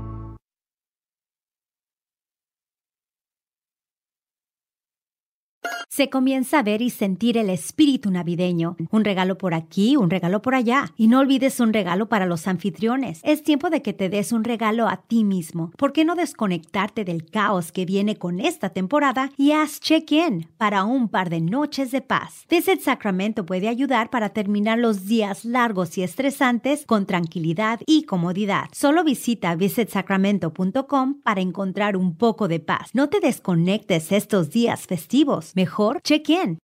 Se 6.00 6.08
comienza 6.08 6.60
a 6.60 6.62
ver 6.62 6.80
y 6.80 6.88
sentir 6.88 7.36
el 7.36 7.50
espíritu 7.50 8.10
navideño. 8.10 8.74
Un 8.90 9.04
regalo 9.04 9.36
por 9.36 9.52
aquí, 9.52 9.98
un 9.98 10.08
regalo 10.08 10.40
por 10.40 10.54
allá. 10.54 10.94
Y 10.96 11.08
no 11.08 11.18
olvides 11.18 11.60
un 11.60 11.74
regalo 11.74 12.08
para 12.08 12.24
los 12.24 12.46
anfitriones. 12.46 13.20
Es 13.22 13.42
tiempo 13.42 13.68
de 13.68 13.82
que 13.82 13.92
te 13.92 14.08
des 14.08 14.32
un 14.32 14.42
regalo 14.42 14.88
a 14.88 15.02
ti 15.02 15.24
mismo. 15.24 15.72
¿Por 15.76 15.92
qué 15.92 16.06
no 16.06 16.14
desconectarte 16.14 17.04
del 17.04 17.26
caos 17.28 17.70
que 17.70 17.84
viene 17.84 18.16
con 18.16 18.40
esta 18.40 18.70
temporada 18.70 19.30
y 19.36 19.52
haz 19.52 19.78
check-in 19.78 20.48
para 20.56 20.84
un 20.84 21.10
par 21.10 21.28
de 21.28 21.42
noches 21.42 21.90
de 21.90 22.00
paz? 22.00 22.46
Visit 22.48 22.80
Sacramento 22.80 23.44
puede 23.44 23.68
ayudar 23.68 24.08
para 24.08 24.30
terminar 24.30 24.78
los 24.78 25.04
días 25.04 25.44
largos 25.44 25.98
y 25.98 26.02
estresantes 26.02 26.86
con 26.86 27.04
tranquilidad 27.04 27.78
y 27.84 28.04
comodidad. 28.04 28.70
Solo 28.72 29.04
visita 29.04 29.54
visitsacramento.com 29.54 31.20
para 31.22 31.42
encontrar 31.42 31.94
un 31.98 32.16
poco 32.16 32.48
de 32.48 32.60
paz. 32.60 32.88
No 32.94 33.10
te 33.10 33.20
desconectes 33.20 34.12
estos 34.12 34.48
días 34.48 34.86
festivos. 34.86 35.52
Mejor 35.54 35.89
check-in. 35.98 36.58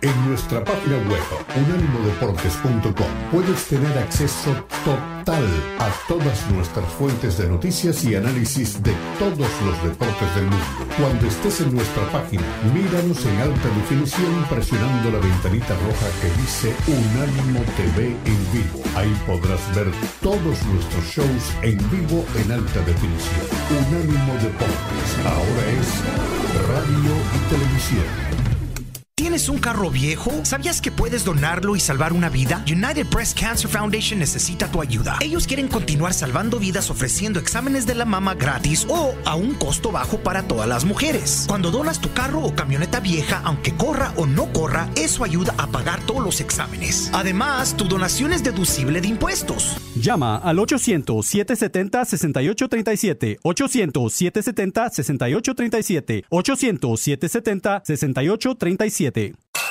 En 0.00 0.28
nuestra 0.28 0.62
página 0.62 0.96
web, 1.08 1.22
unánimodeportes.com, 1.56 3.10
puedes 3.32 3.64
tener 3.66 3.98
acceso 3.98 4.54
total 4.84 5.44
a 5.80 5.90
todas 6.06 6.48
nuestras 6.52 6.86
fuentes 6.92 7.36
de 7.38 7.48
noticias 7.48 8.04
y 8.04 8.14
análisis 8.14 8.80
de 8.80 8.92
todos 9.18 9.50
los 9.64 9.82
deportes 9.82 10.34
del 10.36 10.44
mundo. 10.44 10.94
Cuando 10.96 11.26
estés 11.26 11.62
en 11.62 11.74
nuestra 11.74 12.04
página, 12.12 12.44
míranos 12.72 13.26
en 13.26 13.38
alta 13.40 13.68
definición 13.80 14.46
presionando 14.48 15.10
la 15.10 15.18
ventanita 15.18 15.74
roja 15.74 16.06
que 16.22 16.30
dice 16.42 16.74
Unánimo 16.86 17.60
TV 17.76 18.14
en 18.24 18.52
vivo. 18.52 18.82
Ahí 18.94 19.12
podrás 19.26 19.74
ver 19.74 19.90
todos 20.22 20.62
nuestros 20.62 21.04
shows 21.06 21.52
en 21.62 21.78
vivo 21.90 22.24
en 22.36 22.52
alta 22.52 22.80
definición. 22.82 23.46
Unánimo 23.90 24.32
Deportes, 24.34 25.10
ahora 25.24 25.64
es 25.74 25.88
radio 26.68 27.14
y 27.34 27.50
televisión. 27.50 28.57
¿Tienes 29.38 29.50
un 29.50 29.60
carro 29.60 29.88
viejo? 29.88 30.32
¿Sabías 30.42 30.80
que 30.80 30.90
puedes 30.90 31.24
donarlo 31.24 31.76
y 31.76 31.80
salvar 31.80 32.12
una 32.12 32.28
vida? 32.28 32.64
United 32.66 33.06
Breast 33.06 33.38
Cancer 33.38 33.70
Foundation 33.70 34.18
necesita 34.18 34.68
tu 34.68 34.80
ayuda. 34.80 35.16
Ellos 35.20 35.46
quieren 35.46 35.68
continuar 35.68 36.12
salvando 36.12 36.58
vidas 36.58 36.90
ofreciendo 36.90 37.38
exámenes 37.38 37.86
de 37.86 37.94
la 37.94 38.04
mama 38.04 38.34
gratis 38.34 38.84
o 38.88 39.14
a 39.24 39.36
un 39.36 39.54
costo 39.54 39.92
bajo 39.92 40.18
para 40.18 40.48
todas 40.48 40.66
las 40.66 40.84
mujeres. 40.84 41.44
Cuando 41.46 41.70
donas 41.70 42.00
tu 42.00 42.12
carro 42.12 42.40
o 42.40 42.52
camioneta 42.52 42.98
vieja, 42.98 43.40
aunque 43.44 43.76
corra 43.76 44.12
o 44.16 44.26
no 44.26 44.52
corra, 44.52 44.90
eso 44.96 45.22
ayuda 45.22 45.54
a 45.56 45.68
pagar 45.68 46.04
todos 46.04 46.24
los 46.24 46.40
exámenes. 46.40 47.08
Además, 47.12 47.76
tu 47.76 47.84
donación 47.84 48.32
es 48.32 48.42
deducible 48.42 49.00
de 49.00 49.06
impuestos. 49.06 49.76
Llama 49.94 50.38
al 50.38 50.58
800-770-6837. 50.58 53.38
800-770-6837. 53.44 56.24
800-770-6837. 56.28 59.27
Day. 59.28 59.67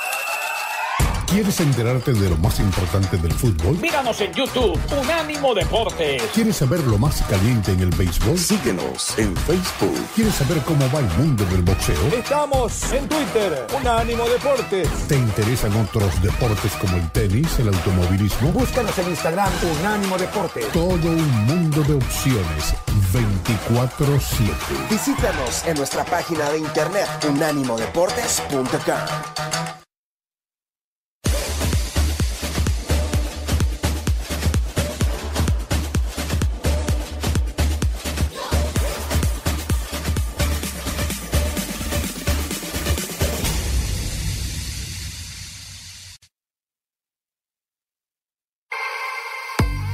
¿Quieres 1.28 1.60
enterarte 1.60 2.14
de 2.14 2.30
lo 2.30 2.38
más 2.38 2.58
importante 2.62 3.18
del 3.18 3.34
fútbol? 3.34 3.78
Míranos 3.80 4.22
en 4.22 4.32
YouTube, 4.34 4.80
Unánimo 4.98 5.54
Deportes. 5.54 6.24
¿Quieres 6.34 6.56
saber 6.56 6.80
lo 6.88 6.98
más 6.98 7.22
caliente 7.24 7.74
en 7.74 7.82
el 7.82 7.90
béisbol? 7.90 8.40
Síguenos 8.40 9.20
en 9.20 9.36
Facebook. 9.36 10.08
¿Quieres 10.16 10.36
saber 10.36 10.60
cómo 10.64 10.90
va 10.90 11.00
el 11.00 11.10
mundo 11.18 11.44
del 11.46 11.64
boxeo? 11.64 12.00
Estamos 12.18 12.94
en 12.94 13.10
Twitter, 13.10 13.68
Unánimo 13.78 14.24
Deportes. 14.30 14.88
¿Te 15.10 15.18
interesan 15.18 15.76
otros 15.76 16.22
deportes 16.22 16.72
como 16.80 16.96
el 16.96 17.12
tenis, 17.12 17.60
el 17.60 17.68
automovilismo? 17.68 18.54
Búscanos 18.54 18.98
en 18.98 19.10
Instagram, 19.10 19.52
Unánimo 19.82 20.18
Deportes. 20.18 20.72
Todo 20.72 21.10
un 21.10 21.46
mundo 21.46 21.84
de 21.84 21.96
opciones, 21.96 22.74
24-7. 23.12 24.90
Visítanos 24.90 25.66
en 25.66 25.76
nuestra 25.76 26.06
página 26.06 26.50
de 26.52 26.60
internet, 26.60 27.10
unánimodeportes.com. 27.30 29.87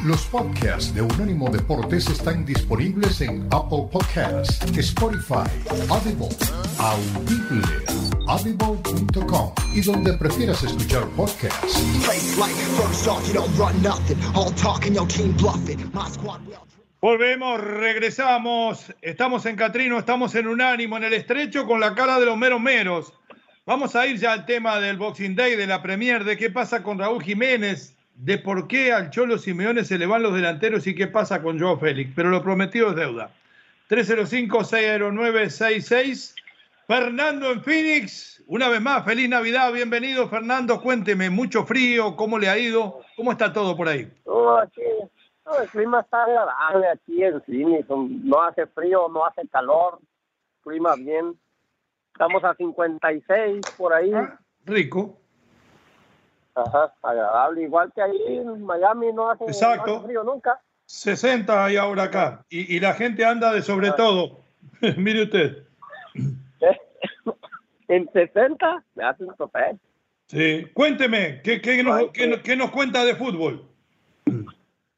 Los 0.06 0.26
podcasts 0.26 0.94
de 0.94 1.02
Unánimo 1.02 1.50
Deportes 1.50 2.10
están 2.10 2.46
disponibles 2.46 3.22
en 3.22 3.48
Apple 3.52 3.88
Podcasts, 3.89 4.60
Spotify, 4.78 5.48
Audible, 5.89 6.28
Audible, 6.78 7.66
audible.com 8.28 9.54
y 9.74 9.80
donde 9.80 10.12
prefieras 10.18 10.62
escuchar 10.62 11.08
podcasts. 11.16 11.82
Volvemos, 17.00 17.62
regresamos. 17.62 18.94
Estamos 19.02 19.46
en 19.46 19.56
Catrino, 19.56 20.00
estamos 20.00 20.36
en 20.36 20.48
Unánimo, 20.48 20.98
en 20.98 21.06
el 21.06 21.13
estrecho, 21.13 21.66
con 21.66 21.80
la 21.80 21.96
cara 21.96 22.20
de 22.20 22.26
los 22.26 22.38
meros 22.38 22.60
meros. 22.60 23.13
Vamos 23.66 23.96
a 23.96 24.06
ir 24.06 24.18
ya 24.18 24.34
al 24.34 24.46
tema 24.46 24.82
del 24.82 24.98
Boxing 24.98 25.38
Day, 25.38 25.56
de 25.56 25.66
la 25.66 25.82
Premier, 25.82 26.26
de 26.26 26.36
qué 26.36 26.50
pasa 26.50 26.84
con 26.84 27.00
Raúl 27.00 27.24
Jiménez, 27.24 27.92
de 28.15 28.38
por 28.38 28.67
qué 28.67 28.91
al 28.93 29.10
Cholo 29.10 29.38
Simeone 29.38 29.84
se 29.84 29.97
le 29.97 30.06
van 30.06 30.23
los 30.23 30.34
delanteros 30.34 30.88
y 30.88 30.95
qué 30.95 31.08
pasa 31.08 31.41
con 31.41 31.60
Joao 31.60 31.78
Félix. 31.80 32.13
Pero 32.15 32.30
lo 32.30 32.41
prometido 32.43 32.91
es 32.91 32.95
deuda. 32.95 33.32
305-609-66. 33.89 36.36
Fernando 36.86 37.52
en 37.52 37.62
Phoenix, 37.62 38.43
una 38.45 38.67
vez 38.67 38.82
más, 38.82 39.06
feliz 39.06 39.30
Navidad, 39.30 39.71
bienvenido 39.71 40.28
Fernando, 40.28 40.82
cuénteme, 40.82 41.30
mucho 41.30 41.63
frío, 41.63 42.17
¿cómo 42.17 42.38
le 42.38 42.49
ha 42.49 42.58
ido? 42.58 42.99
¿Cómo 43.15 43.32
está 43.32 43.54
todo 43.54 43.78
por 43.78 43.88
ahí? 43.88 44.12
No, 44.26 44.58
aquí, 44.58 44.82
no, 45.45 45.60
el 45.60 45.69
clima 45.69 46.02
está 46.02 46.26
agradable 46.26 46.89
aquí 46.89 47.23
en 47.23 47.41
Phoenix, 47.43 47.88
no 47.89 48.43
hace 48.43 48.67
frío, 48.67 49.08
no 49.08 49.26
hace 49.26 49.47
calor, 49.47 49.99
clima 50.62 50.97
bien, 50.97 51.39
estamos 52.12 52.43
a 52.43 52.54
56 52.54 53.62
por 53.78 53.93
ahí. 53.93 54.12
Ah, 54.13 54.38
rico. 54.65 55.22
Ajá, 56.56 56.94
agradable, 57.02 57.63
igual 57.63 57.92
que 57.94 58.02
ahí 58.02 58.22
en 58.28 58.63
Miami 58.63 59.12
no 59.12 59.32
hace, 59.32 59.46
Exacto. 59.46 59.88
no 59.88 59.98
hace 59.98 60.06
frío 60.06 60.24
nunca. 60.24 60.62
60 60.86 61.66
hay 61.66 61.78
ahora 61.78 62.04
acá, 62.04 62.46
y, 62.50 62.76
y 62.76 62.80
la 62.80 62.94
gente 62.94 63.26
anda 63.26 63.52
de 63.52 63.62
sobre 63.62 63.92
todo. 63.92 64.44
Mire 64.98 65.24
usted. 65.24 65.63
en 67.88 68.10
60 68.12 68.84
me 68.96 69.04
hace 69.04 69.24
un 69.24 69.36
tope. 69.36 69.78
Sí, 70.28 70.68
cuénteme, 70.74 71.42
¿qué, 71.44 71.62
qué, 71.62 71.84
nos, 71.84 72.12
qué, 72.12 72.42
qué 72.44 72.56
nos 72.56 72.72
cuenta 72.72 73.04
de 73.04 73.16
fútbol? 73.16 73.68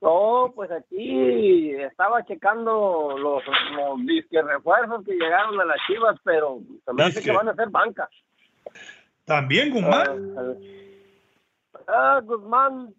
No, 0.01 0.51
pues 0.53 0.69
aquí 0.71 1.71
estaba 1.71 2.23
checando 2.25 3.17
los, 3.17 3.43
los 3.75 4.05
disque 4.05 4.41
refuerzos 4.41 5.03
que 5.03 5.13
llegaron 5.13 5.59
a 5.59 5.65
las 5.65 5.77
chivas, 5.87 6.15
pero 6.23 6.59
se 6.85 6.93
me 6.93 7.03
hace 7.03 7.23
que 7.23 7.31
van 7.31 7.49
a 7.49 7.55
ser 7.55 7.69
banca. 7.69 8.07
¿También 9.25 9.71
Guzmán? 9.71 10.35
Ah, 11.87 12.21
Guzmán 12.23 12.93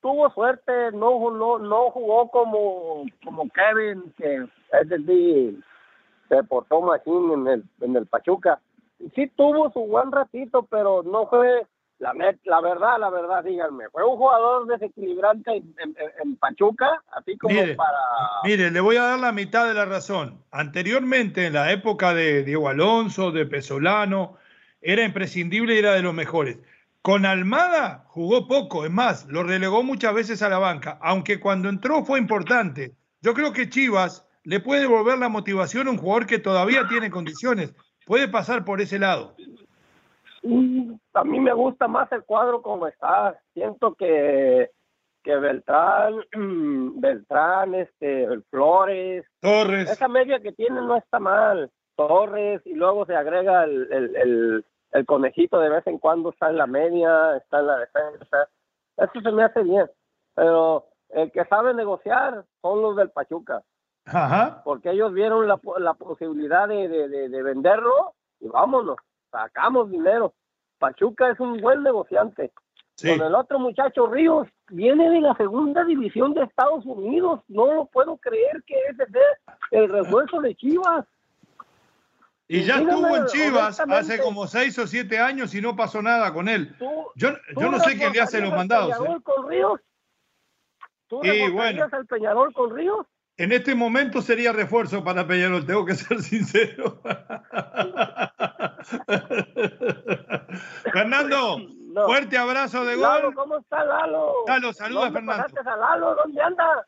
tuvo 0.00 0.30
suerte, 0.30 0.92
no, 0.92 1.30
no, 1.30 1.58
no 1.58 1.90
jugó 1.90 2.30
como, 2.30 3.04
como 3.24 3.48
Kevin, 3.50 4.12
que 4.16 4.46
es 4.80 4.88
decir, 4.88 5.60
se 6.28 6.42
portó 6.44 6.80
machín 6.80 7.32
en 7.32 7.46
el, 7.48 7.64
en 7.80 7.96
el 7.96 8.06
Pachuca. 8.06 8.60
Sí 9.14 9.26
tuvo 9.36 9.70
su 9.72 9.80
buen 9.80 10.10
ratito, 10.12 10.66
pero 10.70 11.02
no 11.02 11.26
fue, 11.28 11.66
la, 11.98 12.12
net- 12.14 12.40
la 12.44 12.60
verdad, 12.60 12.98
la 12.98 13.10
verdad, 13.10 13.44
díganme, 13.44 13.88
fue 13.90 14.04
un 14.04 14.16
jugador 14.16 14.66
desequilibrante 14.66 15.56
en, 15.56 15.74
en- 15.78 15.96
en 16.22 16.36
Pachuca, 16.36 17.02
así 17.12 17.36
como 17.38 17.54
Mire, 17.54 17.74
para... 17.74 17.98
Mire, 18.44 18.70
le 18.70 18.80
voy 18.80 18.96
a 18.96 19.02
dar 19.02 19.18
la 19.18 19.32
mitad 19.32 19.66
de 19.66 19.74
la 19.74 19.84
razón. 19.84 20.42
Anteriormente, 20.50 21.46
en 21.46 21.54
la 21.54 21.72
época 21.72 22.14
de 22.14 22.44
Diego 22.44 22.68
Alonso, 22.68 23.30
de 23.32 23.46
Pesolano, 23.46 24.36
era 24.80 25.02
imprescindible 25.04 25.74
y 25.74 25.78
era 25.78 25.92
de 25.94 26.02
los 26.02 26.14
mejores. 26.14 26.58
Con 27.08 27.24
Almada 27.24 28.04
jugó 28.08 28.46
poco, 28.46 28.84
es 28.84 28.90
más, 28.90 29.26
lo 29.28 29.42
relegó 29.42 29.82
muchas 29.82 30.12
veces 30.12 30.42
a 30.42 30.50
la 30.50 30.58
banca, 30.58 30.98
aunque 31.00 31.40
cuando 31.40 31.70
entró 31.70 32.04
fue 32.04 32.18
importante. 32.18 32.92
Yo 33.22 33.32
creo 33.32 33.54
que 33.54 33.70
Chivas 33.70 34.28
le 34.44 34.60
puede 34.60 34.82
devolver 34.82 35.16
la 35.16 35.30
motivación 35.30 35.88
a 35.88 35.92
un 35.92 35.96
jugador 35.96 36.26
que 36.26 36.38
todavía 36.38 36.86
tiene 36.86 37.08
condiciones. 37.10 37.74
Puede 38.04 38.28
pasar 38.28 38.62
por 38.66 38.82
ese 38.82 38.98
lado. 38.98 39.34
Mm, 40.42 40.96
A 41.14 41.24
mí 41.24 41.40
me 41.40 41.54
gusta 41.54 41.88
más 41.88 42.12
el 42.12 42.24
cuadro 42.24 42.60
como 42.60 42.86
está. 42.86 43.40
Siento 43.54 43.94
que, 43.94 44.68
que 45.22 45.34
Beltrán, 45.34 46.12
mm, 46.36 47.00
Beltrán, 47.00 47.74
este, 47.74 48.28
Flores, 48.50 49.24
Torres. 49.40 49.90
esa 49.90 50.08
media 50.08 50.40
que 50.40 50.52
tiene 50.52 50.82
no 50.82 50.94
está 50.94 51.18
mal. 51.18 51.70
Torres 51.96 52.60
y 52.66 52.74
luego 52.74 53.06
se 53.06 53.16
agrega 53.16 53.64
el, 53.64 53.88
el, 53.90 54.16
el, 54.16 54.64
el 54.92 55.06
conejito 55.06 55.58
de 55.60 55.68
vez 55.68 55.86
en 55.86 55.98
cuando 55.98 56.30
está 56.30 56.50
en 56.50 56.56
la 56.56 56.66
media, 56.66 57.36
está 57.36 57.60
en 57.60 57.66
la 57.66 57.78
defensa. 57.78 58.48
Eso 58.96 59.20
se 59.22 59.32
me 59.32 59.44
hace 59.44 59.62
bien. 59.62 59.88
Pero 60.34 60.86
el 61.10 61.30
que 61.32 61.44
sabe 61.46 61.74
negociar 61.74 62.44
son 62.62 62.82
los 62.82 62.96
del 62.96 63.10
Pachuca, 63.10 63.62
Ajá. 64.06 64.62
porque 64.64 64.90
ellos 64.90 65.12
vieron 65.12 65.46
la, 65.48 65.60
la 65.78 65.94
posibilidad 65.94 66.68
de, 66.68 66.88
de, 66.88 67.08
de, 67.08 67.28
de 67.28 67.42
venderlo 67.42 68.14
y 68.40 68.48
vámonos. 68.48 68.96
sacamos 69.30 69.90
dinero. 69.90 70.32
Pachuca 70.78 71.30
es 71.30 71.40
un 71.40 71.60
buen 71.60 71.82
negociante. 71.82 72.52
Con 73.00 73.22
el 73.22 73.34
otro 73.36 73.60
muchacho 73.60 74.08
Ríos, 74.08 74.48
viene 74.70 75.08
de 75.10 75.20
la 75.20 75.32
segunda 75.36 75.84
división 75.84 76.34
de 76.34 76.42
Estados 76.42 76.84
Unidos. 76.84 77.40
No 77.46 77.72
lo 77.72 77.84
puedo 77.86 78.16
creer 78.16 78.60
que 78.66 78.74
ese 78.90 79.06
sea 79.06 79.54
el 79.70 79.88
refuerzo 79.88 80.40
de 80.40 80.54
Chivas. 80.56 81.06
Y 82.50 82.64
ya 82.64 82.76
estuvo 82.76 83.14
en 83.14 83.26
Chivas 83.26 83.78
hace 83.78 84.22
como 84.22 84.46
seis 84.46 84.78
o 84.78 84.86
siete 84.86 85.18
años 85.18 85.54
y 85.54 85.60
no 85.60 85.76
pasó 85.76 86.00
nada 86.00 86.32
con 86.32 86.48
él. 86.48 86.74
yo 87.14 87.30
yo 87.56 87.70
no 87.70 87.78
sé 87.78 87.98
qué 87.98 88.08
le 88.08 88.22
hace 88.22 88.40
los 88.40 88.52
mandados. 88.52 88.96
¿eh? 89.06 89.18
Con 89.22 89.48
Ríos? 89.48 89.78
¿Tú 91.08 91.22
y 91.24 91.50
bueno, 91.50 91.86
al 91.90 92.06
Peñarol 92.06 92.52
con 92.54 92.74
Ríos? 92.74 93.06
En 93.36 93.52
este 93.52 93.74
momento 93.74 94.22
sería 94.22 94.52
refuerzo 94.52 95.04
para 95.04 95.26
Peñarol, 95.26 95.66
tengo 95.66 95.84
que 95.84 95.94
ser 95.94 96.22
sincero. 96.22 97.02
Fernando, 100.92 101.58
fuerte 102.06 102.38
abrazo 102.38 102.84
de 102.86 102.96
gol. 102.96 103.34
¿cómo 103.34 103.58
está 103.58 103.84
Lalo? 103.84 104.32
Lalo, 104.46 104.72
saluda 104.72 105.10
Fernando. 105.12 105.44
a 105.64 105.76
Lalo? 105.76 106.14
¿Dónde 106.14 106.40
anda? 106.40 106.86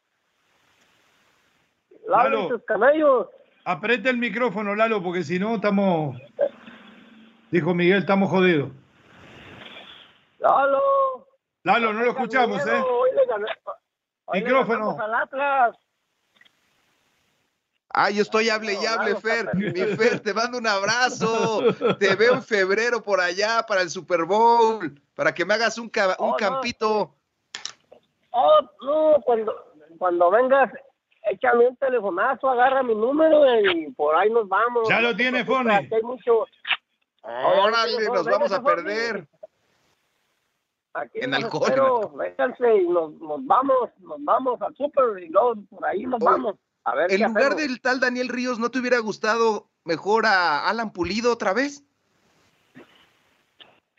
Lalo, 2.09 2.31
Lalo. 2.31 2.47
y 2.47 2.49
sus 2.49 2.65
camellos. 2.65 3.27
Aprieta 3.65 4.11
el 4.11 4.17
micrófono, 4.17 4.75
Lalo, 4.75 5.03
porque 5.03 5.23
si 5.23 5.39
no 5.39 5.57
estamos. 5.57 6.17
Dijo 7.51 7.75
Miguel, 7.75 7.99
estamos 7.99 8.31
jodidos. 8.31 8.71
Lalo. 10.39 10.81
Lalo, 11.63 11.93
no 11.93 12.03
lo 12.03 12.11
escuchamos, 12.11 12.67
¿eh? 12.67 12.83
micrófono. 14.33 14.97
Ah, 17.93 18.09
yo 18.11 18.23
estoy 18.23 18.49
hable 18.49 18.75
y 18.75 18.87
hable, 18.87 19.17
Fer. 19.17 19.55
Mi 19.55 19.73
Fer, 19.73 20.21
te 20.21 20.33
mando 20.33 20.59
un 20.59 20.67
abrazo. 20.67 21.75
Te 21.99 22.15
veo 22.15 22.35
en 22.35 22.43
febrero 22.43 23.03
por 23.03 23.21
allá 23.21 23.65
para 23.67 23.83
el 23.83 23.91
Super 23.91 24.25
Bowl, 24.25 25.01
para 25.15 25.35
que 25.35 25.45
me 25.45 25.55
hagas 25.55 25.77
un, 25.77 25.87
un 25.87 26.15
oh, 26.19 26.37
campito. 26.37 27.15
Oh, 28.31 28.61
no, 28.83 29.21
cuando, 29.23 29.75
cuando 29.99 30.31
vengas, 30.31 30.71
échame 31.31 31.69
un 31.69 31.77
telefonazo, 31.77 32.51
agarra 32.51 32.83
mi 32.83 32.95
número 32.95 33.45
y 33.61 33.91
por 33.93 34.15
ahí 34.15 34.31
nos 34.31 34.49
vamos. 34.49 34.89
Ya 34.89 35.01
lo 35.01 35.15
tiene, 35.15 35.45
Fone. 35.45 35.75
Hay 35.75 36.03
mucho... 36.03 36.47
Órale, 37.23 38.07
nos 38.07 38.25
vamos 38.25 38.53
a 38.53 38.63
perder. 38.63 39.27
Aquí 40.95 41.21
en 41.21 41.35
alcohol. 41.35 42.11
Vénganse 42.17 42.77
y 42.77 42.89
nos, 42.89 43.13
nos, 43.21 43.45
vamos, 43.47 43.91
nos 44.01 44.25
vamos 44.25 44.61
al 44.63 44.75
super 44.75 45.23
y 45.23 45.29
luego 45.29 45.55
por 45.71 45.87
ahí 45.87 46.05
nos 46.05 46.19
vamos. 46.19 46.57
A 46.85 46.95
ver 46.95 47.13
en 47.13 47.23
lugar 47.23 47.55
del 47.57 47.81
tal 47.81 48.01
Daniel 48.01 48.29
Ríos, 48.29 48.59
¿no 48.59 48.71
te 48.71 48.79
hubiera 48.79 48.99
gustado 48.99 49.67
mejor 49.85 50.25
a 50.27 50.69
Alan 50.69 50.93
Pulido 50.93 51.33
otra 51.33 51.53
vez? 51.53 51.85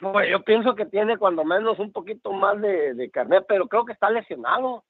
No, 0.02 0.26
yo 0.26 0.44
pienso 0.44 0.74
que 0.76 0.88
tiene 0.88 1.18
cuando 1.20 1.46
menos 1.46 1.78
un 1.78 1.92
poquito 1.92 2.34
más 2.34 2.60
de, 2.60 2.96
de 2.96 3.12
carnet, 3.12 3.46
pero 3.48 3.68
creo 3.68 3.86
que 3.86 3.94
está 3.94 4.10
lesionado. 4.10 4.84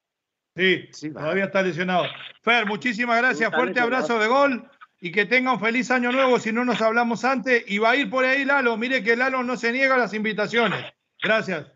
Sí, 0.56 0.88
sí 0.92 1.12
todavía 1.12 1.46
está 1.46 1.62
lesionado. 1.62 2.06
Fer, 2.42 2.66
muchísimas 2.66 3.18
gracias, 3.18 3.54
fuerte 3.54 3.80
abrazo 3.80 4.20
de 4.20 4.28
gol 4.28 4.70
y 5.00 5.12
que 5.12 5.26
tenga 5.26 5.54
un 5.54 5.60
feliz 5.60 5.92
año 5.92 6.12
nuevo 6.12 6.40
si 6.40 6.52
no 6.52 6.66
nos 6.66 6.82
hablamos 6.82 7.24
antes. 7.26 7.64
Y 7.68 7.80
va 7.80 7.92
a 7.92 7.96
ir 7.96 8.10
por 8.10 8.26
ahí 8.26 8.46
Lalo, 8.46 8.78
mire 8.78 9.04
que 9.04 9.16
Lalo 9.16 9.44
no 9.44 9.58
se 9.58 9.72
niega 9.72 9.96
a 9.96 10.00
las 10.00 10.14
invitaciones. 10.14 10.86
Gracias. 11.24 11.68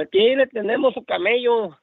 Aquí 0.00 0.34
le 0.34 0.46
tenemos 0.46 0.94
su 0.94 1.04
camello. 1.04 1.78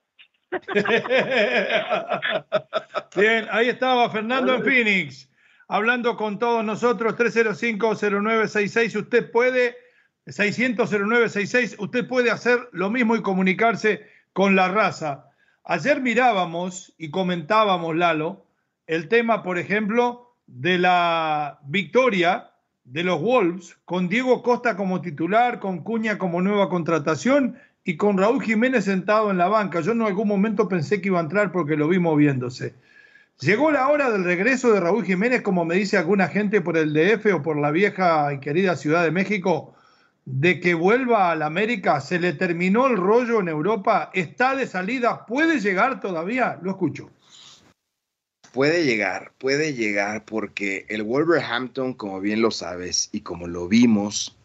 Bien, 3.15 3.47
ahí 3.51 3.69
estaba 3.69 4.09
Fernando 4.09 4.55
en 4.55 4.63
Phoenix, 4.63 5.29
hablando 5.67 6.17
con 6.17 6.39
todos 6.39 6.65
nosotros, 6.65 7.15
305-0966. 7.15 8.95
Usted 8.95 9.31
puede, 9.31 9.77
600-0966, 10.25 11.75
usted 11.77 12.07
puede 12.07 12.31
hacer 12.31 12.67
lo 12.71 12.89
mismo 12.89 13.15
y 13.15 13.21
comunicarse 13.21 14.09
con 14.33 14.55
la 14.55 14.69
raza. 14.69 15.28
Ayer 15.71 16.01
mirábamos 16.01 16.95
y 16.97 17.11
comentábamos, 17.11 17.95
Lalo, 17.95 18.43
el 18.87 19.07
tema, 19.07 19.43
por 19.43 19.59
ejemplo, 19.59 20.35
de 20.47 20.79
la 20.79 21.59
victoria 21.63 22.49
de 22.85 23.03
los 23.03 23.21
Wolves, 23.21 23.77
con 23.85 24.09
Diego 24.09 24.41
Costa 24.41 24.75
como 24.75 24.99
titular, 24.99 25.59
con 25.59 25.83
Cuña 25.83 26.17
como 26.17 26.41
nueva 26.41 26.69
contratación 26.69 27.59
y 27.83 27.97
con 27.97 28.17
Raúl 28.17 28.41
Jiménez 28.41 28.85
sentado 28.85 29.29
en 29.29 29.37
la 29.37 29.47
banca. 29.47 29.81
Yo 29.81 29.91
en 29.91 30.01
algún 30.01 30.27
momento 30.27 30.67
pensé 30.67 31.01
que 31.01 31.09
iba 31.09 31.19
a 31.19 31.21
entrar 31.21 31.51
porque 31.51 31.77
lo 31.77 31.87
vi 31.87 31.99
moviéndose. 31.99 32.73
Llegó 33.39 33.69
la 33.69 33.89
hora 33.89 34.09
del 34.09 34.23
regreso 34.23 34.73
de 34.73 34.79
Raúl 34.79 35.05
Jiménez, 35.05 35.43
como 35.43 35.65
me 35.65 35.75
dice 35.75 35.99
alguna 35.99 36.29
gente 36.29 36.61
por 36.61 36.77
el 36.77 36.93
DF 36.93 37.27
o 37.31 37.43
por 37.43 37.59
la 37.59 37.69
vieja 37.69 38.33
y 38.33 38.39
querida 38.39 38.75
Ciudad 38.75 39.03
de 39.03 39.11
México, 39.11 39.75
de 40.31 40.59
que 40.59 40.75
vuelva 40.75 41.31
a 41.31 41.35
la 41.35 41.47
América. 41.47 41.99
Se 42.01 42.19
le 42.19 42.33
terminó 42.33 42.85
el 42.85 42.97
rollo 42.97 43.39
en 43.39 43.47
Europa, 43.47 44.11
está 44.13 44.55
de 44.55 44.67
salida, 44.67 45.25
puede 45.25 45.59
llegar 45.59 45.99
todavía. 45.99 46.59
Lo 46.61 46.71
escucho. 46.71 47.09
Puede 48.53 48.83
llegar, 48.85 49.33
puede 49.37 49.73
llegar 49.73 50.25
porque 50.25 50.85
el 50.89 51.03
Wolverhampton, 51.03 51.93
como 51.93 52.19
bien 52.21 52.41
lo 52.41 52.51
sabes 52.51 53.09
y 53.11 53.21
como 53.21 53.47
lo 53.47 53.67
vimos, 53.67 54.37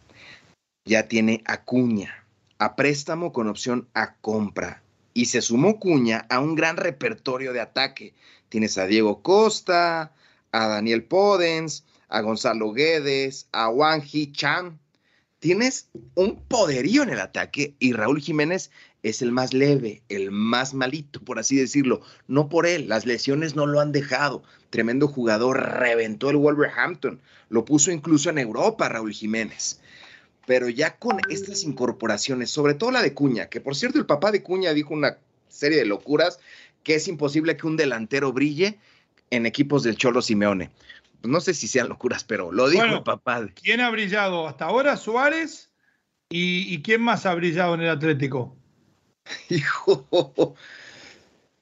ya 0.86 1.08
tiene 1.08 1.42
acuña 1.46 2.24
a 2.58 2.76
préstamo 2.76 3.32
con 3.32 3.48
opción 3.48 3.88
a 3.94 4.14
compra. 4.16 4.82
Y 5.12 5.26
se 5.26 5.42
sumó 5.42 5.78
Cuña 5.78 6.26
a 6.28 6.40
un 6.40 6.54
gran 6.54 6.76
repertorio 6.76 7.52
de 7.52 7.60
ataque. 7.60 8.14
Tienes 8.48 8.78
a 8.78 8.86
Diego 8.86 9.22
Costa, 9.22 10.12
a 10.50 10.66
Daniel 10.66 11.04
Podens, 11.04 11.84
a 12.08 12.20
Gonzalo 12.20 12.72
Guedes, 12.72 13.48
a 13.52 13.68
Wang 13.68 14.02
Hee 14.02 14.32
Chan. 14.32 14.80
Tienes 15.44 15.90
un 16.14 16.40
poderío 16.40 17.02
en 17.02 17.10
el 17.10 17.20
ataque 17.20 17.74
y 17.78 17.92
Raúl 17.92 18.22
Jiménez 18.22 18.70
es 19.02 19.20
el 19.20 19.30
más 19.30 19.52
leve, 19.52 20.00
el 20.08 20.30
más 20.30 20.72
malito, 20.72 21.20
por 21.20 21.38
así 21.38 21.54
decirlo. 21.54 22.00
No 22.28 22.48
por 22.48 22.66
él, 22.66 22.88
las 22.88 23.04
lesiones 23.04 23.54
no 23.54 23.66
lo 23.66 23.80
han 23.80 23.92
dejado. 23.92 24.42
Tremendo 24.70 25.06
jugador, 25.06 25.60
reventó 25.60 26.30
el 26.30 26.38
Wolverhampton. 26.38 27.20
Lo 27.50 27.66
puso 27.66 27.90
incluso 27.90 28.30
en 28.30 28.38
Europa, 28.38 28.88
Raúl 28.88 29.12
Jiménez 29.12 29.80
pero 30.46 30.68
ya 30.68 30.96
con 30.96 31.20
estas 31.28 31.62
incorporaciones, 31.64 32.50
sobre 32.50 32.74
todo 32.74 32.90
la 32.90 33.02
de 33.02 33.14
Cuña, 33.14 33.48
que 33.48 33.60
por 33.60 33.76
cierto 33.76 33.98
el 33.98 34.06
papá 34.06 34.30
de 34.30 34.42
Cuña 34.42 34.72
dijo 34.72 34.92
una 34.94 35.18
serie 35.48 35.78
de 35.78 35.86
locuras, 35.86 36.38
que 36.82 36.94
es 36.94 37.08
imposible 37.08 37.56
que 37.56 37.66
un 37.66 37.76
delantero 37.76 38.32
brille 38.32 38.78
en 39.30 39.46
equipos 39.46 39.82
del 39.82 39.96
Cholo 39.96 40.22
Simeone. 40.22 40.70
Pues 41.24 41.32
no 41.32 41.40
sé 41.40 41.54
si 41.54 41.68
sean 41.68 41.88
locuras, 41.88 42.22
pero 42.22 42.52
lo 42.52 42.68
dijo 42.68 42.84
el 42.84 43.02
papá. 43.02 43.48
¿Quién 43.54 43.80
ha 43.80 43.88
brillado 43.88 44.46
hasta 44.46 44.66
ahora? 44.66 44.94
Suárez. 44.98 45.70
¿Y, 46.28 46.82
quién 46.82 47.00
más 47.00 47.24
ha 47.24 47.34
brillado 47.34 47.72
en 47.72 47.80
el 47.80 47.88
Atlético? 47.88 48.54
Hijo. 49.48 50.54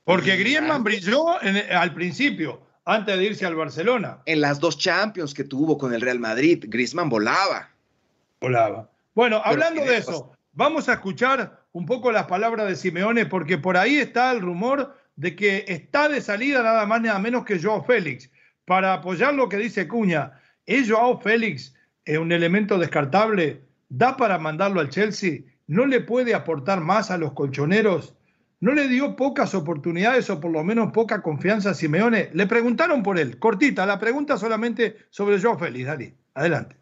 Porque 0.03 0.37
Griezmann 0.37 0.83
brilló 0.83 1.39
al 1.39 1.95
principio, 1.95 2.61
antes 2.85 3.17
de 3.17 3.23
irse 3.23 3.47
al 3.47 3.55
Barcelona. 3.55 4.19
En 4.27 4.41
las 4.41 4.59
dos 4.59 4.79
Champions 4.79 5.33
que 5.33 5.45
tuvo 5.45 5.79
con 5.79 5.95
el 5.95 6.01
Real 6.01 6.19
Madrid, 6.19 6.65
Griezmann 6.67 7.09
volaba. 7.09 7.71
Volaba. 8.41 8.91
Bueno, 9.15 9.41
hablando 9.45 9.85
de 9.85 9.99
eso, 9.99 10.37
vamos 10.51 10.89
a 10.89 10.95
escuchar 10.95 11.69
un 11.71 11.87
poco 11.87 12.11
las 12.11 12.27
palabras 12.27 12.67
de 12.67 12.75
Simeone, 12.75 13.27
porque 13.27 13.59
por 13.59 13.77
ahí 13.77 13.99
está 13.99 14.33
el 14.33 14.41
rumor 14.41 14.97
de 15.15 15.37
que 15.37 15.65
está 15.69 16.09
de 16.09 16.21
salida 16.21 16.65
nada 16.65 16.85
más 16.85 17.01
nada 17.01 17.21
menos 17.21 17.45
que 17.45 17.63
Joao 17.63 17.85
Félix. 17.85 18.29
Para 18.73 18.95
apoyar 18.95 19.35
lo 19.35 19.51
que 19.51 19.59
dice 19.59 19.87
Cuña, 19.87 20.33
¿es 20.65 20.91
Joao 20.91 21.21
Félix 21.21 21.75
un 22.19 22.33
elemento 22.33 22.79
descartable? 22.79 23.61
¿Da 23.91 24.17
para 24.17 24.39
mandarlo 24.39 24.81
al 24.81 24.89
Chelsea? 24.89 25.41
¿No 25.67 25.85
le 25.85 26.01
puede 26.01 26.35
aportar 26.35 26.81
más 26.81 27.11
a 27.11 27.19
los 27.19 27.35
colchoneros? 27.35 28.15
¿No 28.61 28.73
le 28.73 28.89
dio 28.89 29.15
pocas 29.15 29.55
oportunidades 29.55 30.31
o 30.31 30.41
por 30.41 30.53
lo 30.53 30.65
menos 30.65 30.91
poca 30.91 31.21
confianza 31.21 31.69
a 31.69 31.75
Simeone? 31.75 32.31
Le 32.33 32.47
preguntaron 32.47 33.03
por 33.03 33.19
él. 33.19 33.39
Cortita, 33.39 33.85
la 33.85 33.99
pregunta 33.99 34.39
solamente 34.39 34.97
sobre 35.11 35.39
Joao 35.39 35.59
Félix. 35.59 35.85
Dale, 35.85 36.15
adelante 36.33 36.77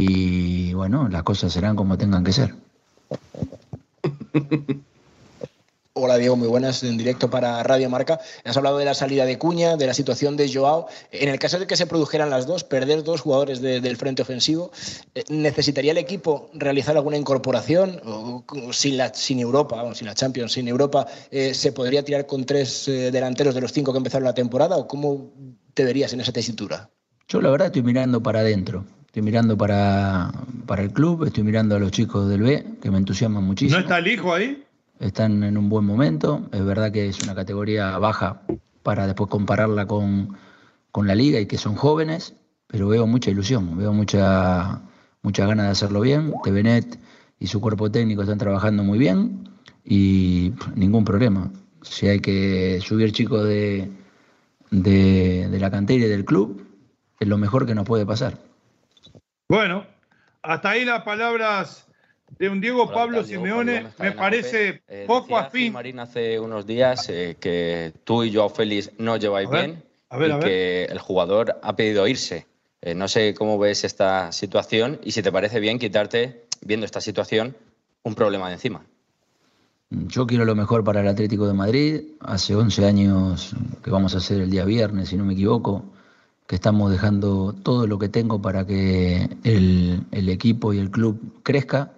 y 0.00 0.74
bueno, 0.74 1.08
las 1.08 1.24
cosas 1.24 1.52
serán 1.52 1.74
como 1.74 1.98
tengan 1.98 2.22
que 2.22 2.32
ser. 2.32 2.54
Hola 6.00 6.16
Diego, 6.16 6.36
muy 6.36 6.46
buenas, 6.46 6.84
en 6.84 6.96
directo 6.96 7.28
para 7.28 7.60
Radio 7.64 7.90
Marca. 7.90 8.20
Has 8.44 8.56
hablado 8.56 8.78
de 8.78 8.84
la 8.84 8.94
salida 8.94 9.24
de 9.24 9.36
Cuña, 9.36 9.76
de 9.76 9.84
la 9.84 9.94
situación 9.94 10.36
de 10.36 10.48
Joao. 10.48 10.86
En 11.10 11.28
el 11.28 11.40
caso 11.40 11.58
de 11.58 11.66
que 11.66 11.76
se 11.76 11.86
produjeran 11.86 12.30
las 12.30 12.46
dos, 12.46 12.62
perder 12.62 13.02
dos 13.02 13.20
jugadores 13.20 13.60
del 13.60 13.96
frente 13.96 14.22
ofensivo, 14.22 14.70
eh, 15.16 15.24
¿necesitaría 15.28 15.90
el 15.90 15.98
equipo 15.98 16.50
realizar 16.54 16.96
alguna 16.96 17.16
incorporación? 17.16 18.00
O, 18.04 18.44
sin, 18.72 18.96
la, 18.96 19.12
sin 19.12 19.40
Europa, 19.40 19.92
sin 19.92 20.06
la 20.06 20.14
Champions, 20.14 20.52
sin 20.52 20.68
Europa, 20.68 21.04
eh, 21.32 21.52
¿se 21.52 21.72
podría 21.72 22.04
tirar 22.04 22.26
con 22.26 22.44
tres 22.44 22.86
eh, 22.86 23.10
delanteros 23.10 23.56
de 23.56 23.60
los 23.60 23.72
cinco 23.72 23.90
que 23.90 23.98
empezaron 23.98 24.24
la 24.24 24.34
temporada? 24.34 24.76
¿O 24.76 24.86
cómo 24.86 25.32
te 25.74 25.84
verías 25.84 26.12
en 26.12 26.20
esa 26.20 26.30
tesitura? 26.30 26.90
Yo 27.26 27.40
la 27.40 27.50
verdad 27.50 27.66
estoy 27.66 27.82
mirando 27.82 28.22
para 28.22 28.38
adentro. 28.40 28.84
Estoy 29.06 29.22
mirando 29.22 29.58
para, 29.58 30.30
para 30.64 30.82
el 30.82 30.92
club, 30.92 31.24
estoy 31.24 31.42
mirando 31.42 31.74
a 31.74 31.80
los 31.80 31.90
chicos 31.90 32.28
del 32.28 32.42
B, 32.42 32.64
que 32.80 32.88
me 32.92 32.98
entusiasman 32.98 33.42
muchísimo. 33.42 33.80
¿No 33.80 33.82
está 33.82 33.98
el 33.98 34.06
hijo 34.06 34.32
ahí? 34.32 34.62
Están 35.00 35.42
en 35.42 35.56
un 35.56 35.68
buen 35.68 35.84
momento. 35.84 36.48
Es 36.52 36.64
verdad 36.64 36.90
que 36.92 37.08
es 37.08 37.22
una 37.22 37.34
categoría 37.34 37.98
baja 37.98 38.42
para 38.82 39.06
después 39.06 39.30
compararla 39.30 39.86
con, 39.86 40.36
con 40.90 41.06
la 41.06 41.14
liga 41.14 41.38
y 41.40 41.46
que 41.46 41.58
son 41.58 41.74
jóvenes, 41.74 42.34
pero 42.66 42.88
veo 42.88 43.06
mucha 43.06 43.30
ilusión, 43.30 43.76
veo 43.76 43.92
mucha, 43.92 44.80
muchas 45.22 45.48
ganas 45.48 45.66
de 45.66 45.72
hacerlo 45.72 46.00
bien. 46.00 46.32
Tevenet 46.42 46.98
y 47.38 47.46
su 47.46 47.60
cuerpo 47.60 47.90
técnico 47.90 48.22
están 48.22 48.38
trabajando 48.38 48.82
muy 48.82 48.98
bien 48.98 49.48
y 49.84 50.52
ningún 50.74 51.04
problema. 51.04 51.50
Si 51.82 52.08
hay 52.08 52.20
que 52.20 52.80
subir 52.82 53.12
chicos 53.12 53.44
de, 53.44 53.90
de, 54.70 55.48
de 55.48 55.58
la 55.58 55.70
cantera 55.70 56.04
y 56.04 56.08
del 56.08 56.24
club, 56.24 56.66
es 57.20 57.28
lo 57.28 57.38
mejor 57.38 57.66
que 57.66 57.74
nos 57.74 57.86
puede 57.86 58.04
pasar. 58.04 58.38
Bueno, 59.48 59.86
hasta 60.42 60.70
ahí 60.70 60.84
las 60.84 61.02
palabras 61.04 61.87
de 62.38 62.48
un 62.48 62.60
Diego 62.60 62.90
Pablo 62.90 63.24
Simeone 63.24 63.86
me 63.98 64.12
parece 64.12 64.82
Eh, 64.88 65.04
poco 65.06 65.36
afín. 65.38 65.72
Marín 65.72 65.98
hace 65.98 66.38
unos 66.38 66.66
días 66.66 67.08
eh, 67.08 67.36
que 67.40 67.92
tú 68.04 68.22
y 68.24 68.34
Joao 68.34 68.48
Félix 68.50 68.90
no 68.98 69.16
lleváis 69.16 69.48
A 69.48 69.50
ver, 69.50 69.66
bien 69.66 69.82
a 70.10 70.16
ver, 70.18 70.28
y 70.28 70.32
a 70.32 70.36
ver. 70.36 70.44
que 70.46 70.84
el 70.84 70.98
jugador 70.98 71.58
ha 71.62 71.76
pedido 71.76 72.06
irse. 72.06 72.46
Eh, 72.80 72.94
no 72.94 73.08
sé 73.08 73.34
cómo 73.34 73.58
ves 73.58 73.84
esta 73.84 74.30
situación 74.32 75.00
y 75.02 75.12
si 75.12 75.22
te 75.22 75.32
parece 75.32 75.58
bien 75.60 75.78
quitarte, 75.78 76.44
viendo 76.60 76.86
esta 76.86 77.00
situación, 77.00 77.56
un 78.04 78.14
problema 78.14 78.48
de 78.48 78.54
encima. 78.54 78.84
Yo 79.90 80.26
quiero 80.26 80.44
lo 80.44 80.54
mejor 80.54 80.84
para 80.84 81.00
el 81.00 81.08
Atlético 81.08 81.46
de 81.46 81.54
Madrid. 81.54 82.02
Hace 82.20 82.54
11 82.54 82.84
años 82.84 83.56
que 83.82 83.90
vamos 83.90 84.14
a 84.14 84.18
hacer 84.18 84.40
el 84.42 84.50
día 84.50 84.64
viernes, 84.64 85.08
si 85.08 85.16
no 85.16 85.24
me 85.24 85.32
equivoco, 85.32 85.84
que 86.46 86.56
estamos 86.56 86.90
dejando 86.90 87.54
todo 87.62 87.86
lo 87.86 87.98
que 87.98 88.08
tengo 88.08 88.40
para 88.40 88.66
que 88.66 89.28
el, 89.44 90.04
el 90.12 90.28
equipo 90.28 90.72
y 90.74 90.78
el 90.78 90.90
club 90.90 91.40
crezca. 91.42 91.92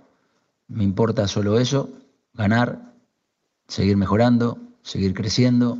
Me 0.70 0.84
importa 0.84 1.26
solo 1.26 1.58
eso, 1.58 1.90
ganar, 2.32 2.94
seguir 3.66 3.96
mejorando, 3.96 4.56
seguir 4.82 5.14
creciendo, 5.14 5.78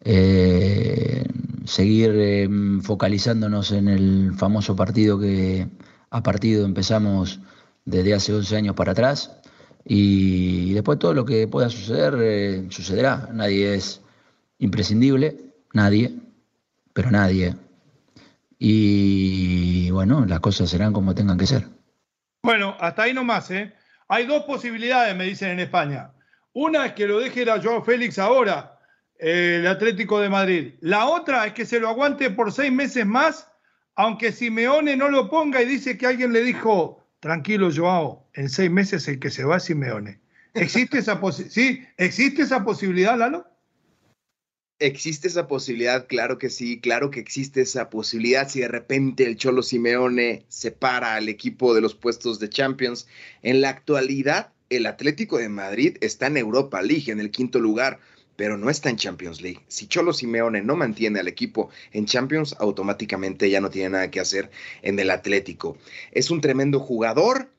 eh, 0.00 1.26
seguir 1.64 2.12
eh, 2.14 2.48
focalizándonos 2.82 3.70
en 3.72 3.88
el 3.88 4.32
famoso 4.34 4.74
partido 4.74 5.20
que 5.20 5.68
a 6.08 6.22
partido 6.22 6.64
empezamos 6.64 7.40
desde 7.84 8.14
hace 8.14 8.32
11 8.32 8.56
años 8.56 8.74
para 8.74 8.92
atrás. 8.92 9.30
Y 9.84 10.72
después 10.72 10.98
todo 10.98 11.12
lo 11.12 11.26
que 11.26 11.46
pueda 11.46 11.68
suceder, 11.68 12.14
eh, 12.18 12.66
sucederá. 12.70 13.28
Nadie 13.32 13.74
es 13.74 14.00
imprescindible, 14.58 15.52
nadie, 15.74 16.14
pero 16.94 17.10
nadie. 17.10 17.56
Y 18.58 19.90
bueno, 19.90 20.24
las 20.24 20.40
cosas 20.40 20.70
serán 20.70 20.94
como 20.94 21.14
tengan 21.14 21.36
que 21.36 21.46
ser. 21.46 21.68
Bueno, 22.42 22.74
hasta 22.80 23.02
ahí 23.02 23.12
nomás, 23.12 23.50
¿eh? 23.50 23.74
Hay 24.08 24.26
dos 24.26 24.44
posibilidades, 24.44 25.14
me 25.14 25.24
dicen 25.24 25.50
en 25.50 25.60
España. 25.60 26.10
Una 26.54 26.86
es 26.86 26.92
que 26.94 27.06
lo 27.06 27.20
deje 27.20 27.42
ir 27.42 27.50
a 27.50 27.60
Joao 27.62 27.82
Félix 27.84 28.18
ahora, 28.18 28.78
eh, 29.18 29.58
el 29.60 29.66
Atlético 29.66 30.18
de 30.20 30.28
Madrid. 30.28 30.74
La 30.80 31.06
otra 31.06 31.46
es 31.46 31.52
que 31.52 31.66
se 31.66 31.78
lo 31.78 31.88
aguante 31.88 32.30
por 32.30 32.50
seis 32.52 32.72
meses 32.72 33.04
más, 33.06 33.48
aunque 33.94 34.32
Simeone 34.32 34.96
no 34.96 35.08
lo 35.08 35.28
ponga 35.28 35.60
y 35.62 35.66
dice 35.66 35.98
que 35.98 36.06
alguien 36.06 36.32
le 36.32 36.42
dijo, 36.42 37.06
tranquilo 37.20 37.68
Joao, 37.74 38.26
en 38.34 38.48
seis 38.48 38.70
meses 38.70 39.06
el 39.08 39.18
que 39.18 39.30
se 39.30 39.44
va 39.44 39.58
es 39.58 39.64
Simeone. 39.64 40.20
¿Existe 40.54 40.98
esa, 40.98 41.20
posi- 41.20 41.48
sí, 41.50 41.84
¿Existe 41.96 42.42
esa 42.42 42.64
posibilidad, 42.64 43.16
Lalo? 43.18 43.46
¿Existe 44.80 45.26
esa 45.26 45.48
posibilidad? 45.48 46.06
Claro 46.06 46.38
que 46.38 46.50
sí, 46.50 46.78
claro 46.80 47.10
que 47.10 47.18
existe 47.18 47.62
esa 47.62 47.90
posibilidad. 47.90 48.48
Si 48.48 48.60
de 48.60 48.68
repente 48.68 49.24
el 49.24 49.36
Cholo 49.36 49.62
Simeone 49.62 50.44
separa 50.46 51.16
al 51.16 51.28
equipo 51.28 51.74
de 51.74 51.80
los 51.80 51.96
puestos 51.96 52.38
de 52.38 52.48
Champions, 52.48 53.08
en 53.42 53.60
la 53.60 53.70
actualidad 53.70 54.52
el 54.70 54.86
Atlético 54.86 55.38
de 55.38 55.48
Madrid 55.48 55.96
está 56.00 56.28
en 56.28 56.36
Europa 56.36 56.80
League, 56.80 57.10
en 57.10 57.18
el 57.18 57.32
quinto 57.32 57.58
lugar, 57.58 57.98
pero 58.36 58.56
no 58.56 58.70
está 58.70 58.88
en 58.88 58.96
Champions 58.98 59.40
League. 59.40 59.58
Si 59.66 59.88
Cholo 59.88 60.12
Simeone 60.12 60.62
no 60.62 60.76
mantiene 60.76 61.18
al 61.18 61.26
equipo 61.26 61.70
en 61.90 62.06
Champions, 62.06 62.54
automáticamente 62.60 63.50
ya 63.50 63.60
no 63.60 63.70
tiene 63.70 63.90
nada 63.90 64.12
que 64.12 64.20
hacer 64.20 64.48
en 64.82 65.00
el 65.00 65.10
Atlético. 65.10 65.76
Es 66.12 66.30
un 66.30 66.40
tremendo 66.40 66.78
jugador. 66.78 67.50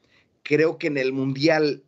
Creo 0.43 0.77
que 0.77 0.87
en 0.87 0.97
el 0.97 1.11
Mundial 1.11 1.83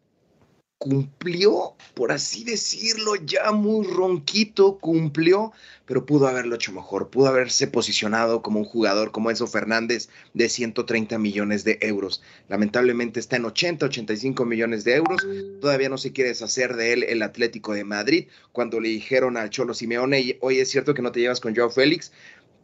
cumplió, 0.82 1.76
por 1.94 2.12
así 2.12 2.44
decirlo, 2.44 3.14
ya 3.16 3.52
muy 3.52 3.86
ronquito, 3.86 4.80
cumplió, 4.80 5.52
pero 5.86 6.08
pudo 6.08 6.28
haberlo 6.28 6.56
hecho 6.56 6.72
mejor, 6.72 7.12
pudo 7.12 7.28
haberse 7.28 7.68
posicionado 7.68 8.42
como 8.42 8.58
un 8.58 8.66
jugador 8.66 9.12
como 9.12 9.30
Enzo 9.30 9.46
Fernández 9.46 10.10
de 10.34 10.50
130 10.50 11.20
millones 11.20 11.64
de 11.64 11.78
euros. 11.82 12.24
Lamentablemente 12.50 13.20
está 13.20 13.36
en 13.36 13.46
80, 13.46 13.86
85 13.86 14.44
millones 14.44 14.84
de 14.84 14.96
euros, 14.96 15.28
todavía 15.62 15.88
no 15.88 16.00
se 16.00 16.14
quiere 16.14 16.32
deshacer 16.32 16.76
de 16.76 16.94
él 16.94 17.04
el 17.04 17.22
Atlético 17.22 17.74
de 17.74 17.84
Madrid. 17.84 18.28
Cuando 18.52 18.80
le 18.80 18.90
dijeron 18.90 19.38
al 19.38 19.52
Cholo 19.52 19.76
Simeone, 19.76 20.40
oye, 20.42 20.62
es 20.62 20.72
cierto 20.72 20.96
que 20.96 21.04
no 21.04 21.12
te 21.12 21.20
llevas 21.20 21.42
con 21.42 21.56
Joao 21.56 21.70
Félix, 21.70 22.12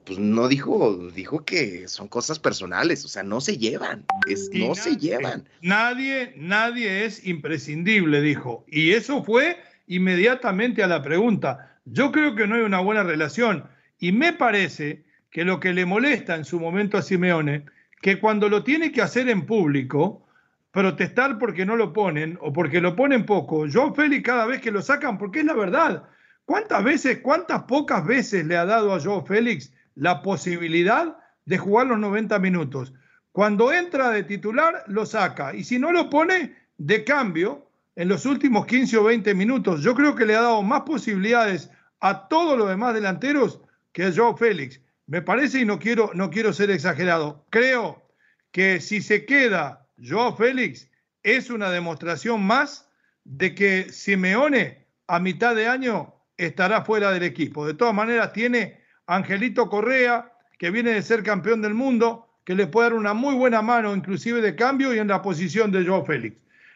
pues 0.07 0.17
no 0.19 0.47
dijo, 0.47 1.09
dijo 1.13 1.43
que 1.43 1.87
son 1.89 2.07
cosas 2.07 2.39
personales, 2.39 3.03
o 3.03 3.09
sea, 3.09 3.23
no 3.23 3.41
se 3.41 3.57
llevan, 3.57 4.05
es, 4.27 4.49
no 4.53 4.73
se 4.73 4.91
nadie- 4.91 4.99
llevan. 4.99 5.49
Nadie, 5.61 6.33
nadie 6.37 7.03
es 7.05 7.27
imprescindible, 7.27 8.21
dijo. 8.21 8.63
Y 8.69 8.91
eso 8.93 9.21
fue 9.23 9.57
inmediatamente 9.85 10.81
a 10.81 10.87
la 10.87 11.01
pregunta. 11.03 11.77
Yo 11.85 12.11
creo 12.13 12.35
que 12.35 12.47
no 12.47 12.55
hay 12.55 12.61
una 12.61 12.79
buena 12.79 13.03
relación. 13.03 13.65
Y 13.99 14.13
me 14.13 14.31
parece 14.31 15.03
que 15.29 15.43
lo 15.43 15.59
que 15.59 15.73
le 15.73 15.85
molesta 15.85 16.35
en 16.35 16.45
su 16.45 16.59
momento 16.59 16.97
a 16.97 17.01
Simeone, 17.01 17.65
que 18.01 18.19
cuando 18.19 18.47
lo 18.47 18.63
tiene 18.63 18.91
que 18.93 19.01
hacer 19.01 19.27
en 19.27 19.45
público, 19.45 20.25
protestar 20.71 21.37
porque 21.39 21.65
no 21.65 21.75
lo 21.75 21.91
ponen 21.91 22.37
o 22.41 22.53
porque 22.53 22.79
lo 22.79 22.95
ponen 22.95 23.25
poco, 23.25 23.65
Joao 23.71 23.93
Félix 23.93 24.23
cada 24.23 24.45
vez 24.45 24.61
que 24.61 24.71
lo 24.71 24.81
sacan, 24.81 25.17
porque 25.17 25.39
es 25.39 25.45
la 25.45 25.53
verdad. 25.53 26.03
¿Cuántas 26.45 26.81
veces, 26.83 27.19
cuántas 27.21 27.63
pocas 27.63 28.05
veces 28.05 28.45
le 28.45 28.55
ha 28.55 28.65
dado 28.65 28.93
a 28.93 28.99
Joao 29.01 29.25
Félix 29.25 29.73
la 29.97 30.21
posibilidad 30.21 31.17
de 31.45 31.57
jugar 31.57 31.87
los 31.87 31.99
90 31.99 32.39
minutos? 32.39 32.93
Cuando 33.31 33.73
entra 33.73 34.09
de 34.11 34.23
titular, 34.23 34.83
lo 34.87 35.05
saca. 35.05 35.53
Y 35.53 35.63
si 35.63 35.77
no 35.77 35.91
lo 35.91 36.09
pone, 36.09 36.55
de 36.77 37.03
cambio, 37.03 37.69
en 37.95 38.07
los 38.07 38.25
últimos 38.25 38.65
15 38.67 38.97
o 38.97 39.03
20 39.05 39.33
minutos. 39.33 39.81
Yo 39.81 39.95
creo 39.95 40.15
que 40.15 40.25
le 40.25 40.35
ha 40.35 40.41
dado 40.41 40.61
más 40.61 40.81
posibilidades 40.81 41.69
a 41.99 42.27
todos 42.27 42.57
los 42.57 42.69
demás 42.69 42.93
delanteros 42.93 43.59
que 43.91 44.05
a 44.05 44.13
Joao 44.15 44.37
Félix. 44.37 44.79
Me 45.07 45.21
parece, 45.21 45.61
y 45.61 45.65
no 45.65 45.79
quiero, 45.79 46.11
no 46.13 46.29
quiero 46.29 46.53
ser 46.53 46.69
exagerado, 46.69 47.45
creo 47.49 48.07
que 48.51 48.79
si 48.81 49.01
se 49.01 49.25
queda 49.25 49.87
Joao 49.97 50.35
Félix, 50.35 50.89
es 51.23 51.49
una 51.49 51.71
demostración 51.71 52.45
más 52.45 52.89
de 53.23 53.55
que 53.55 53.91
Simeone 53.91 54.87
a 55.07 55.19
mitad 55.19 55.55
de 55.55 55.67
año 55.67 56.13
estará 56.37 56.85
fuera 56.85 57.11
del 57.11 57.23
equipo. 57.23 57.65
De 57.65 57.73
todas 57.73 57.95
maneras, 57.95 58.31
tiene 58.31 58.76
Angelito 59.07 59.69
Correa, 59.69 60.33
que 60.59 60.69
viene 60.69 60.91
de 60.91 61.01
ser 61.01 61.23
campeón 61.23 61.61
del 61.61 61.73
mundo, 61.73 62.27
que 62.43 62.55
le 62.55 62.67
puede 62.67 62.89
dar 62.89 62.99
una 62.99 63.13
muy 63.13 63.35
buena 63.35 63.61
mano, 63.61 63.95
inclusive 63.95 64.41
de 64.41 64.53
cambio 64.55 64.93
y 64.93 64.99
en 64.99 65.07
la 65.07 65.21
posición 65.21 65.71
de 65.71 65.85
Joao 65.85 66.03
Félix. 66.05 66.35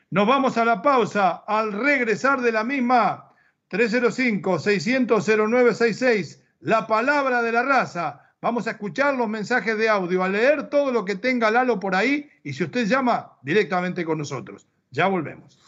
Nos 0.10 0.26
vamos 0.28 0.58
a 0.58 0.64
la 0.66 0.82
pausa. 0.82 1.44
Al 1.48 1.72
regresar 1.72 2.42
de 2.42 2.52
la 2.52 2.66
misma, 2.66 3.32
305-600-0966, 3.70 6.42
la 6.60 6.86
palabra 6.88 7.42
de 7.42 7.54
la 7.54 7.64
raza. 7.64 8.22
Vamos 8.42 8.68
a 8.68 8.72
escuchar 8.72 9.16
los 9.16 9.30
mensajes 9.30 9.78
de 9.78 9.88
audio, 9.88 10.22
a 10.24 10.30
leer 10.30 10.70
todo 10.70 10.92
lo 10.92 11.06
que 11.06 11.16
tenga 11.16 11.52
Lalo 11.52 11.80
por 11.80 11.96
ahí 11.96 12.30
y 12.44 12.54
si 12.54 12.64
usted 12.64 12.88
llama, 12.88 13.38
directamente 13.42 14.04
con 14.04 14.18
nosotros. 14.18 14.68
Ya 14.90 15.06
volvemos. 15.08 15.60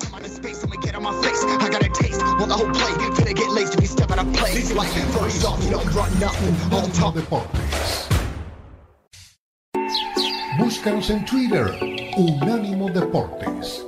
Space, 0.00 0.64
I'ma 0.64 0.76
get 0.76 0.94
on 0.94 1.02
my 1.02 1.12
face. 1.22 1.44
I 1.44 1.68
got 1.68 1.84
a 1.84 1.88
taste, 1.88 2.20
want 2.22 2.48
the 2.48 2.54
whole 2.54 2.72
plate. 2.72 2.98
Finna 3.16 3.34
get 3.34 3.50
laced 3.50 3.74
if 3.74 3.80
you 3.80 3.86
step 3.86 4.10
out 4.10 4.18
of 4.18 4.32
place. 4.34 4.72
Like, 4.72 4.88
first 5.12 5.44
off, 5.44 5.62
you 5.64 5.70
don't 5.70 5.90
run 5.94 6.10
nothing. 6.18 6.54
All 6.72 6.88
talk. 6.88 7.14
Búscanos 10.58 11.10
en 11.10 11.24
Twitter, 11.24 11.66
Unánimo 12.16 12.92
Deportes. 12.92 13.84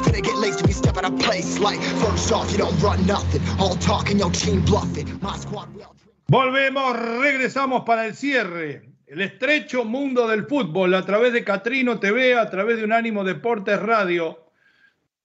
Finna 0.00 0.22
get 0.22 0.36
laced 0.36 0.60
if 0.60 0.68
you 0.68 0.74
step 0.74 0.96
out 0.96 1.04
of 1.04 1.18
place. 1.18 1.58
Like, 1.58 1.80
first 2.02 2.32
off, 2.32 2.50
you 2.52 2.58
don't 2.58 2.78
run 2.80 3.04
nothing. 3.06 3.42
All 3.58 3.76
talk 3.76 4.10
and 4.10 4.18
your 4.18 4.30
team 4.30 4.64
bluffing. 4.64 5.18
My 5.20 5.36
squad 5.36 5.74
will. 5.74 5.94
Volvemos, 6.30 6.94
regresamos 7.22 7.84
para 7.86 8.04
el 8.04 8.14
cierre. 8.14 8.87
El 9.08 9.22
estrecho 9.22 9.86
mundo 9.86 10.28
del 10.28 10.44
fútbol 10.44 10.92
a 10.92 11.02
través 11.02 11.32
de 11.32 11.42
Catrino 11.42 11.98
TV, 11.98 12.34
a 12.34 12.50
través 12.50 12.76
de 12.76 12.84
Unánimo 12.84 13.24
Deportes 13.24 13.80
Radio. 13.80 14.50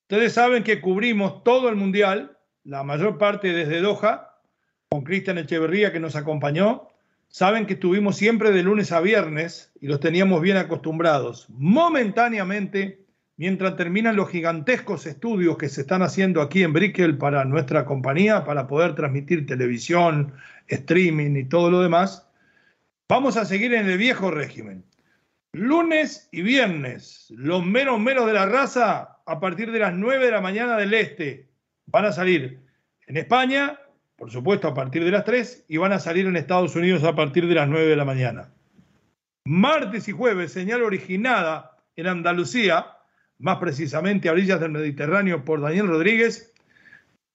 Ustedes 0.04 0.32
saben 0.32 0.64
que 0.64 0.80
cubrimos 0.80 1.44
todo 1.44 1.68
el 1.68 1.76
mundial, 1.76 2.38
la 2.64 2.84
mayor 2.84 3.18
parte 3.18 3.52
desde 3.52 3.82
Doha, 3.82 4.40
con 4.88 5.04
Cristian 5.04 5.38
Echeverría 5.38 5.92
que 5.92 6.00
nos 6.00 6.16
acompañó. 6.16 6.88
Saben 7.28 7.66
que 7.66 7.74
estuvimos 7.74 8.16
siempre 8.16 8.52
de 8.52 8.64
lunes 8.64 8.94
a 8.94 9.02
viernes 9.02 9.74
y 9.82 9.88
los 9.88 10.00
teníamos 10.00 10.42
bien 10.42 10.56
acostumbrados. 10.56 11.48
Momentáneamente, 11.50 13.06
mientras 13.36 13.76
terminan 13.76 14.16
los 14.16 14.30
gigantescos 14.30 15.06
estudios 15.06 15.58
que 15.58 15.68
se 15.68 15.82
están 15.82 16.04
haciendo 16.04 16.42
aquí 16.42 16.64
en 16.64 16.72
Brickell 16.72 17.18
para 17.18 17.44
nuestra 17.44 17.84
compañía, 17.84 18.46
para 18.46 18.66
poder 18.66 18.96
transmitir 18.96 19.46
televisión, 19.46 20.32
streaming 20.70 21.36
y 21.36 21.44
todo 21.44 21.70
lo 21.70 21.82
demás, 21.82 22.30
vamos 23.14 23.38
a 23.38 23.46
seguir 23.46 23.76
en 23.76 23.88
el 23.88 24.00
viejo 24.00 24.32
régimen. 24.32 24.84
Lunes 25.52 26.30
y 26.32 26.42
viernes, 26.42 27.28
los 27.30 27.64
menos 27.64 28.00
menos 28.00 28.26
de 28.26 28.34
la 28.34 28.48
raza, 28.48 29.20
a 29.28 29.40
partir 29.40 29.72
de 29.72 29.78
las 29.78 29.94
9 29.94 30.26
de 30.26 30.32
la 30.32 30.42
mañana 30.42 30.76
del 30.78 30.96
este, 30.96 31.48
van 31.86 32.06
a 32.06 32.12
salir 32.12 32.60
en 33.06 33.18
España, 33.18 33.80
por 34.16 34.32
supuesto, 34.32 34.68
a 34.68 34.74
partir 34.74 35.04
de 35.04 35.12
las 35.12 35.26
3 35.26 35.66
y 35.68 35.78
van 35.78 35.92
a 35.92 36.00
salir 36.00 36.26
en 36.26 36.36
Estados 36.36 36.76
Unidos 36.76 37.04
a 37.04 37.16
partir 37.16 37.48
de 37.48 37.54
las 37.54 37.70
9 37.70 37.86
de 37.86 37.96
la 37.96 38.04
mañana. 38.04 38.52
Martes 39.46 40.08
y 40.08 40.12
jueves, 40.12 40.52
señal 40.52 40.82
originada 40.82 41.78
en 41.96 42.08
Andalucía, 42.08 42.98
más 43.38 43.58
precisamente 43.58 44.28
a 44.28 44.32
orillas 44.32 44.60
del 44.60 44.72
Mediterráneo 44.72 45.46
por 45.46 45.62
Daniel 45.62 45.86
Rodríguez, 45.86 46.53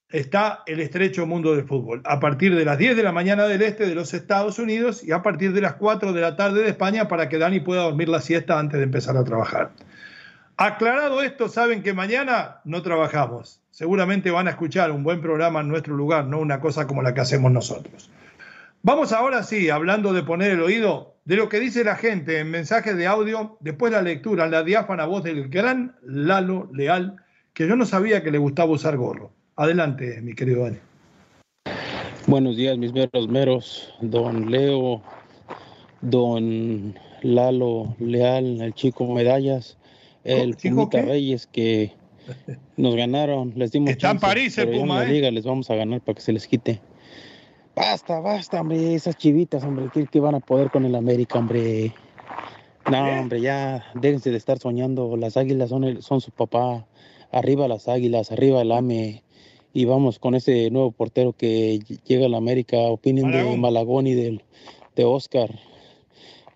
está 0.09 0.63
el 0.65 0.79
estrecho 0.79 1.25
mundo 1.27 1.55
del 1.55 1.67
fútbol. 1.67 2.01
A 2.05 2.19
partir 2.19 2.55
de 2.55 2.65
las 2.65 2.77
10 2.77 2.97
de 2.97 3.03
la 3.03 3.11
mañana 3.11 3.45
del 3.45 3.61
este 3.61 3.87
de 3.87 3.95
los 3.95 4.13
Estados 4.13 4.57
Unidos 4.57 5.03
y 5.03 5.11
a 5.11 5.21
partir 5.21 5.53
de 5.53 5.61
las 5.61 5.75
4 5.75 6.13
de 6.13 6.21
la 6.21 6.35
tarde 6.35 6.63
de 6.63 6.69
España 6.69 7.07
para 7.07 7.29
que 7.29 7.37
Dani 7.37 7.59
pueda 7.59 7.83
dormir 7.83 8.09
la 8.09 8.21
siesta 8.21 8.59
antes 8.59 8.79
de 8.79 8.85
empezar 8.85 9.17
a 9.17 9.23
trabajar. 9.23 9.71
Aclarado 10.57 11.21
esto, 11.21 11.47
saben 11.47 11.83
que 11.83 11.93
mañana 11.93 12.61
no 12.65 12.81
trabajamos. 12.81 13.61
Seguramente 13.69 14.31
van 14.31 14.47
a 14.47 14.51
escuchar 14.51 14.91
un 14.91 15.03
buen 15.03 15.21
programa 15.21 15.61
en 15.61 15.69
nuestro 15.69 15.95
lugar, 15.95 16.25
no 16.25 16.39
una 16.39 16.59
cosa 16.59 16.85
como 16.85 17.01
la 17.01 17.13
que 17.13 17.21
hacemos 17.21 17.51
nosotros. 17.51 18.09
Vamos 18.81 19.13
ahora 19.13 19.43
sí, 19.43 19.69
hablando 19.69 20.11
de 20.11 20.23
poner 20.23 20.51
el 20.51 20.61
oído, 20.61 21.15
de 21.23 21.35
lo 21.35 21.47
que 21.47 21.59
dice 21.59 21.83
la 21.83 21.95
gente 21.95 22.39
en 22.39 22.49
mensajes 22.49 22.97
de 22.97 23.07
audio, 23.07 23.57
después 23.59 23.91
la 23.91 24.01
lectura 24.01 24.47
la 24.47 24.63
diáfana 24.63 25.05
voz 25.05 25.23
del 25.23 25.49
gran 25.49 25.95
Lalo 26.01 26.69
Leal, 26.73 27.17
que 27.53 27.67
yo 27.67 27.75
no 27.75 27.85
sabía 27.85 28.23
que 28.23 28.31
le 28.31 28.37
gustaba 28.37 28.71
usar 28.71 28.97
gorro. 28.97 29.31
Adelante, 29.63 30.21
mi 30.21 30.33
querido 30.35 30.63
Dani. 30.63 30.77
Buenos 32.27 32.55
días, 32.55 32.77
mis 32.77 32.93
meros 32.93 33.27
meros, 33.27 33.93
don 33.99 34.49
Leo, 34.49 35.01
don 35.99 36.95
Lalo 37.23 37.93
Leal, 37.99 38.61
el 38.61 38.73
chico 38.73 39.05
Medallas, 39.13 39.77
el 40.23 40.55
Pumita 40.55 41.01
Reyes 41.01 41.45
que 41.47 41.91
nos 42.77 42.95
ganaron, 42.95 43.51
les 43.57 43.73
dimos 43.73 43.89
Está 43.89 44.11
en 44.11 44.19
París 44.19 44.57
el 44.59 44.69
Puma, 44.69 45.03
¿eh? 45.03 45.09
liga 45.09 45.29
les 45.29 45.43
vamos 45.43 45.69
a 45.69 45.75
ganar 45.75 45.99
para 45.99 46.15
que 46.15 46.21
se 46.21 46.31
les 46.31 46.47
quite. 46.47 46.79
Basta, 47.75 48.21
basta, 48.21 48.61
hombre, 48.61 48.95
esas 48.95 49.17
chivitas, 49.17 49.65
hombre, 49.65 49.89
¿qué, 49.93 50.05
qué 50.09 50.21
van 50.21 50.35
a 50.35 50.39
poder 50.39 50.71
con 50.71 50.85
el 50.85 50.95
América, 50.95 51.37
hombre? 51.37 51.93
No, 52.89 53.19
hombre, 53.19 53.41
ya 53.41 53.83
déjense 53.93 54.31
de 54.31 54.37
estar 54.37 54.57
soñando, 54.57 55.17
las 55.17 55.35
águilas 55.35 55.67
son, 55.67 55.83
el- 55.83 56.01
son 56.01 56.21
su 56.21 56.31
papá, 56.31 56.85
arriba 57.33 57.67
las 57.67 57.89
águilas, 57.89 58.31
arriba 58.31 58.61
el 58.61 58.71
AME, 58.71 59.21
y 59.73 59.85
vamos 59.85 60.19
con 60.19 60.35
ese 60.35 60.69
nuevo 60.71 60.91
portero 60.91 61.33
que 61.33 61.79
ll- 61.79 62.01
llega 62.03 62.25
a 62.25 62.29
la 62.29 62.37
América, 62.37 62.77
opinión 62.77 63.31
de 63.31 63.57
Malagón 63.57 64.07
y 64.07 64.13
del, 64.13 64.43
de 64.95 65.05
Oscar. 65.05 65.59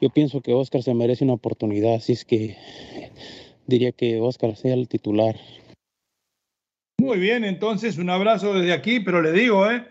Yo 0.01 0.09
pienso 0.09 0.41
que 0.41 0.53
Oscar 0.53 0.83
se 0.83 0.93
merece 0.93 1.23
una 1.23 1.33
oportunidad, 1.33 1.95
así 1.95 2.13
es 2.13 2.25
que 2.25 2.57
diría 3.67 3.91
que 3.91 4.19
Oscar 4.19 4.55
sea 4.55 4.73
el 4.73 4.87
titular. 4.87 5.35
Muy 6.99 7.19
bien, 7.19 7.43
entonces 7.43 7.97
un 7.97 8.09
abrazo 8.09 8.53
desde 8.53 8.73
aquí, 8.73 8.99
pero 8.99 9.21
le 9.21 9.31
digo, 9.31 9.69
eh, 9.69 9.85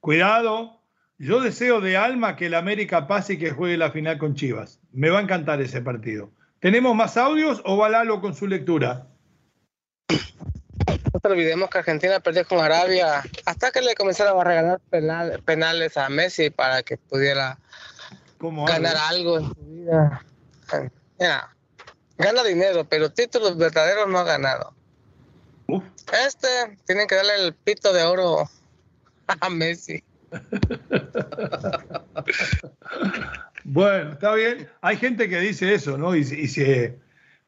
cuidado. 0.00 0.80
Yo 1.18 1.40
deseo 1.40 1.80
de 1.80 1.96
alma 1.96 2.34
que 2.34 2.46
el 2.46 2.54
América 2.54 3.06
pase 3.06 3.34
y 3.34 3.38
que 3.38 3.50
juegue 3.50 3.76
la 3.76 3.92
final 3.92 4.18
con 4.18 4.34
Chivas. 4.34 4.80
Me 4.92 5.08
va 5.08 5.20
a 5.20 5.22
encantar 5.22 5.60
ese 5.60 5.80
partido. 5.80 6.32
¿Tenemos 6.58 6.96
más 6.96 7.16
audios 7.16 7.62
o 7.64 7.76
va 7.76 7.88
Lalo 7.88 8.20
con 8.20 8.34
su 8.34 8.48
lectura? 8.48 9.06
Olvidemos 11.24 11.70
que 11.70 11.78
Argentina 11.78 12.18
perdió 12.18 12.44
con 12.46 12.58
Arabia 12.58 13.22
hasta 13.44 13.70
que 13.70 13.80
le 13.80 13.94
comenzaron 13.94 14.40
a 14.40 14.44
regalar 14.44 14.80
penal- 14.90 15.40
penales 15.44 15.96
a 15.96 16.08
Messi 16.08 16.50
para 16.50 16.82
que 16.82 16.96
pudiera 16.96 17.58
ganar 18.66 18.96
algo 18.96 19.38
en 19.38 19.44
su 19.46 19.54
vida. 19.54 20.24
Mira, 21.20 21.54
gana 22.18 22.42
dinero, 22.42 22.84
pero 22.88 23.12
títulos 23.12 23.56
verdaderos 23.56 24.08
no 24.08 24.18
ha 24.18 24.24
ganado. 24.24 24.74
Este, 26.26 26.48
tienen 26.86 27.06
que 27.06 27.14
darle 27.14 27.36
el 27.46 27.54
pito 27.54 27.92
de 27.92 28.02
oro 28.02 28.50
a 29.28 29.48
Messi. 29.48 30.02
Bueno, 33.64 34.12
está 34.14 34.34
bien. 34.34 34.68
Hay 34.80 34.96
gente 34.96 35.28
que 35.28 35.38
dice 35.38 35.72
eso, 35.72 35.96
¿no? 35.96 36.16
Y, 36.16 36.20
y 36.22 36.48
se, 36.48 36.98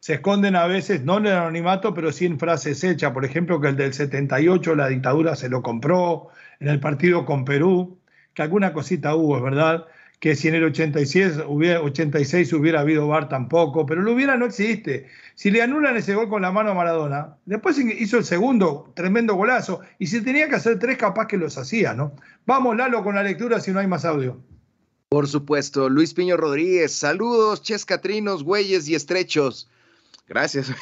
se 0.04 0.12
esconden 0.12 0.54
a 0.54 0.66
veces, 0.66 1.02
no 1.02 1.16
en 1.16 1.24
el 1.24 1.32
anonimato, 1.32 1.94
pero 1.94 2.12
sí 2.12 2.26
en 2.26 2.38
frases 2.38 2.84
hechas. 2.84 3.12
Por 3.12 3.24
ejemplo, 3.24 3.58
que 3.58 3.68
el 3.68 3.76
del 3.76 3.94
78 3.94 4.74
la 4.74 4.88
dictadura 4.88 5.34
se 5.34 5.48
lo 5.48 5.62
compró 5.62 6.28
en 6.60 6.68
el 6.68 6.78
partido 6.78 7.24
con 7.24 7.46
Perú, 7.46 7.98
que 8.34 8.42
alguna 8.42 8.74
cosita 8.74 9.14
hubo, 9.14 9.38
es 9.38 9.42
verdad. 9.42 9.86
Que 10.20 10.36
si 10.36 10.48
en 10.48 10.56
el 10.56 10.64
86 10.64 11.44
hubiera, 11.46 11.80
86 11.80 12.52
hubiera 12.52 12.80
habido 12.80 13.08
VAR 13.08 13.30
tampoco, 13.30 13.86
pero 13.86 14.02
lo 14.02 14.12
hubiera 14.12 14.36
no 14.36 14.44
existe. 14.44 15.06
Si 15.36 15.50
le 15.50 15.62
anulan 15.62 15.96
ese 15.96 16.14
gol 16.14 16.28
con 16.28 16.42
la 16.42 16.52
mano 16.52 16.72
a 16.72 16.74
Maradona, 16.74 17.38
después 17.46 17.78
hizo 17.78 18.18
el 18.18 18.26
segundo, 18.26 18.92
tremendo 18.94 19.34
golazo, 19.36 19.80
y 19.98 20.08
si 20.08 20.20
tenía 20.20 20.50
que 20.50 20.56
hacer 20.56 20.78
tres, 20.78 20.98
capaz 20.98 21.28
que 21.28 21.38
los 21.38 21.56
hacía, 21.56 21.94
¿no? 21.94 22.12
Vamos, 22.44 22.76
Lalo, 22.76 23.02
con 23.02 23.14
la 23.14 23.22
lectura 23.22 23.58
si 23.58 23.70
no 23.70 23.78
hay 23.78 23.86
más 23.86 24.04
audio. 24.04 24.38
Por 25.08 25.28
supuesto, 25.28 25.88
Luis 25.88 26.12
Piño 26.12 26.36
Rodríguez, 26.36 26.92
saludos, 26.92 27.62
ches 27.62 27.86
catrinos, 27.86 28.44
güeyes 28.44 28.86
y 28.86 28.94
estrechos. 28.94 29.70
Gracias. 30.26 30.72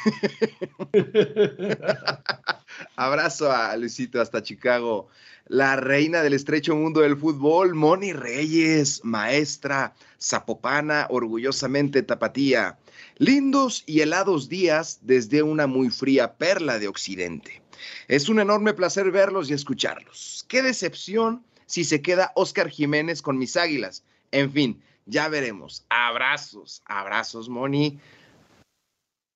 Abrazo 2.95 3.51
a 3.51 3.75
Luisito 3.75 4.21
hasta 4.21 4.41
Chicago. 4.41 5.09
La 5.47 5.75
reina 5.75 6.21
del 6.21 6.33
estrecho 6.33 6.75
mundo 6.75 7.01
del 7.01 7.17
fútbol, 7.17 7.75
Moni 7.75 8.13
Reyes, 8.13 9.01
maestra, 9.03 9.93
zapopana, 10.19 11.07
orgullosamente 11.09 12.03
tapatía. 12.03 12.77
Lindos 13.17 13.83
y 13.85 13.99
helados 13.99 14.47
días 14.47 14.99
desde 15.01 15.43
una 15.43 15.67
muy 15.67 15.89
fría 15.89 16.35
perla 16.35 16.79
de 16.79 16.87
Occidente. 16.87 17.61
Es 18.07 18.29
un 18.29 18.39
enorme 18.39 18.73
placer 18.73 19.11
verlos 19.11 19.49
y 19.49 19.53
escucharlos. 19.53 20.45
Qué 20.47 20.61
decepción 20.61 21.43
si 21.65 21.83
se 21.83 22.01
queda 22.01 22.31
Oscar 22.35 22.69
Jiménez 22.69 23.21
con 23.21 23.37
mis 23.37 23.57
águilas. 23.57 24.03
En 24.31 24.51
fin, 24.51 24.81
ya 25.05 25.27
veremos. 25.27 25.85
Abrazos, 25.89 26.81
abrazos, 26.85 27.49
Moni. 27.49 27.99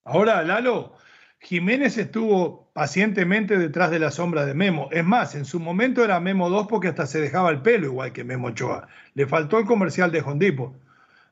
Ahora, 0.08 0.42
Lalo, 0.42 0.94
Jiménez 1.40 1.98
estuvo 1.98 2.70
pacientemente 2.72 3.58
detrás 3.58 3.92
de 3.92 4.00
la 4.00 4.10
sombra 4.10 4.46
de 4.46 4.54
Memo. 4.54 4.88
Es 4.92 5.04
más, 5.04 5.36
en 5.36 5.44
su 5.44 5.60
momento 5.60 6.02
era 6.02 6.22
Memo 6.22 6.50
2 6.50 6.68
porque 6.68 6.88
hasta 6.88 7.06
se 7.06 7.20
dejaba 7.20 7.50
el 7.50 7.62
pelo 7.62 7.88
igual 7.88 8.14
que 8.14 8.24
Memo 8.24 8.48
Ochoa. 8.48 8.88
Le 9.16 9.28
faltó 9.28 9.60
el 9.60 9.66
comercial 9.66 10.10
de 10.12 10.22
Hondipo. 10.22 10.74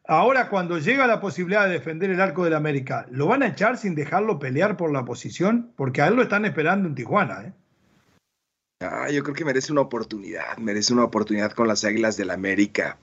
Ahora, 0.08 0.50
cuando 0.50 0.78
llega 0.78 1.08
la 1.08 1.22
posibilidad 1.22 1.66
de 1.66 1.72
defender 1.72 2.10
el 2.10 2.20
arco 2.20 2.44
del 2.44 2.54
América, 2.54 3.08
¿lo 3.10 3.28
van 3.28 3.44
a 3.44 3.48
echar 3.48 3.78
sin 3.78 3.96
dejarlo 3.96 4.40
pelear 4.40 4.76
por 4.76 4.92
la 4.92 5.06
posición? 5.06 5.72
Porque 5.78 6.02
a 6.02 6.08
él 6.08 6.16
lo 6.16 6.22
están 6.22 6.44
esperando 6.44 6.90
en 6.90 6.96
Tijuana. 6.96 7.44
¿eh? 7.46 7.54
Ah, 8.82 9.10
yo 9.10 9.24
creo 9.24 9.36
que 9.36 9.46
merece 9.46 9.72
una 9.72 9.82
oportunidad, 9.82 10.58
merece 10.58 10.92
una 10.92 11.06
oportunidad 11.06 11.54
con 11.54 11.70
las 11.70 11.86
Águilas 11.86 12.18
del 12.18 12.30
América. 12.30 12.98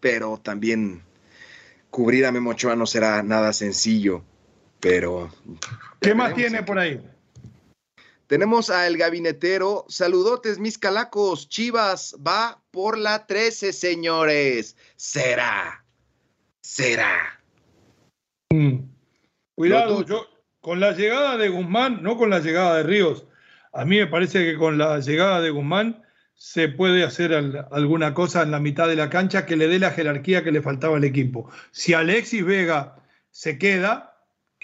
Pero 0.00 0.38
también 0.38 1.02
cubrir 1.90 2.24
a 2.24 2.32
Memo 2.32 2.50
Ochoa 2.50 2.74
no 2.74 2.86
será 2.86 3.22
nada 3.22 3.52
sencillo. 3.52 4.24
Pero. 4.80 5.30
¿Qué 6.00 6.14
más 6.14 6.34
tiene 6.34 6.62
por 6.62 6.78
ahí? 6.78 7.00
Tenemos 8.26 8.70
a 8.70 8.86
El 8.86 8.96
Gabinetero. 8.96 9.84
Saludotes, 9.88 10.58
mis 10.58 10.78
calacos. 10.78 11.48
Chivas 11.48 12.16
va 12.24 12.60
por 12.70 12.98
la 12.98 13.26
13, 13.26 13.72
señores. 13.72 14.76
Será. 14.96 15.84
Será. 16.60 17.40
Cuidado, 19.54 20.04
yo 20.04 20.26
con 20.60 20.80
la 20.80 20.92
llegada 20.92 21.36
de 21.36 21.48
Guzmán, 21.48 22.02
no 22.02 22.16
con 22.16 22.30
la 22.30 22.40
llegada 22.40 22.76
de 22.78 22.82
Ríos. 22.82 23.24
A 23.72 23.84
mí 23.84 23.98
me 23.98 24.06
parece 24.06 24.44
que 24.44 24.56
con 24.56 24.76
la 24.78 24.98
llegada 25.00 25.40
de 25.40 25.50
Guzmán 25.50 26.02
se 26.34 26.68
puede 26.68 27.04
hacer 27.04 27.32
al- 27.32 27.66
alguna 27.70 28.12
cosa 28.12 28.42
en 28.42 28.50
la 28.50 28.58
mitad 28.60 28.88
de 28.88 28.96
la 28.96 29.08
cancha 29.08 29.46
que 29.46 29.56
le 29.56 29.68
dé 29.68 29.78
la 29.78 29.92
jerarquía 29.92 30.42
que 30.44 30.52
le 30.52 30.60
faltaba 30.62 30.96
al 30.96 31.04
equipo. 31.04 31.50
Si 31.70 31.94
Alexis 31.94 32.44
Vega 32.44 32.96
se 33.30 33.58
queda, 33.58 34.15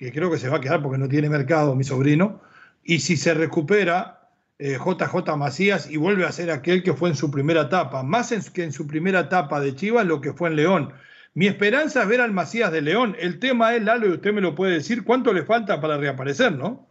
que 0.02 0.12
creo 0.12 0.30
que 0.32 0.38
se 0.38 0.48
va 0.48 0.56
a 0.56 0.60
quedar 0.60 0.82
porque 0.82 0.98
no 0.98 1.08
tiene 1.08 1.28
mercado, 1.28 1.76
mi 1.76 1.84
sobrino, 1.84 2.40
y 2.82 2.98
si 2.98 3.16
se 3.16 3.34
recupera 3.34 4.18
eh, 4.58 4.76
JJ 4.78 5.36
Macías 5.36 5.88
y 5.90 5.96
vuelve 5.96 6.24
a 6.24 6.32
ser 6.32 6.50
aquel 6.50 6.82
que 6.82 6.92
fue 6.92 7.08
en 7.08 7.16
su 7.16 7.30
primera 7.30 7.62
etapa, 7.62 8.02
más 8.02 8.32
en- 8.32 8.42
que 8.52 8.62
en 8.64 8.72
su 8.72 8.86
primera 8.86 9.20
etapa 9.20 9.60
de 9.60 9.74
Chivas 9.76 10.04
lo 10.06 10.20
que 10.20 10.32
fue 10.32 10.48
en 10.50 10.56
León. 10.56 10.92
Mi 11.34 11.46
esperanza 11.46 12.02
es 12.02 12.08
ver 12.08 12.20
al 12.20 12.32
Macías 12.32 12.70
de 12.72 12.82
León. 12.82 13.16
El 13.18 13.38
tema 13.38 13.74
es, 13.74 13.82
Lalo, 13.82 14.06
y 14.08 14.12
usted 14.12 14.32
me 14.32 14.40
lo 14.40 14.54
puede 14.54 14.74
decir, 14.74 15.02
¿cuánto 15.04 15.32
le 15.32 15.44
falta 15.44 15.80
para 15.80 15.96
reaparecer, 15.98 16.52
no? 16.52 16.86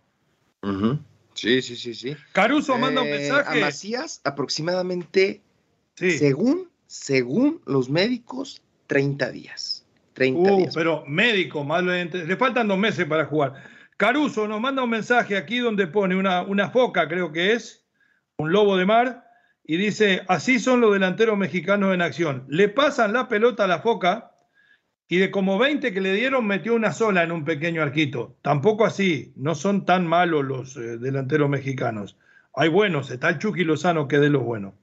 Sí, 1.33 1.61
sí, 1.61 1.75
sí, 1.75 1.93
sí. 1.93 2.15
Caruso 2.33 2.77
manda 2.77 3.01
un 3.01 3.07
Eh, 3.07 3.11
mensaje. 3.29 3.57
A 3.57 3.61
Macías, 3.61 4.21
aproximadamente, 4.23 5.41
según, 5.95 6.69
según 6.87 7.61
los 7.65 7.89
médicos, 7.89 8.61
30 8.87 9.31
días. 9.31 9.80
30 10.13 10.39
Uh, 10.51 10.57
días. 10.57 10.75
pero 10.75 11.03
médico, 11.07 11.63
ente- 11.93 12.25
le 12.25 12.35
faltan 12.37 12.67
dos 12.67 12.77
meses 12.77 13.05
para 13.05 13.25
jugar. 13.25 13.53
Caruso 13.97 14.47
nos 14.47 14.59
manda 14.59 14.83
un 14.83 14.89
mensaje 14.89 15.37
aquí 15.37 15.59
donde 15.59 15.87
pone 15.87 16.15
una, 16.15 16.41
una 16.41 16.69
foca, 16.69 17.07
creo 17.07 17.31
que 17.31 17.53
es, 17.53 17.85
un 18.37 18.51
lobo 18.51 18.75
de 18.77 18.85
mar, 18.85 19.25
y 19.63 19.77
dice, 19.77 20.23
así 20.27 20.59
son 20.59 20.81
los 20.81 20.93
delanteros 20.93 21.37
mexicanos 21.37 21.93
en 21.93 22.01
acción. 22.01 22.45
Le 22.47 22.67
pasan 22.67 23.13
la 23.13 23.27
pelota 23.27 23.65
a 23.65 23.67
la 23.67 23.79
foca 23.79 24.31
y 25.07 25.17
de 25.17 25.29
como 25.29 25.59
20 25.59 25.93
que 25.93 26.01
le 26.01 26.13
dieron 26.13 26.47
metió 26.47 26.73
una 26.73 26.91
sola 26.93 27.21
en 27.23 27.31
un 27.31 27.45
pequeño 27.45 27.81
arquito. 27.83 28.35
Tampoco 28.41 28.85
así, 28.85 29.33
no 29.35 29.53
son 29.55 29.85
tan 29.85 30.07
malos 30.07 30.43
los 30.45 30.77
eh, 30.77 30.97
delanteros 30.97 31.49
mexicanos. 31.49 32.17
Hay 32.55 32.69
buenos, 32.69 33.11
está 33.11 33.29
el 33.29 33.37
Chucky 33.37 33.63
Lozano 33.63 34.07
que 34.07 34.17
de 34.19 34.29
los 34.29 34.43
buenos. 34.43 34.73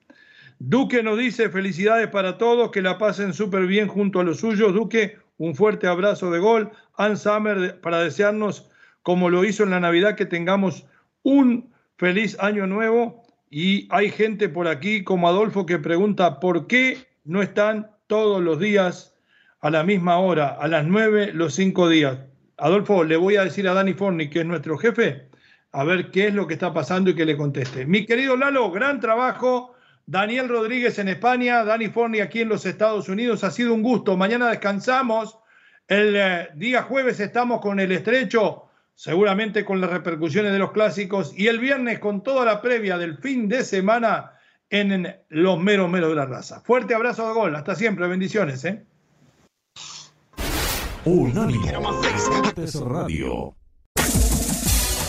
Duque 0.61 1.03
nos 1.03 1.19
dice 1.19 1.51
felicidades 1.51 2.09
para 2.09 2.37
todos, 2.37 2.71
que 2.71 2.83
la 2.83 2.99
pasen 2.99 3.33
súper 3.33 3.67
bien 3.67 3.87
junto 3.87 4.21
a 4.21 4.25
los 4.25 4.41
suyos. 4.41 4.75
Duque, 4.75 5.19
un 5.37 5.55
fuerte 5.55 5.87
abrazo 5.87 6.31
de 6.31 6.41
gol. 6.41 6.71
Ann 6.97 7.17
Summer 7.17 7.81
para 7.81 8.01
desearnos, 8.01 8.69
como 9.03 9.31
lo 9.31 9.45
hizo 9.45 9.63
en 9.63 9.71
la 9.71 9.81
Navidad, 9.81 10.17
que 10.17 10.27
tengamos 10.27 10.85
un 11.23 11.73
feliz 11.97 12.37
año 12.41 12.67
nuevo. 12.67 13.23
Y 13.51 13.87
hay 13.91 14.11
gente 14.11 14.49
por 14.49 14.67
aquí 14.67 15.05
como 15.05 15.29
Adolfo 15.29 15.65
que 15.65 15.79
pregunta 15.79 16.41
por 16.41 16.67
qué 16.67 17.07
no 17.25 17.41
están 17.41 17.91
todos 18.09 18.43
los 18.43 18.59
días 18.59 19.15
a 19.61 19.71
la 19.71 19.85
misma 19.85 20.19
hora, 20.19 20.49
a 20.49 20.67
las 20.67 20.85
nueve, 20.85 21.31
los 21.33 21.55
cinco 21.55 21.89
días. 21.89 22.19
Adolfo, 22.57 23.05
le 23.05 23.17
voy 23.17 23.37
a 23.37 23.45
decir 23.45 23.69
a 23.69 23.75
Dani 23.75 23.95
Forni, 23.95 24.29
que 24.29 24.41
es 24.41 24.47
nuestro 24.47 24.77
jefe, 24.77 25.29
a 25.71 25.85
ver 25.85 26.11
qué 26.11 26.27
es 26.27 26.35
lo 26.35 26.49
que 26.49 26.55
está 26.55 26.73
pasando 26.75 27.11
y 27.11 27.15
que 27.15 27.25
le 27.25 27.37
conteste. 27.37 27.87
Mi 27.87 28.05
querido 28.05 28.37
Lalo, 28.37 28.71
gran 28.73 28.99
trabajo. 28.99 29.77
Daniel 30.09 30.49
Rodríguez 30.49 30.99
en 30.99 31.09
España, 31.09 31.63
Dani 31.65 31.89
Forni 31.89 32.21
aquí 32.21 32.41
en 32.41 32.49
los 32.49 32.65
Estados 32.65 33.11
Unidos. 33.11 33.45
Ha 33.45 33.51
sido 33.51 33.75
un 33.75 33.83
gusto. 33.83 34.17
Mañana 34.17 34.49
descansamos. 34.49 35.39
El 35.87 36.17
eh, 36.17 36.49
día 36.55 36.83
jueves 36.83 37.21
estamos 37.21 37.61
con 37.61 37.79
el 37.79 37.93
estrecho, 37.93 38.71
seguramente 38.95 39.67
con 39.67 39.83
las 39.83 39.91
repercusiones 39.91 40.53
de 40.53 40.59
los 40.61 40.73
clásicos. 40.73 41.39
Y 41.39 41.49
el 41.49 41.59
viernes 41.59 41.99
con 41.99 42.23
toda 42.23 42.47
la 42.47 42.63
previa 42.63 42.97
del 42.97 43.19
fin 43.19 43.51
de 43.51 43.63
semana 43.63 44.33
en 44.71 45.15
los 45.29 45.61
meros 45.61 45.91
meros 45.91 46.09
de 46.09 46.17
la 46.17 46.25
raza. 46.25 46.63
Fuerte 46.63 46.95
abrazo 46.95 47.29
de 47.29 47.35
gol. 47.35 47.55
Hasta 47.55 47.75
siempre. 47.75 48.09
Bendiciones. 48.09 48.65
¿eh? 48.65 48.87
Radio. 52.83 53.58